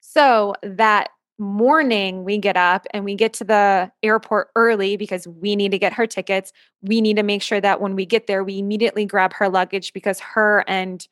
So 0.00 0.52
that 0.62 1.08
morning, 1.38 2.24
we 2.24 2.36
get 2.36 2.58
up 2.58 2.86
and 2.92 3.06
we 3.06 3.14
get 3.14 3.32
to 3.34 3.44
the 3.44 3.90
airport 4.02 4.50
early 4.54 4.98
because 4.98 5.26
we 5.26 5.56
need 5.56 5.70
to 5.70 5.78
get 5.78 5.94
her 5.94 6.06
tickets. 6.06 6.52
We 6.82 7.00
need 7.00 7.16
to 7.16 7.22
make 7.22 7.42
sure 7.42 7.62
that 7.62 7.80
when 7.80 7.96
we 7.96 8.04
get 8.04 8.26
there, 8.26 8.44
we 8.44 8.58
immediately 8.58 9.06
grab 9.06 9.32
her 9.32 9.48
luggage 9.48 9.94
because 9.94 10.20
her 10.20 10.62
and 10.68 11.08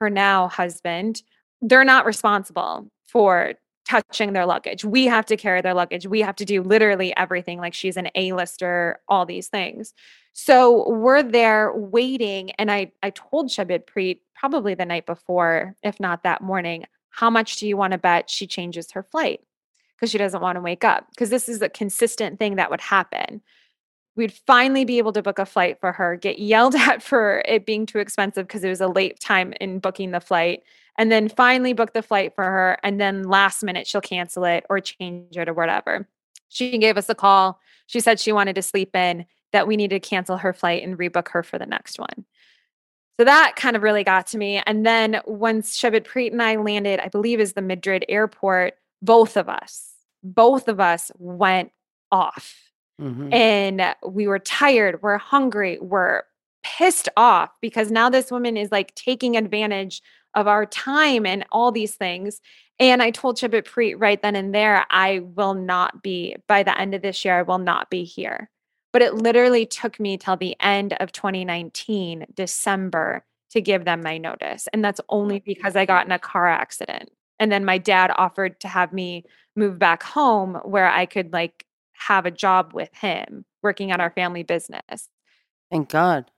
her 0.00 0.10
now 0.10 0.48
husband, 0.48 1.22
they're 1.60 1.84
not 1.84 2.06
responsible 2.06 2.88
for 3.06 3.54
touching 3.88 4.34
their 4.34 4.46
luggage. 4.46 4.84
We 4.84 5.06
have 5.06 5.24
to 5.26 5.36
carry 5.36 5.62
their 5.62 5.74
luggage. 5.74 6.06
We 6.06 6.20
have 6.20 6.36
to 6.36 6.44
do 6.44 6.62
literally 6.62 7.16
everything. 7.16 7.58
Like 7.58 7.74
she's 7.74 7.96
an 7.96 8.10
A-lister, 8.14 9.00
all 9.08 9.24
these 9.24 9.48
things. 9.48 9.94
So 10.34 10.88
we're 10.90 11.22
there 11.22 11.72
waiting. 11.74 12.50
And 12.52 12.70
I 12.70 12.92
I 13.02 13.10
told 13.10 13.50
Shabit 13.50 13.86
Preet 13.86 14.20
probably 14.34 14.74
the 14.74 14.84
night 14.84 15.06
before, 15.06 15.74
if 15.82 15.98
not 15.98 16.22
that 16.22 16.42
morning, 16.42 16.84
how 17.10 17.30
much 17.30 17.56
do 17.56 17.66
you 17.66 17.76
want 17.76 17.92
to 17.92 17.98
bet 17.98 18.30
she 18.30 18.46
changes 18.46 18.92
her 18.92 19.02
flight? 19.02 19.40
Because 19.96 20.10
she 20.10 20.18
doesn't 20.18 20.42
want 20.42 20.56
to 20.56 20.62
wake 20.62 20.84
up. 20.84 21.08
Because 21.10 21.30
this 21.30 21.48
is 21.48 21.60
a 21.62 21.68
consistent 21.68 22.38
thing 22.38 22.56
that 22.56 22.70
would 22.70 22.80
happen. 22.80 23.40
We'd 24.18 24.32
finally 24.32 24.84
be 24.84 24.98
able 24.98 25.12
to 25.12 25.22
book 25.22 25.38
a 25.38 25.46
flight 25.46 25.78
for 25.80 25.92
her, 25.92 26.16
get 26.16 26.40
yelled 26.40 26.74
at 26.74 27.02
for 27.02 27.42
it 27.46 27.64
being 27.64 27.86
too 27.86 28.00
expensive 28.00 28.48
because 28.48 28.64
it 28.64 28.68
was 28.68 28.80
a 28.80 28.88
late 28.88 29.20
time 29.20 29.54
in 29.60 29.78
booking 29.78 30.10
the 30.10 30.20
flight 30.20 30.64
and 30.98 31.12
then 31.12 31.28
finally 31.28 31.72
book 31.72 31.92
the 31.92 32.02
flight 32.02 32.34
for 32.34 32.42
her. 32.42 32.76
And 32.82 33.00
then 33.00 33.22
last 33.22 33.62
minute, 33.62 33.86
she'll 33.86 34.00
cancel 34.00 34.44
it 34.44 34.66
or 34.68 34.80
change 34.80 35.36
it 35.36 35.48
or 35.48 35.54
whatever. 35.54 36.08
She 36.48 36.76
gave 36.78 36.98
us 36.98 37.08
a 37.08 37.14
call. 37.14 37.60
She 37.86 38.00
said 38.00 38.18
she 38.18 38.32
wanted 38.32 38.56
to 38.56 38.62
sleep 38.62 38.96
in, 38.96 39.24
that 39.52 39.68
we 39.68 39.76
needed 39.76 40.02
to 40.02 40.08
cancel 40.08 40.38
her 40.38 40.52
flight 40.52 40.82
and 40.82 40.98
rebook 40.98 41.28
her 41.28 41.44
for 41.44 41.56
the 41.56 41.66
next 41.66 41.98
one. 41.98 42.26
So 43.18 43.24
that 43.24 43.54
kind 43.56 43.76
of 43.76 43.82
really 43.82 44.04
got 44.04 44.26
to 44.28 44.38
me. 44.38 44.60
And 44.66 44.84
then 44.84 45.20
once 45.26 45.78
Shabit 45.78 46.04
Preet 46.04 46.32
and 46.32 46.42
I 46.42 46.56
landed, 46.56 47.00
I 47.00 47.08
believe 47.08 47.40
is 47.40 47.52
the 47.52 47.62
Madrid 47.62 48.04
airport, 48.08 48.74
both 49.00 49.36
of 49.36 49.48
us, 49.48 49.92
both 50.22 50.68
of 50.68 50.80
us 50.80 51.10
went 51.18 51.70
off. 52.10 52.67
Mm-hmm. 53.00 53.32
And 53.32 53.94
we 54.06 54.26
were 54.26 54.38
tired, 54.38 55.02
we're 55.02 55.18
hungry, 55.18 55.78
we're 55.80 56.22
pissed 56.62 57.08
off 57.16 57.50
because 57.60 57.90
now 57.90 58.10
this 58.10 58.30
woman 58.30 58.56
is 58.56 58.72
like 58.72 58.94
taking 58.94 59.36
advantage 59.36 60.02
of 60.34 60.46
our 60.46 60.66
time 60.66 61.24
and 61.24 61.44
all 61.52 61.72
these 61.72 61.94
things. 61.94 62.40
And 62.80 63.02
I 63.02 63.10
told 63.10 63.38
Shabit 63.38 63.64
Preet 63.64 63.96
right 63.98 64.20
then 64.20 64.36
and 64.36 64.54
there, 64.54 64.84
I 64.90 65.20
will 65.20 65.54
not 65.54 66.02
be, 66.02 66.36
by 66.46 66.62
the 66.62 66.78
end 66.78 66.94
of 66.94 67.02
this 67.02 67.24
year, 67.24 67.38
I 67.38 67.42
will 67.42 67.58
not 67.58 67.90
be 67.90 68.04
here. 68.04 68.50
But 68.92 69.02
it 69.02 69.14
literally 69.14 69.66
took 69.66 70.00
me 70.00 70.16
till 70.16 70.36
the 70.36 70.56
end 70.60 70.94
of 70.94 71.12
2019, 71.12 72.26
December, 72.34 73.24
to 73.50 73.60
give 73.60 73.84
them 73.84 74.02
my 74.02 74.18
notice. 74.18 74.68
And 74.72 74.84
that's 74.84 75.00
only 75.08 75.40
because 75.40 75.76
I 75.76 75.86
got 75.86 76.06
in 76.06 76.12
a 76.12 76.18
car 76.18 76.46
accident. 76.48 77.10
And 77.38 77.50
then 77.52 77.64
my 77.64 77.78
dad 77.78 78.12
offered 78.16 78.60
to 78.60 78.68
have 78.68 78.92
me 78.92 79.24
move 79.56 79.78
back 79.78 80.02
home 80.02 80.54
where 80.64 80.88
I 80.88 81.06
could 81.06 81.32
like 81.32 81.64
have 81.98 82.26
a 82.26 82.30
job 82.30 82.72
with 82.72 82.90
him 82.94 83.44
working 83.62 83.92
on 83.92 84.00
our 84.00 84.10
family 84.10 84.42
business. 84.42 85.08
Thank 85.70 85.90
God. 85.90 86.30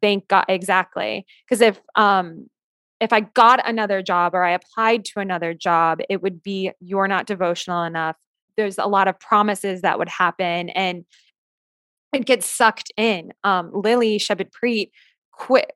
Thank 0.00 0.28
God. 0.28 0.44
Exactly. 0.48 1.26
Because 1.44 1.60
if 1.60 1.80
um 1.94 2.48
if 3.00 3.12
I 3.12 3.20
got 3.20 3.66
another 3.68 4.02
job 4.02 4.34
or 4.34 4.42
I 4.42 4.52
applied 4.52 5.04
to 5.06 5.20
another 5.20 5.52
job, 5.52 6.00
it 6.08 6.22
would 6.22 6.42
be 6.42 6.72
you're 6.80 7.08
not 7.08 7.26
devotional 7.26 7.82
enough. 7.82 8.16
There's 8.56 8.78
a 8.78 8.86
lot 8.86 9.08
of 9.08 9.20
promises 9.20 9.82
that 9.82 9.98
would 9.98 10.08
happen 10.08 10.70
and 10.70 11.04
it 12.12 12.24
gets 12.24 12.48
sucked 12.48 12.90
in. 12.96 13.32
Um, 13.44 13.70
Lily 13.74 14.18
Shabit 14.18 14.50
Preet 14.50 14.90
quit. 15.32 15.72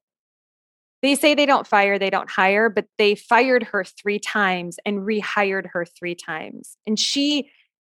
They 1.03 1.15
say 1.15 1.35
they 1.35 1.47
don't 1.47 1.67
fire, 1.67 1.99
they 1.99 2.11
don't 2.11 2.31
hire, 2.31 2.69
but 2.69 2.87
they 2.99 3.15
fired 3.15 3.65
her 3.65 3.85
three 3.85 4.19
times 4.19 4.79
and 4.85 5.01
rehired 5.01 5.67
her 5.73 5.85
three 5.85 6.15
times. 6.15 6.77
And 6.87 6.99
she 6.99 7.51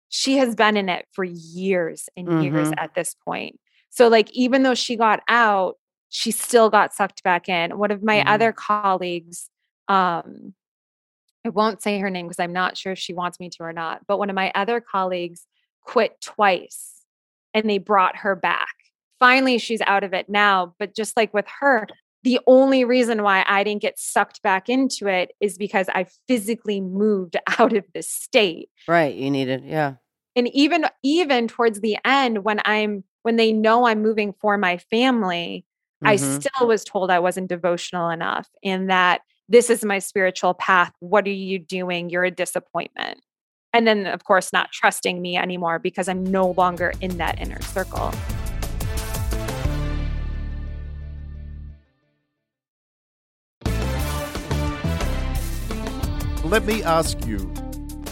she 0.10 0.38
has 0.38 0.56
been 0.56 0.78
in 0.78 0.90
it 0.90 1.06
for 1.12 1.24
years 1.24 2.10
and 2.16 2.28
mm-hmm. 2.28 2.42
years 2.42 2.72
at 2.78 2.96
this 2.96 3.16
point. 3.26 3.60
So 3.90 4.08
like 4.08 4.32
even 4.32 4.64
though 4.64 4.76
she 4.76 4.96
got 4.96 5.22
out, 5.28 5.76
she 6.10 6.32
still 6.32 6.70
got 6.70 6.94
sucked 6.94 7.24
back 7.24 7.50
in. 7.50 7.78
One 7.78 7.92
of 7.92 8.04
my 8.04 8.20
mm-hmm. 8.20 8.30
other 8.30 8.52
colleagues, 8.52 9.50
um, 9.88 10.54
I 11.46 11.50
won't 11.50 11.82
say 11.82 12.00
her 12.00 12.10
name 12.10 12.28
because 12.28 12.40
I'm 12.40 12.54
not 12.54 12.78
sure 12.78 12.94
if 12.94 13.00
she 13.00 13.14
wants 13.14 13.40
me 13.40 13.50
to 13.50 13.64
or 13.64 13.74
not, 13.74 14.02
but 14.08 14.18
one 14.18 14.30
of 14.30 14.36
my 14.36 14.52
other 14.56 14.82
colleagues 14.82 15.46
quit 15.82 16.20
twice 16.22 17.02
and 17.54 17.70
they 17.70 17.78
brought 17.78 18.18
her 18.18 18.36
back. 18.36 18.74
Finally, 19.20 19.60
she's 19.60 19.82
out 19.82 20.04
of 20.04 20.14
it 20.14 20.28
now. 20.28 20.76
But 20.80 20.96
just 20.96 21.16
like 21.16 21.34
with 21.34 21.46
her, 21.60 21.88
the 22.26 22.40
only 22.48 22.84
reason 22.84 23.22
why 23.22 23.46
I 23.48 23.64
didn't 23.64 23.84
get 23.84 24.00
sucked 24.00 24.42
back 24.42 24.68
into 24.68 25.08
it 25.08 25.32
is 25.40 25.60
because 25.60 25.88
I 25.90 26.08
physically 26.28 26.82
moved 26.82 27.38
out 27.60 27.74
of 27.74 27.86
the 27.94 28.02
state. 28.02 28.70
Right. 28.88 29.16
You 29.16 29.30
needed, 29.30 29.64
yeah. 29.64 29.94
And 30.36 30.50
even 30.54 30.86
even 31.04 31.48
towards 31.48 31.80
the 31.80 31.98
end, 32.04 32.44
when 32.44 32.60
I'm 32.66 33.04
when 33.22 33.38
they 33.38 33.54
know 33.54 33.88
I'm 33.88 34.02
moving 34.02 34.34
for 34.42 34.58
my 34.58 34.78
family, 34.78 35.66
mm-hmm. 36.04 36.08
I 36.08 36.16
still 36.18 36.68
was 36.68 36.84
told 36.84 37.10
I 37.10 37.20
wasn't 37.20 37.48
devotional 37.48 38.10
enough 38.10 38.50
and 38.64 38.90
that 38.90 39.22
this 39.48 39.70
is 39.70 39.86
my 39.86 40.00
spiritual 40.00 40.56
path. 40.56 40.92
What 41.00 41.26
are 41.28 41.30
you 41.30 41.60
doing? 41.60 42.10
You're 42.10 42.26
a 42.26 42.32
disappointment. 42.32 43.22
And 43.72 43.86
then, 43.86 44.08
of 44.08 44.24
course, 44.24 44.52
not 44.52 44.72
trusting 44.72 45.22
me 45.22 45.38
anymore 45.38 45.80
because 45.80 46.10
I'm 46.10 46.24
no 46.24 46.52
longer 46.52 46.94
in 47.02 47.18
that 47.18 47.40
inner 47.40 47.62
circle. 47.62 48.12
Let 56.46 56.66
me 56.66 56.84
ask 56.84 57.26
you 57.26 57.52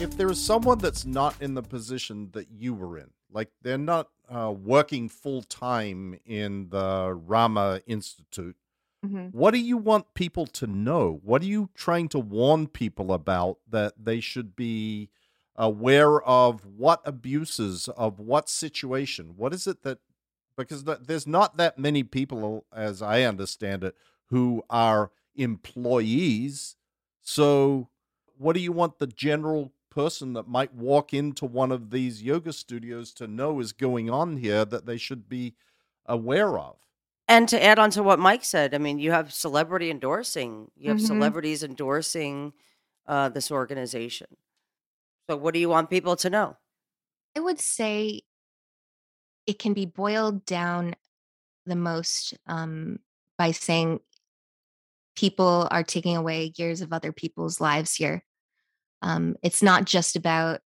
if 0.02 0.18
there 0.18 0.30
is 0.30 0.42
someone 0.42 0.80
that's 0.80 1.06
not 1.06 1.40
in 1.40 1.54
the 1.54 1.62
position 1.62 2.30
that 2.34 2.50
you 2.50 2.74
were 2.74 2.98
in, 2.98 3.12
like 3.32 3.52
they're 3.62 3.78
not 3.78 4.10
uh, 4.28 4.52
working 4.52 5.08
full 5.08 5.44
time 5.44 6.18
in 6.26 6.70
the 6.70 7.14
RA 7.14 7.48
MA 7.48 7.78
Institute, 7.86 8.58
mm-hmm. 9.06 9.28
what 9.28 9.52
do 9.52 9.60
you 9.60 9.78
want 9.78 10.16
people 10.16 10.48
to 10.48 10.66
know? 10.66 11.20
What 11.24 11.44
are 11.44 11.46
you 11.46 11.70
trying 11.76 12.10
to 12.10 12.20
warn 12.20 12.68
people 12.68 13.14
about 13.14 13.60
that 13.70 13.94
they 14.04 14.20
should 14.20 14.56
be 14.56 15.10
aware 15.56 16.20
of? 16.24 16.66
What 16.66 17.02
abuses 17.06 17.88
of 17.90 18.20
what 18.20 18.50
situation? 18.50 19.34
What 19.38 19.54
is 19.54 19.68
it 19.68 19.84
that 19.84 20.00
because 20.58 20.84
there's 20.84 21.28
not 21.28 21.58
that 21.58 21.78
many 21.78 22.02
people, 22.02 22.66
as 22.76 23.04
I 23.04 23.22
understand 23.22 23.84
it, 23.84 23.96
who 24.30 24.64
are 24.72 25.12
employees. 25.36 26.76
So, 27.22 27.90
what 28.38 28.54
do 28.54 28.62
you 28.62 28.72
want 28.72 29.00
the 29.00 29.08
general 29.08 29.72
person 29.94 30.34
that 30.34 30.48
might 30.48 30.74
walk 30.74 31.14
into 31.14 31.46
one 31.46 31.72
of 31.72 31.92
these 31.92 32.24
yoga 32.24 32.52
studios 32.52 33.14
to 33.14 33.28
know 33.28 33.60
is 33.60 33.72
going 33.72 34.10
on 34.10 34.38
here 34.38 34.66
that 34.66 34.86
they 34.86 34.98
should 34.98 35.30
be 35.30 35.54
aware 36.06 36.58
of. 36.58 36.76
And 37.28 37.48
to 37.50 37.64
add 37.64 37.80
on 37.80 37.92
to 37.92 38.04
what 38.04 38.20
Mike 38.20 38.44
said, 38.44 38.74
I 38.74 38.80
mean, 38.80 39.00
you 39.00 39.12
have 39.12 39.32
celebrity 39.32 39.90
endorsing, 39.90 40.72
you 40.76 40.90
have 40.90 40.98
mm-hmm. 40.98 41.06
celebrities 41.06 41.64
endorsing 41.64 42.54
uh, 43.08 43.30
this 43.30 43.52
organization. 43.52 44.28
So, 45.30 45.38
what 45.38 45.54
do 45.54 45.60
you 45.60 45.70
want 45.70 45.90
people 45.90 46.16
to 46.18 46.30
know? 46.30 46.58
I 47.36 47.40
would 47.40 47.60
say 47.60 48.22
it 49.48 49.58
can 49.58 49.74
be 49.74 49.86
boiled 49.86 50.46
down 50.46 50.96
the 51.66 51.76
most 51.76 52.34
um, 52.46 53.00
by 53.38 53.52
saying 53.52 54.02
people 55.16 55.68
are 55.72 55.84
taking 55.84 56.16
away 56.16 56.54
years 56.58 56.82
of 56.82 56.94
other 56.94 57.12
people's 57.12 57.62
lives 57.62 57.96
here. 57.96 58.24
Um, 59.02 59.36
it's 59.44 59.62
not 59.62 59.86
just 59.86 60.16
about 60.16 60.62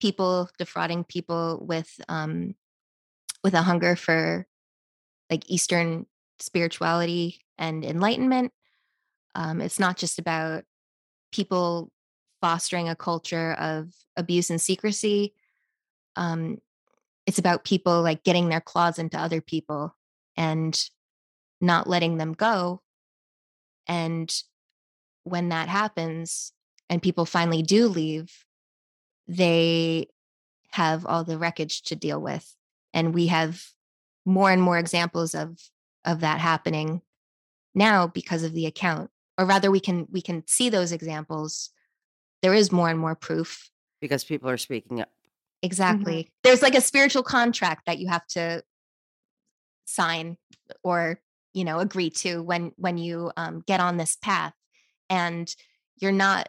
people 0.00 0.48
defrauding 0.58 1.04
people 1.04 1.64
with 1.66 1.92
um, 2.08 2.54
with 3.42 3.54
a 3.54 3.62
hunger 3.62 3.96
for 3.96 4.46
like 5.30 5.48
Eastern 5.50 6.06
spirituality 6.38 7.40
and 7.56 7.84
enlightenment. 7.84 8.52
Um, 9.34 9.60
it's 9.60 9.78
not 9.78 9.96
just 9.96 10.18
about 10.18 10.64
people 11.32 11.90
fostering 12.40 12.88
a 12.88 12.96
culture 12.96 13.52
of 13.54 13.92
abuse 14.16 14.50
and 14.50 14.60
secrecy. 14.60 15.34
Um, 16.16 16.58
it's 17.26 17.38
about 17.38 17.64
people 17.64 18.02
like 18.02 18.24
getting 18.24 18.48
their 18.48 18.60
claws 18.60 18.98
into 18.98 19.18
other 19.18 19.40
people 19.40 19.94
and 20.36 20.80
not 21.60 21.88
letting 21.88 22.16
them 22.16 22.32
go. 22.32 22.80
And 23.88 24.32
when 25.24 25.48
that 25.48 25.68
happens, 25.68 26.52
and 26.90 27.02
people 27.02 27.26
finally 27.26 27.62
do 27.62 27.88
leave, 27.88 28.44
they 29.26 30.08
have 30.70 31.04
all 31.06 31.24
the 31.24 31.38
wreckage 31.38 31.82
to 31.82 31.96
deal 31.96 32.20
with. 32.20 32.54
And 32.94 33.14
we 33.14 33.26
have 33.26 33.62
more 34.24 34.50
and 34.50 34.62
more 34.62 34.78
examples 34.78 35.34
of 35.34 35.58
of 36.04 36.20
that 36.20 36.40
happening 36.40 37.02
now 37.74 38.06
because 38.06 38.42
of 38.42 38.52
the 38.52 38.66
account. 38.66 39.10
Or 39.36 39.44
rather 39.44 39.70
we 39.70 39.80
can 39.80 40.06
we 40.10 40.22
can 40.22 40.44
see 40.46 40.68
those 40.68 40.92
examples. 40.92 41.70
There 42.42 42.54
is 42.54 42.72
more 42.72 42.88
and 42.88 42.98
more 42.98 43.14
proof. 43.14 43.70
Because 44.00 44.24
people 44.24 44.48
are 44.48 44.56
speaking 44.58 45.00
up. 45.00 45.10
exactly. 45.62 46.24
Mm-hmm. 46.24 46.30
There's 46.44 46.62
like 46.62 46.76
a 46.76 46.80
spiritual 46.80 47.22
contract 47.22 47.86
that 47.86 47.98
you 47.98 48.08
have 48.08 48.26
to 48.28 48.62
sign 49.86 50.36
or 50.84 51.20
you 51.58 51.64
know 51.64 51.80
agree 51.80 52.10
to 52.10 52.42
when 52.42 52.72
when 52.76 52.98
you 52.98 53.32
um, 53.36 53.62
get 53.66 53.80
on 53.80 53.96
this 53.98 54.16
path, 54.16 54.54
and 55.10 55.54
you're 56.00 56.12
not 56.12 56.48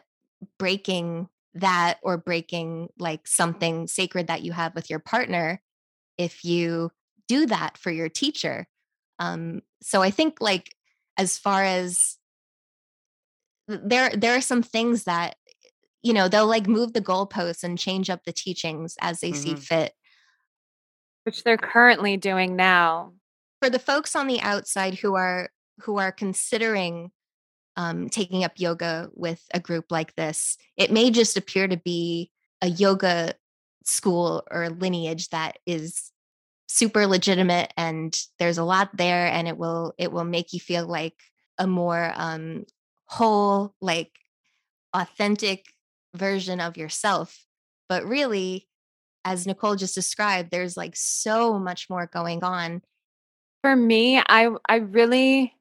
breaking 0.58 1.28
that 1.54 1.98
or 2.02 2.16
breaking 2.16 2.88
like 2.98 3.26
something 3.26 3.88
sacred 3.88 4.28
that 4.28 4.42
you 4.42 4.52
have 4.52 4.74
with 4.74 4.88
your 4.88 5.00
partner 5.00 5.60
if 6.18 6.44
you 6.44 6.92
do 7.28 7.46
that 7.46 7.76
for 7.78 7.90
your 7.90 8.08
teacher. 8.08 8.68
Um, 9.18 9.62
so 9.82 10.02
I 10.02 10.10
think 10.10 10.40
like 10.40 10.76
as 11.18 11.38
far 11.38 11.64
as 11.64 12.18
there 13.68 14.10
there 14.16 14.36
are 14.36 14.40
some 14.40 14.62
things 14.62 15.04
that 15.04 15.36
you 16.02 16.12
know 16.12 16.28
they'll 16.28 16.46
like 16.46 16.68
move 16.68 16.92
the 16.92 17.00
goalposts 17.02 17.64
and 17.64 17.78
change 17.78 18.10
up 18.10 18.24
the 18.24 18.32
teachings 18.32 18.96
as 19.00 19.20
they 19.20 19.32
see 19.32 19.54
Mhm. 19.54 19.58
fit 19.58 19.94
which 21.24 21.44
they're 21.44 21.56
currently 21.58 22.16
doing 22.16 22.56
now. 22.56 23.12
For 23.60 23.70
the 23.70 23.78
folks 23.78 24.16
on 24.16 24.26
the 24.26 24.40
outside 24.40 24.94
who 24.94 25.14
are 25.14 25.50
who 25.82 25.98
are 25.98 26.12
considering 26.12 27.10
um, 27.76 28.08
taking 28.08 28.44
up 28.44 28.52
yoga 28.56 29.08
with 29.14 29.42
a 29.54 29.60
group 29.60 29.86
like 29.90 30.14
this 30.16 30.56
it 30.76 30.90
may 30.90 31.10
just 31.10 31.36
appear 31.36 31.68
to 31.68 31.76
be 31.76 32.30
a 32.62 32.68
yoga 32.68 33.34
school 33.84 34.44
or 34.50 34.68
lineage 34.68 35.28
that 35.30 35.58
is 35.66 36.10
super 36.68 37.06
legitimate 37.06 37.72
and 37.76 38.16
there's 38.38 38.58
a 38.58 38.64
lot 38.64 38.96
there 38.96 39.26
and 39.26 39.48
it 39.48 39.56
will 39.56 39.92
it 39.98 40.12
will 40.12 40.24
make 40.24 40.52
you 40.52 40.60
feel 40.60 40.86
like 40.86 41.14
a 41.58 41.66
more 41.66 42.12
um 42.14 42.64
whole 43.06 43.74
like 43.80 44.12
authentic 44.94 45.66
version 46.14 46.60
of 46.60 46.76
yourself. 46.76 47.44
But 47.88 48.04
really 48.04 48.68
as 49.24 49.46
nicole 49.46 49.76
just 49.76 49.94
described 49.94 50.50
there's 50.50 50.78
like 50.78 50.96
so 50.96 51.58
much 51.58 51.90
more 51.90 52.06
going 52.06 52.42
on 52.42 52.80
For 53.62 53.76
me, 53.76 54.18
I 54.26 54.48
I 54.68 54.76
really 54.76 55.54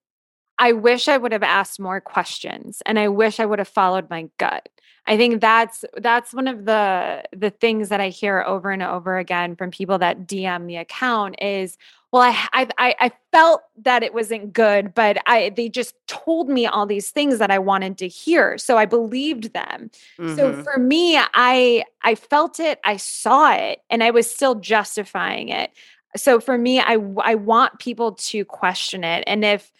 I 0.60 0.74
wish 0.74 1.08
I 1.08 1.18
would 1.18 1.32
have 1.34 1.44
asked 1.44 1.80
more 1.80 2.02
questions 2.02 2.82
and 2.86 3.00
I 3.00 3.10
wish 3.10 3.40
I 3.40 3.46
would 3.46 3.60
have 3.60 3.68
followed 3.70 4.10
my 4.10 4.30
gut. 4.40 4.70
I 5.08 5.18
think 5.18 5.42
that's 5.42 5.86
that's 5.98 6.34
one 6.34 6.48
of 6.48 6.66
the 6.66 7.24
the 7.36 7.52
things 7.52 7.90
that 7.90 8.02
I 8.02 8.10
hear 8.10 8.44
over 8.48 8.72
and 8.72 8.84
over 8.84 9.18
again 9.18 9.56
from 9.56 9.72
people 9.72 10.00
that 10.00 10.28
DM 10.28 10.68
the 10.68 10.78
account 10.78 11.36
is 11.42 11.78
well 12.14 12.24
I 12.24 12.48
I 12.54 12.68
I 12.80 12.96
I 13.02 13.12
felt 13.32 13.62
that 13.84 14.04
it 14.04 14.14
wasn't 14.14 14.54
good 14.54 14.94
but 14.94 15.18
I 15.28 15.52
they 15.56 15.70
just 15.70 15.96
told 16.08 16.50
me 16.50 16.68
all 16.68 16.86
these 16.88 17.12
things 17.12 17.40
that 17.40 17.52
I 17.52 17.60
wanted 17.60 17.98
to 18.00 18.08
hear 18.10 18.58
so 18.58 18.78
I 18.78 18.86
believed 18.86 19.54
them. 19.54 19.92
So 20.26 20.54
Mhm. 20.54 20.64
for 20.64 20.80
me, 20.80 21.18
I 21.18 21.84
I 22.04 22.16
felt 22.16 22.60
it, 22.60 22.80
I 22.84 22.98
saw 22.98 23.54
it, 23.54 23.82
and 23.90 24.04
I 24.04 24.12
was 24.12 24.30
still 24.30 24.56
justifying 24.56 25.50
it. 25.50 25.72
So 26.16 26.40
for 26.40 26.58
me, 26.58 26.80
i 26.80 26.98
i 27.24 27.36
want 27.36 27.80
people 27.80 28.14
to 28.14 28.46
question 28.46 29.04
it, 29.04 29.24
and 29.28 29.44
if 29.46 29.72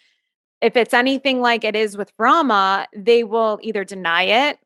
if 0.60 0.76
it's 0.76 0.92
anything 0.94 1.40
like 1.40 1.64
it 1.64 1.74
is 1.74 1.96
with 1.96 2.12
RA 2.18 2.42
MA, 2.42 2.84
they 2.94 3.24
will 3.24 3.58
either 3.62 3.82
deny 3.82 4.24
it, 4.24 4.58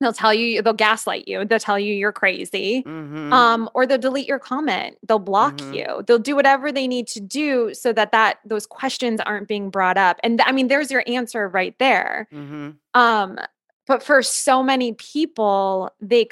they'll 0.00 0.12
tell 0.12 0.34
you, 0.34 0.60
they'll 0.60 0.72
gaslight 0.72 1.28
you, 1.28 1.44
they'll 1.44 1.60
tell 1.60 1.78
you 1.78 1.94
you're 1.94 2.10
crazy, 2.12 2.82
Mhm. 2.82 3.32
um, 3.32 3.70
or 3.74 3.86
they'll 3.86 3.96
delete 3.98 4.26
your 4.26 4.40
comment, 4.40 4.98
they'll 5.06 5.20
block 5.20 5.56
Mhm. 5.58 5.74
you, 5.74 6.02
they'll 6.06 6.18
do 6.18 6.34
whatever 6.34 6.72
they 6.72 6.88
need 6.88 7.06
to 7.08 7.20
do 7.20 7.72
so 7.74 7.92
that 7.92 8.10
that 8.12 8.38
those 8.44 8.66
questions 8.66 9.20
aren't 9.20 9.46
being 9.46 9.70
brought 9.70 9.96
up. 9.96 10.18
And 10.24 10.40
I 10.42 10.50
mean, 10.52 10.66
there's 10.68 10.90
your 10.90 11.04
answer 11.06 11.48
right 11.48 11.76
there. 11.78 12.26
Mhm. 12.32 12.76
Um, 12.94 13.38
but 13.86 14.02
for 14.02 14.22
so 14.22 14.62
many 14.62 14.94
people, 14.94 15.90
they 16.00 16.24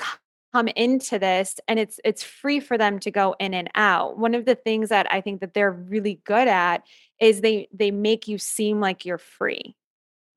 come 0.55 0.69
into 0.69 1.19
this 1.19 1.57
and 1.69 1.79
it's 1.79 2.01
it's 2.05 2.23
free 2.23 2.61
for 2.61 2.79
them 2.79 2.99
to 3.01 3.11
go 3.11 3.37
in 3.39 3.55
and 3.55 3.71
out. 3.75 4.19
One 4.19 4.35
of 4.35 4.45
the 4.45 4.55
things 4.55 4.89
that 4.89 5.07
I 5.13 5.21
think 5.21 5.41
that 5.41 5.55
they're 5.55 5.73
really 5.73 6.21
good 6.25 6.49
at 6.49 6.83
is 7.21 7.41
they 7.41 7.69
they 7.73 7.91
make 7.91 8.29
you 8.29 8.39
seem 8.39 8.81
like 8.81 9.05
you're 9.05 9.19
free 9.19 9.77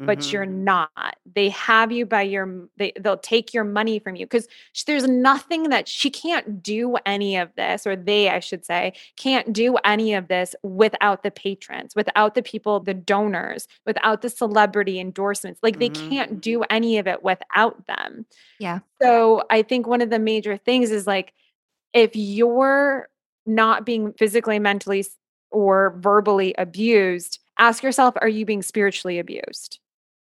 but 0.05 0.19
Mhm. 0.19 0.31
you're 0.31 0.45
not. 0.45 1.15
They 1.35 1.49
have 1.49 1.91
you 1.91 2.05
by 2.05 2.23
your 2.23 2.67
they 2.77 2.93
they'll 2.99 3.17
take 3.17 3.53
your 3.53 3.63
money 3.63 3.99
from 3.99 4.15
you 4.15 4.27
cuz 4.27 4.47
there's 4.87 5.07
nothing 5.07 5.69
that 5.69 5.87
she 5.87 6.09
can't 6.09 6.61
do 6.63 6.95
any 7.05 7.37
of 7.37 7.53
this 7.55 7.85
or 7.87 7.95
they 7.95 8.29
I 8.29 8.39
should 8.39 8.65
say 8.65 8.93
can't 9.17 9.53
do 9.53 9.75
any 9.85 10.13
of 10.13 10.27
this 10.27 10.55
without 10.63 11.23
the 11.23 11.31
patrons, 11.31 11.95
without 11.95 12.35
the 12.35 12.43
people, 12.43 12.79
the 12.79 12.93
donors, 12.93 13.67
without 13.85 14.21
the 14.21 14.29
celebrity 14.29 14.99
endorsements. 14.99 15.59
Like 15.63 15.79
they 15.79 15.89
Mhm. 15.89 15.93
can't 16.09 16.41
do 16.41 16.63
any 16.69 16.97
of 16.97 17.07
it 17.07 17.23
without 17.23 17.85
them. 17.87 18.25
yeah 18.59 18.79
So 19.01 19.43
I 19.49 19.61
think 19.63 19.87
one 19.87 20.01
of 20.01 20.09
the 20.09 20.19
major 20.19 20.57
things 20.57 20.91
is 20.91 21.07
like 21.07 21.33
if 21.93 22.11
you're 22.15 23.09
not 23.45 23.85
being 23.85 24.13
physically, 24.13 24.59
mentally, 24.59 25.05
or 25.51 25.95
verbally 25.99 26.55
abused, 26.57 27.39
ask 27.59 27.83
yourself, 27.83 28.15
are 28.21 28.27
you 28.29 28.45
being 28.45 28.61
spiritually 28.63 29.19
abused? 29.19 29.79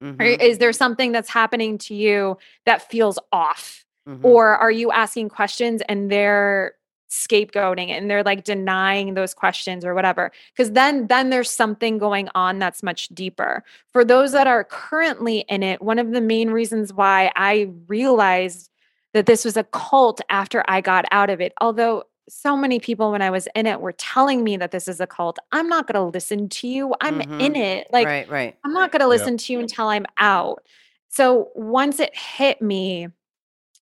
Or 0.02 0.08
Mhm. 0.14 0.42
is 0.42 0.58
there 0.60 0.72
something 0.74 1.12
that's 1.12 1.30
happening 1.30 1.78
to 1.80 1.94
you 1.94 2.38
that 2.66 2.90
feels 2.90 3.20
off? 3.32 3.86
Mhm. 4.08 4.20
Or 4.24 4.56
are 4.56 4.72
you 4.72 4.92
asking 4.92 5.30
questions 5.30 5.82
and 5.90 6.10
they're 6.12 6.74
scapegoating 7.12 7.90
and 7.90 8.10
they're 8.10 8.24
like 8.24 8.44
denying 8.44 9.16
those 9.16 9.34
questions 9.34 9.84
or 9.84 9.94
whatever? 9.94 10.32
Because 10.54 10.72
then 10.74 11.08
then 11.08 11.30
there's 11.32 11.50
something 11.52 11.98
going 11.98 12.30
on 12.36 12.60
that's 12.60 12.82
much 12.84 13.10
deeper. 13.10 13.64
For 13.92 14.06
those 14.06 14.32
that 14.32 14.48
are 14.48 14.64
currently 14.64 15.40
in 15.50 15.64
it, 15.64 15.82
one 15.82 16.00
of 16.00 16.12
the 16.12 16.22
main 16.22 16.52
reasons 16.52 16.94
why 16.94 17.32
I 17.36 17.70
realized 17.88 18.70
that 19.14 19.26
this 19.26 19.44
was 19.44 19.58
a 19.58 19.64
cult 19.64 20.22
after 20.30 20.64
I 20.68 20.82
got 20.82 21.06
out 21.12 21.30
of 21.32 21.42
it, 21.42 21.52
although 21.60 22.04
so 22.30 22.56
many 22.56 22.80
people 22.80 23.12
when 23.12 23.22
I 23.22 23.30
was 23.30 23.48
in 23.56 23.66
it 23.66 23.82
were 23.82 23.92
telling 23.94 24.44
me 24.44 24.56
that 24.58 24.72
this 24.72 24.88
is 24.88 25.00
a 25.00 25.08
cult. 25.08 25.38
I'm 25.52 25.68
not 25.68 25.88
going 25.88 25.96
to 25.96 26.14
listen 26.14 26.48
to 26.50 26.68
you. 26.68 26.94
I'm 27.02 27.22
in 27.22 27.54
Mhm. 27.54 27.58
it. 27.58 27.88
Like 27.92 28.06
right, 28.06 28.30
right. 28.30 28.58
I'm 28.64 28.72
not 28.74 28.92
going 28.92 29.00
to 29.02 29.06
Yeah. 29.06 29.10
listen 29.10 29.38
to 29.38 29.54
you 29.54 29.60
until 29.60 29.88
I'm 29.88 30.06
out. 30.18 30.64
So 31.10 31.50
once 31.56 32.00
it 32.00 32.16
hit 32.16 32.62
me 32.62 33.08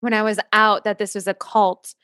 when 0.01 0.15
I 0.15 0.23
was 0.23 0.39
out 0.53 0.85
that 0.85 0.99
this 0.99 1.15
was 1.15 1.27
a 1.27 1.35
cult, 1.35 1.95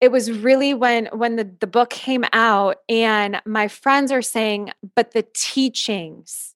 it 0.00 0.12
was 0.12 0.30
really 0.30 0.72
when 0.74 1.06
when 1.06 1.36
the, 1.36 1.44
the 1.44 1.66
book 1.66 1.90
came 1.90 2.24
out 2.32 2.76
and 2.88 3.40
my 3.44 3.66
friends 3.66 4.12
are 4.12 4.22
saying, 4.22 4.70
but 4.94 5.10
the 5.12 5.24
teachings, 5.34 6.54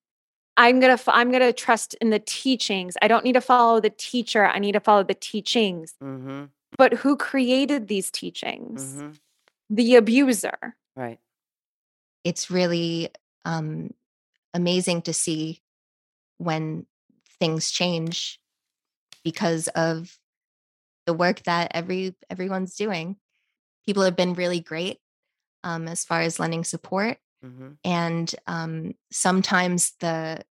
I'm 0.56 0.78
gonna 0.78 0.98
fo- 0.98 1.12
I'm 1.12 1.32
gonna 1.32 1.52
trust 1.52 1.94
in 1.94 2.10
the 2.10 2.18
teachings. 2.20 2.96
I 3.02 3.08
don't 3.08 3.24
need 3.24 3.32
to 3.32 3.40
follow 3.40 3.80
the 3.80 3.90
teacher. 3.90 4.44
I 4.46 4.58
need 4.58 4.72
to 4.72 4.80
follow 4.80 5.02
the 5.02 5.14
teachings. 5.14 5.94
Mhm. 6.02 6.50
But 6.78 6.94
who 6.94 7.16
created 7.16 7.88
these 7.88 8.10
teachings? 8.10 8.94
Mhm. 8.96 9.18
The 9.70 9.96
abuser. 9.96 10.76
Right. 10.96 11.20
it's 12.22 12.50
really 12.50 13.08
um, 13.46 13.94
amazing 14.52 15.00
to 15.02 15.12
see 15.14 15.62
when 16.36 16.86
things 17.38 17.70
change 17.70 18.38
because 19.24 19.68
of 19.68 20.18
the 21.06 21.14
work 21.14 21.42
that 21.44 21.70
every 21.74 22.14
everyone's 22.28 22.76
doing. 22.76 23.16
People 23.86 24.02
have 24.02 24.16
been 24.16 24.34
really 24.34 24.60
great 24.60 24.98
um, 25.64 25.88
as 25.88 26.04
far 26.04 26.20
as 26.20 26.38
lending 26.38 26.64
support, 26.64 27.18
Mhm. 27.42 27.78
and 27.84 28.34
um, 28.46 28.94
sometimes 29.10 29.92
the 30.00 30.44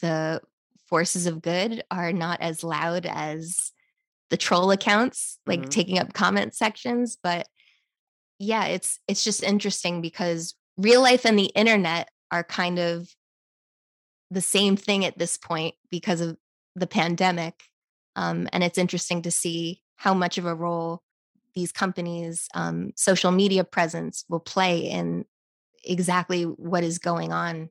the 0.00 0.40
forces 0.86 1.26
of 1.26 1.42
good 1.42 1.84
are 1.90 2.12
not 2.12 2.40
as 2.40 2.64
loud 2.64 3.06
as 3.06 3.72
the 4.30 4.36
troll 4.36 4.70
accounts, 4.70 5.38
like 5.46 5.66
Mhm. 5.66 5.70
taking 5.70 5.98
up 5.98 6.12
comment 6.14 6.54
sections, 6.54 7.18
but 7.22 7.46
yeah 8.40 8.64
it's 8.64 8.98
it's 9.06 9.22
just 9.22 9.42
interesting 9.42 10.00
because 10.00 10.54
real 10.78 11.02
life 11.02 11.26
and 11.26 11.38
the 11.38 11.52
internet 11.54 12.08
are 12.30 12.42
kind 12.42 12.78
of 12.78 13.14
the 14.30 14.40
same 14.40 14.76
thing 14.76 15.04
at 15.04 15.18
this 15.18 15.36
point 15.36 15.74
because 15.90 16.20
of 16.20 16.36
the 16.74 16.86
pandemic 16.86 17.54
um, 18.16 18.48
and 18.52 18.64
it's 18.64 18.78
interesting 18.78 19.22
to 19.22 19.30
see 19.30 19.82
how 19.96 20.14
much 20.14 20.38
of 20.38 20.46
a 20.46 20.54
role 20.54 21.02
these 21.54 21.70
companies 21.70 22.48
um, 22.54 22.92
social 22.96 23.30
media 23.30 23.62
presence 23.62 24.24
will 24.28 24.40
play 24.40 24.78
in 24.78 25.26
exactly 25.84 26.44
what 26.44 26.82
is 26.82 26.98
going 26.98 27.32
on 27.32 27.68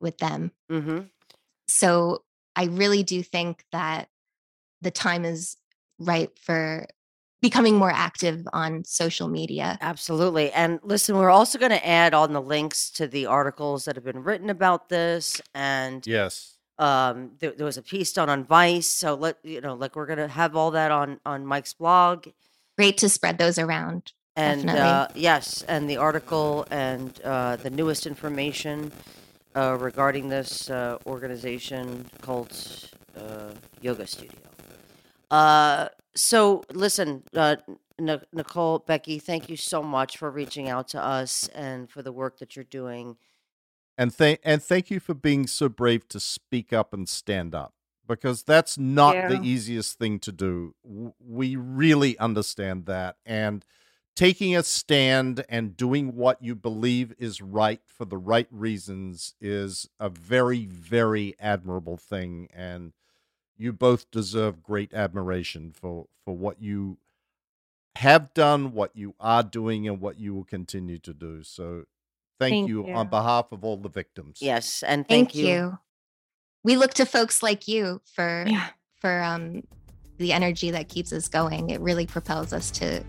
with 0.00 0.18
them 0.18 0.50
Mhm. 0.68 1.10
so 1.68 2.24
i 2.56 2.64
really 2.64 3.04
do 3.04 3.22
think 3.22 3.64
that 3.70 4.08
the 4.80 4.90
time 4.90 5.24
is 5.24 5.56
right 5.98 6.30
for 6.40 6.86
becoming 7.40 7.76
more 7.76 7.90
active 7.92 8.46
on 8.52 8.84
social 8.84 9.28
media 9.28 9.78
Absolutely. 9.80 10.50
And 10.52 10.80
listen, 10.82 11.16
we're 11.16 11.30
also 11.30 11.56
going 11.58 11.70
to 11.70 11.86
add 11.86 12.12
on 12.14 12.32
the 12.32 12.42
links 12.42 12.90
to 12.90 13.06
the 13.06 13.26
articles 13.26 13.84
that 13.84 13.94
have 13.94 14.04
been 14.04 14.24
written 14.24 14.50
about 14.50 14.88
this. 14.88 15.40
And 15.54 16.04
Yes. 16.06 16.54
um, 16.78 17.32
there, 17.38 17.52
there 17.52 17.64
was 17.66 17.76
a 17.76 17.82
piece 17.82 18.12
done 18.12 18.28
on 18.28 18.44
Vice. 18.44 18.88
So 18.88 19.14
let 19.14 19.36
you 19.44 19.60
know, 19.60 19.74
like 19.74 19.94
we're 19.94 20.06
going 20.06 20.18
to 20.18 20.28
have 20.28 20.56
all 20.56 20.72
that 20.72 20.90
on 20.90 21.20
on 21.24 21.46
Mike's 21.46 21.74
blog. 21.74 22.26
great 22.76 22.96
to 22.98 23.08
spread 23.08 23.38
those 23.38 23.58
around 23.58 24.12
And 24.36 24.68
uh, 24.70 25.08
yes, 25.14 25.62
and 25.68 25.88
the 25.90 25.96
article 25.96 26.66
and 26.70 27.20
uh, 27.24 27.56
the 27.56 27.70
newest 27.70 28.06
information 28.06 28.92
uh, 29.56 29.76
regarding 29.78 30.28
this 30.28 30.70
uh, 30.70 30.98
organization 31.06 32.06
called 32.22 32.52
uh, 33.16 33.50
Yoga 33.80 34.06
Studio. 34.06 34.47
Uh, 35.30 35.88
so 36.14 36.62
listen, 36.72 37.22
uh, 37.34 37.56
N- 37.98 38.20
Nicole, 38.32 38.80
Becky, 38.80 39.18
thank 39.18 39.48
you 39.48 39.56
so 39.56 39.82
much 39.82 40.16
for 40.16 40.30
reaching 40.30 40.68
out 40.68 40.88
to 40.88 41.02
us 41.02 41.48
and 41.48 41.90
for 41.90 42.02
the 42.02 42.12
work 42.12 42.38
that 42.38 42.56
you're 42.56 42.64
doing. 42.64 43.16
And 43.96 44.14
thank 44.14 44.40
and 44.44 44.62
thank 44.62 44.90
you 44.90 45.00
for 45.00 45.14
being 45.14 45.46
so 45.48 45.68
brave 45.68 46.06
to 46.08 46.20
speak 46.20 46.72
up 46.72 46.92
and 46.92 47.08
stand 47.08 47.54
up 47.54 47.74
because 48.06 48.44
that's 48.44 48.78
not 48.78 49.14
Yeah. 49.14 49.28
the 49.28 49.42
easiest 49.42 49.98
thing 49.98 50.20
to 50.20 50.32
do. 50.32 50.74
We 51.18 51.56
really 51.56 52.16
understand 52.18 52.86
that 52.86 53.16
and 53.26 53.64
taking 54.14 54.56
a 54.56 54.62
stand 54.62 55.44
and 55.48 55.76
doing 55.76 56.14
what 56.14 56.42
you 56.42 56.54
believe 56.54 57.12
is 57.18 57.40
right 57.42 57.80
for 57.86 58.04
the 58.04 58.18
right 58.18 58.48
reasons 58.52 59.34
is 59.40 59.88
a 59.98 60.08
very 60.08 60.64
very 60.66 61.34
admirable 61.40 61.96
thing 61.96 62.48
and 62.54 62.92
you 63.58 63.72
both 63.72 64.10
deserve 64.10 64.62
great 64.62 64.94
admiration 64.94 65.72
for 65.72 66.06
for 66.24 66.36
what 66.36 66.62
you 66.62 66.98
have 67.96 68.32
done, 68.32 68.72
what 68.72 68.94
you 68.94 69.14
are 69.18 69.42
doing 69.42 69.88
and 69.88 70.00
what 70.00 70.18
you 70.18 70.32
will 70.34 70.44
continue 70.44 70.98
to 70.98 71.12
do. 71.12 71.42
So 71.42 71.84
thank, 72.38 72.52
Thank 72.52 72.68
you, 72.68 72.86
you. 72.86 72.94
on 72.94 73.08
behalf 73.08 73.50
of 73.50 73.64
all 73.64 73.76
the 73.76 73.88
victims. 73.88 74.38
Yes, 74.40 74.84
and 74.84 75.06
Thank, 75.08 75.32
thank, 75.32 75.34
you. 75.34 75.78
We 76.62 76.76
look 76.76 76.94
to 76.94 77.06
folks 77.06 77.42
like 77.42 77.66
you 77.66 78.00
for 78.04 78.44
Yeah. 78.46 78.68
for 79.00 79.20
um, 79.22 79.66
the 80.18 80.32
energy 80.32 80.70
that 80.70 80.88
keeps 80.88 81.12
us 81.12 81.28
going. 81.28 81.70
It 81.70 81.80
really 81.80 82.06
propels 82.06 82.52
us 82.52 82.70
to 82.72 83.02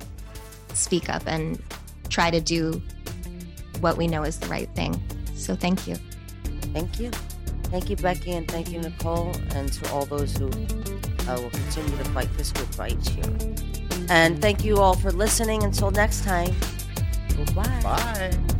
speak 0.73 1.09
up 1.09 1.23
and 1.25 1.61
try 2.09 2.31
to 2.31 2.41
do 2.41 2.81
what 3.81 3.97
we 3.97 4.07
know 4.07 4.23
is 4.23 4.39
the 4.39 4.47
right 4.47 4.73
thing. 4.75 5.01
So 5.35 5.55
thank 5.55 5.87
you. 5.87 5.95
Thank 6.73 6.99
you. 6.99 7.11
Thank 7.71 7.89
you, 7.89 7.95
Becky, 7.95 8.31
and 8.31 8.47
thank 8.47 8.71
you, 8.71 8.79
Nicole, 8.79 9.31
and 9.51 9.71
to 9.71 9.91
all 9.91 10.05
those 10.05 10.35
who 10.35 10.47
uh, 10.47 11.39
will 11.39 11.51
continue 11.51 11.97
to 11.97 12.05
fight 12.05 12.29
this 12.35 12.51
good 12.51 12.67
fight 12.75 13.07
here. 13.07 13.25
And 14.09 14.41
thank 14.41 14.63
you 14.63 14.77
all 14.77 14.95
for 14.95 15.11
listening. 15.11 15.63
Until 15.63 15.91
next 15.91 16.23
time, 16.23 16.53
goodbye. 17.35 17.79
Bye. 17.83 18.55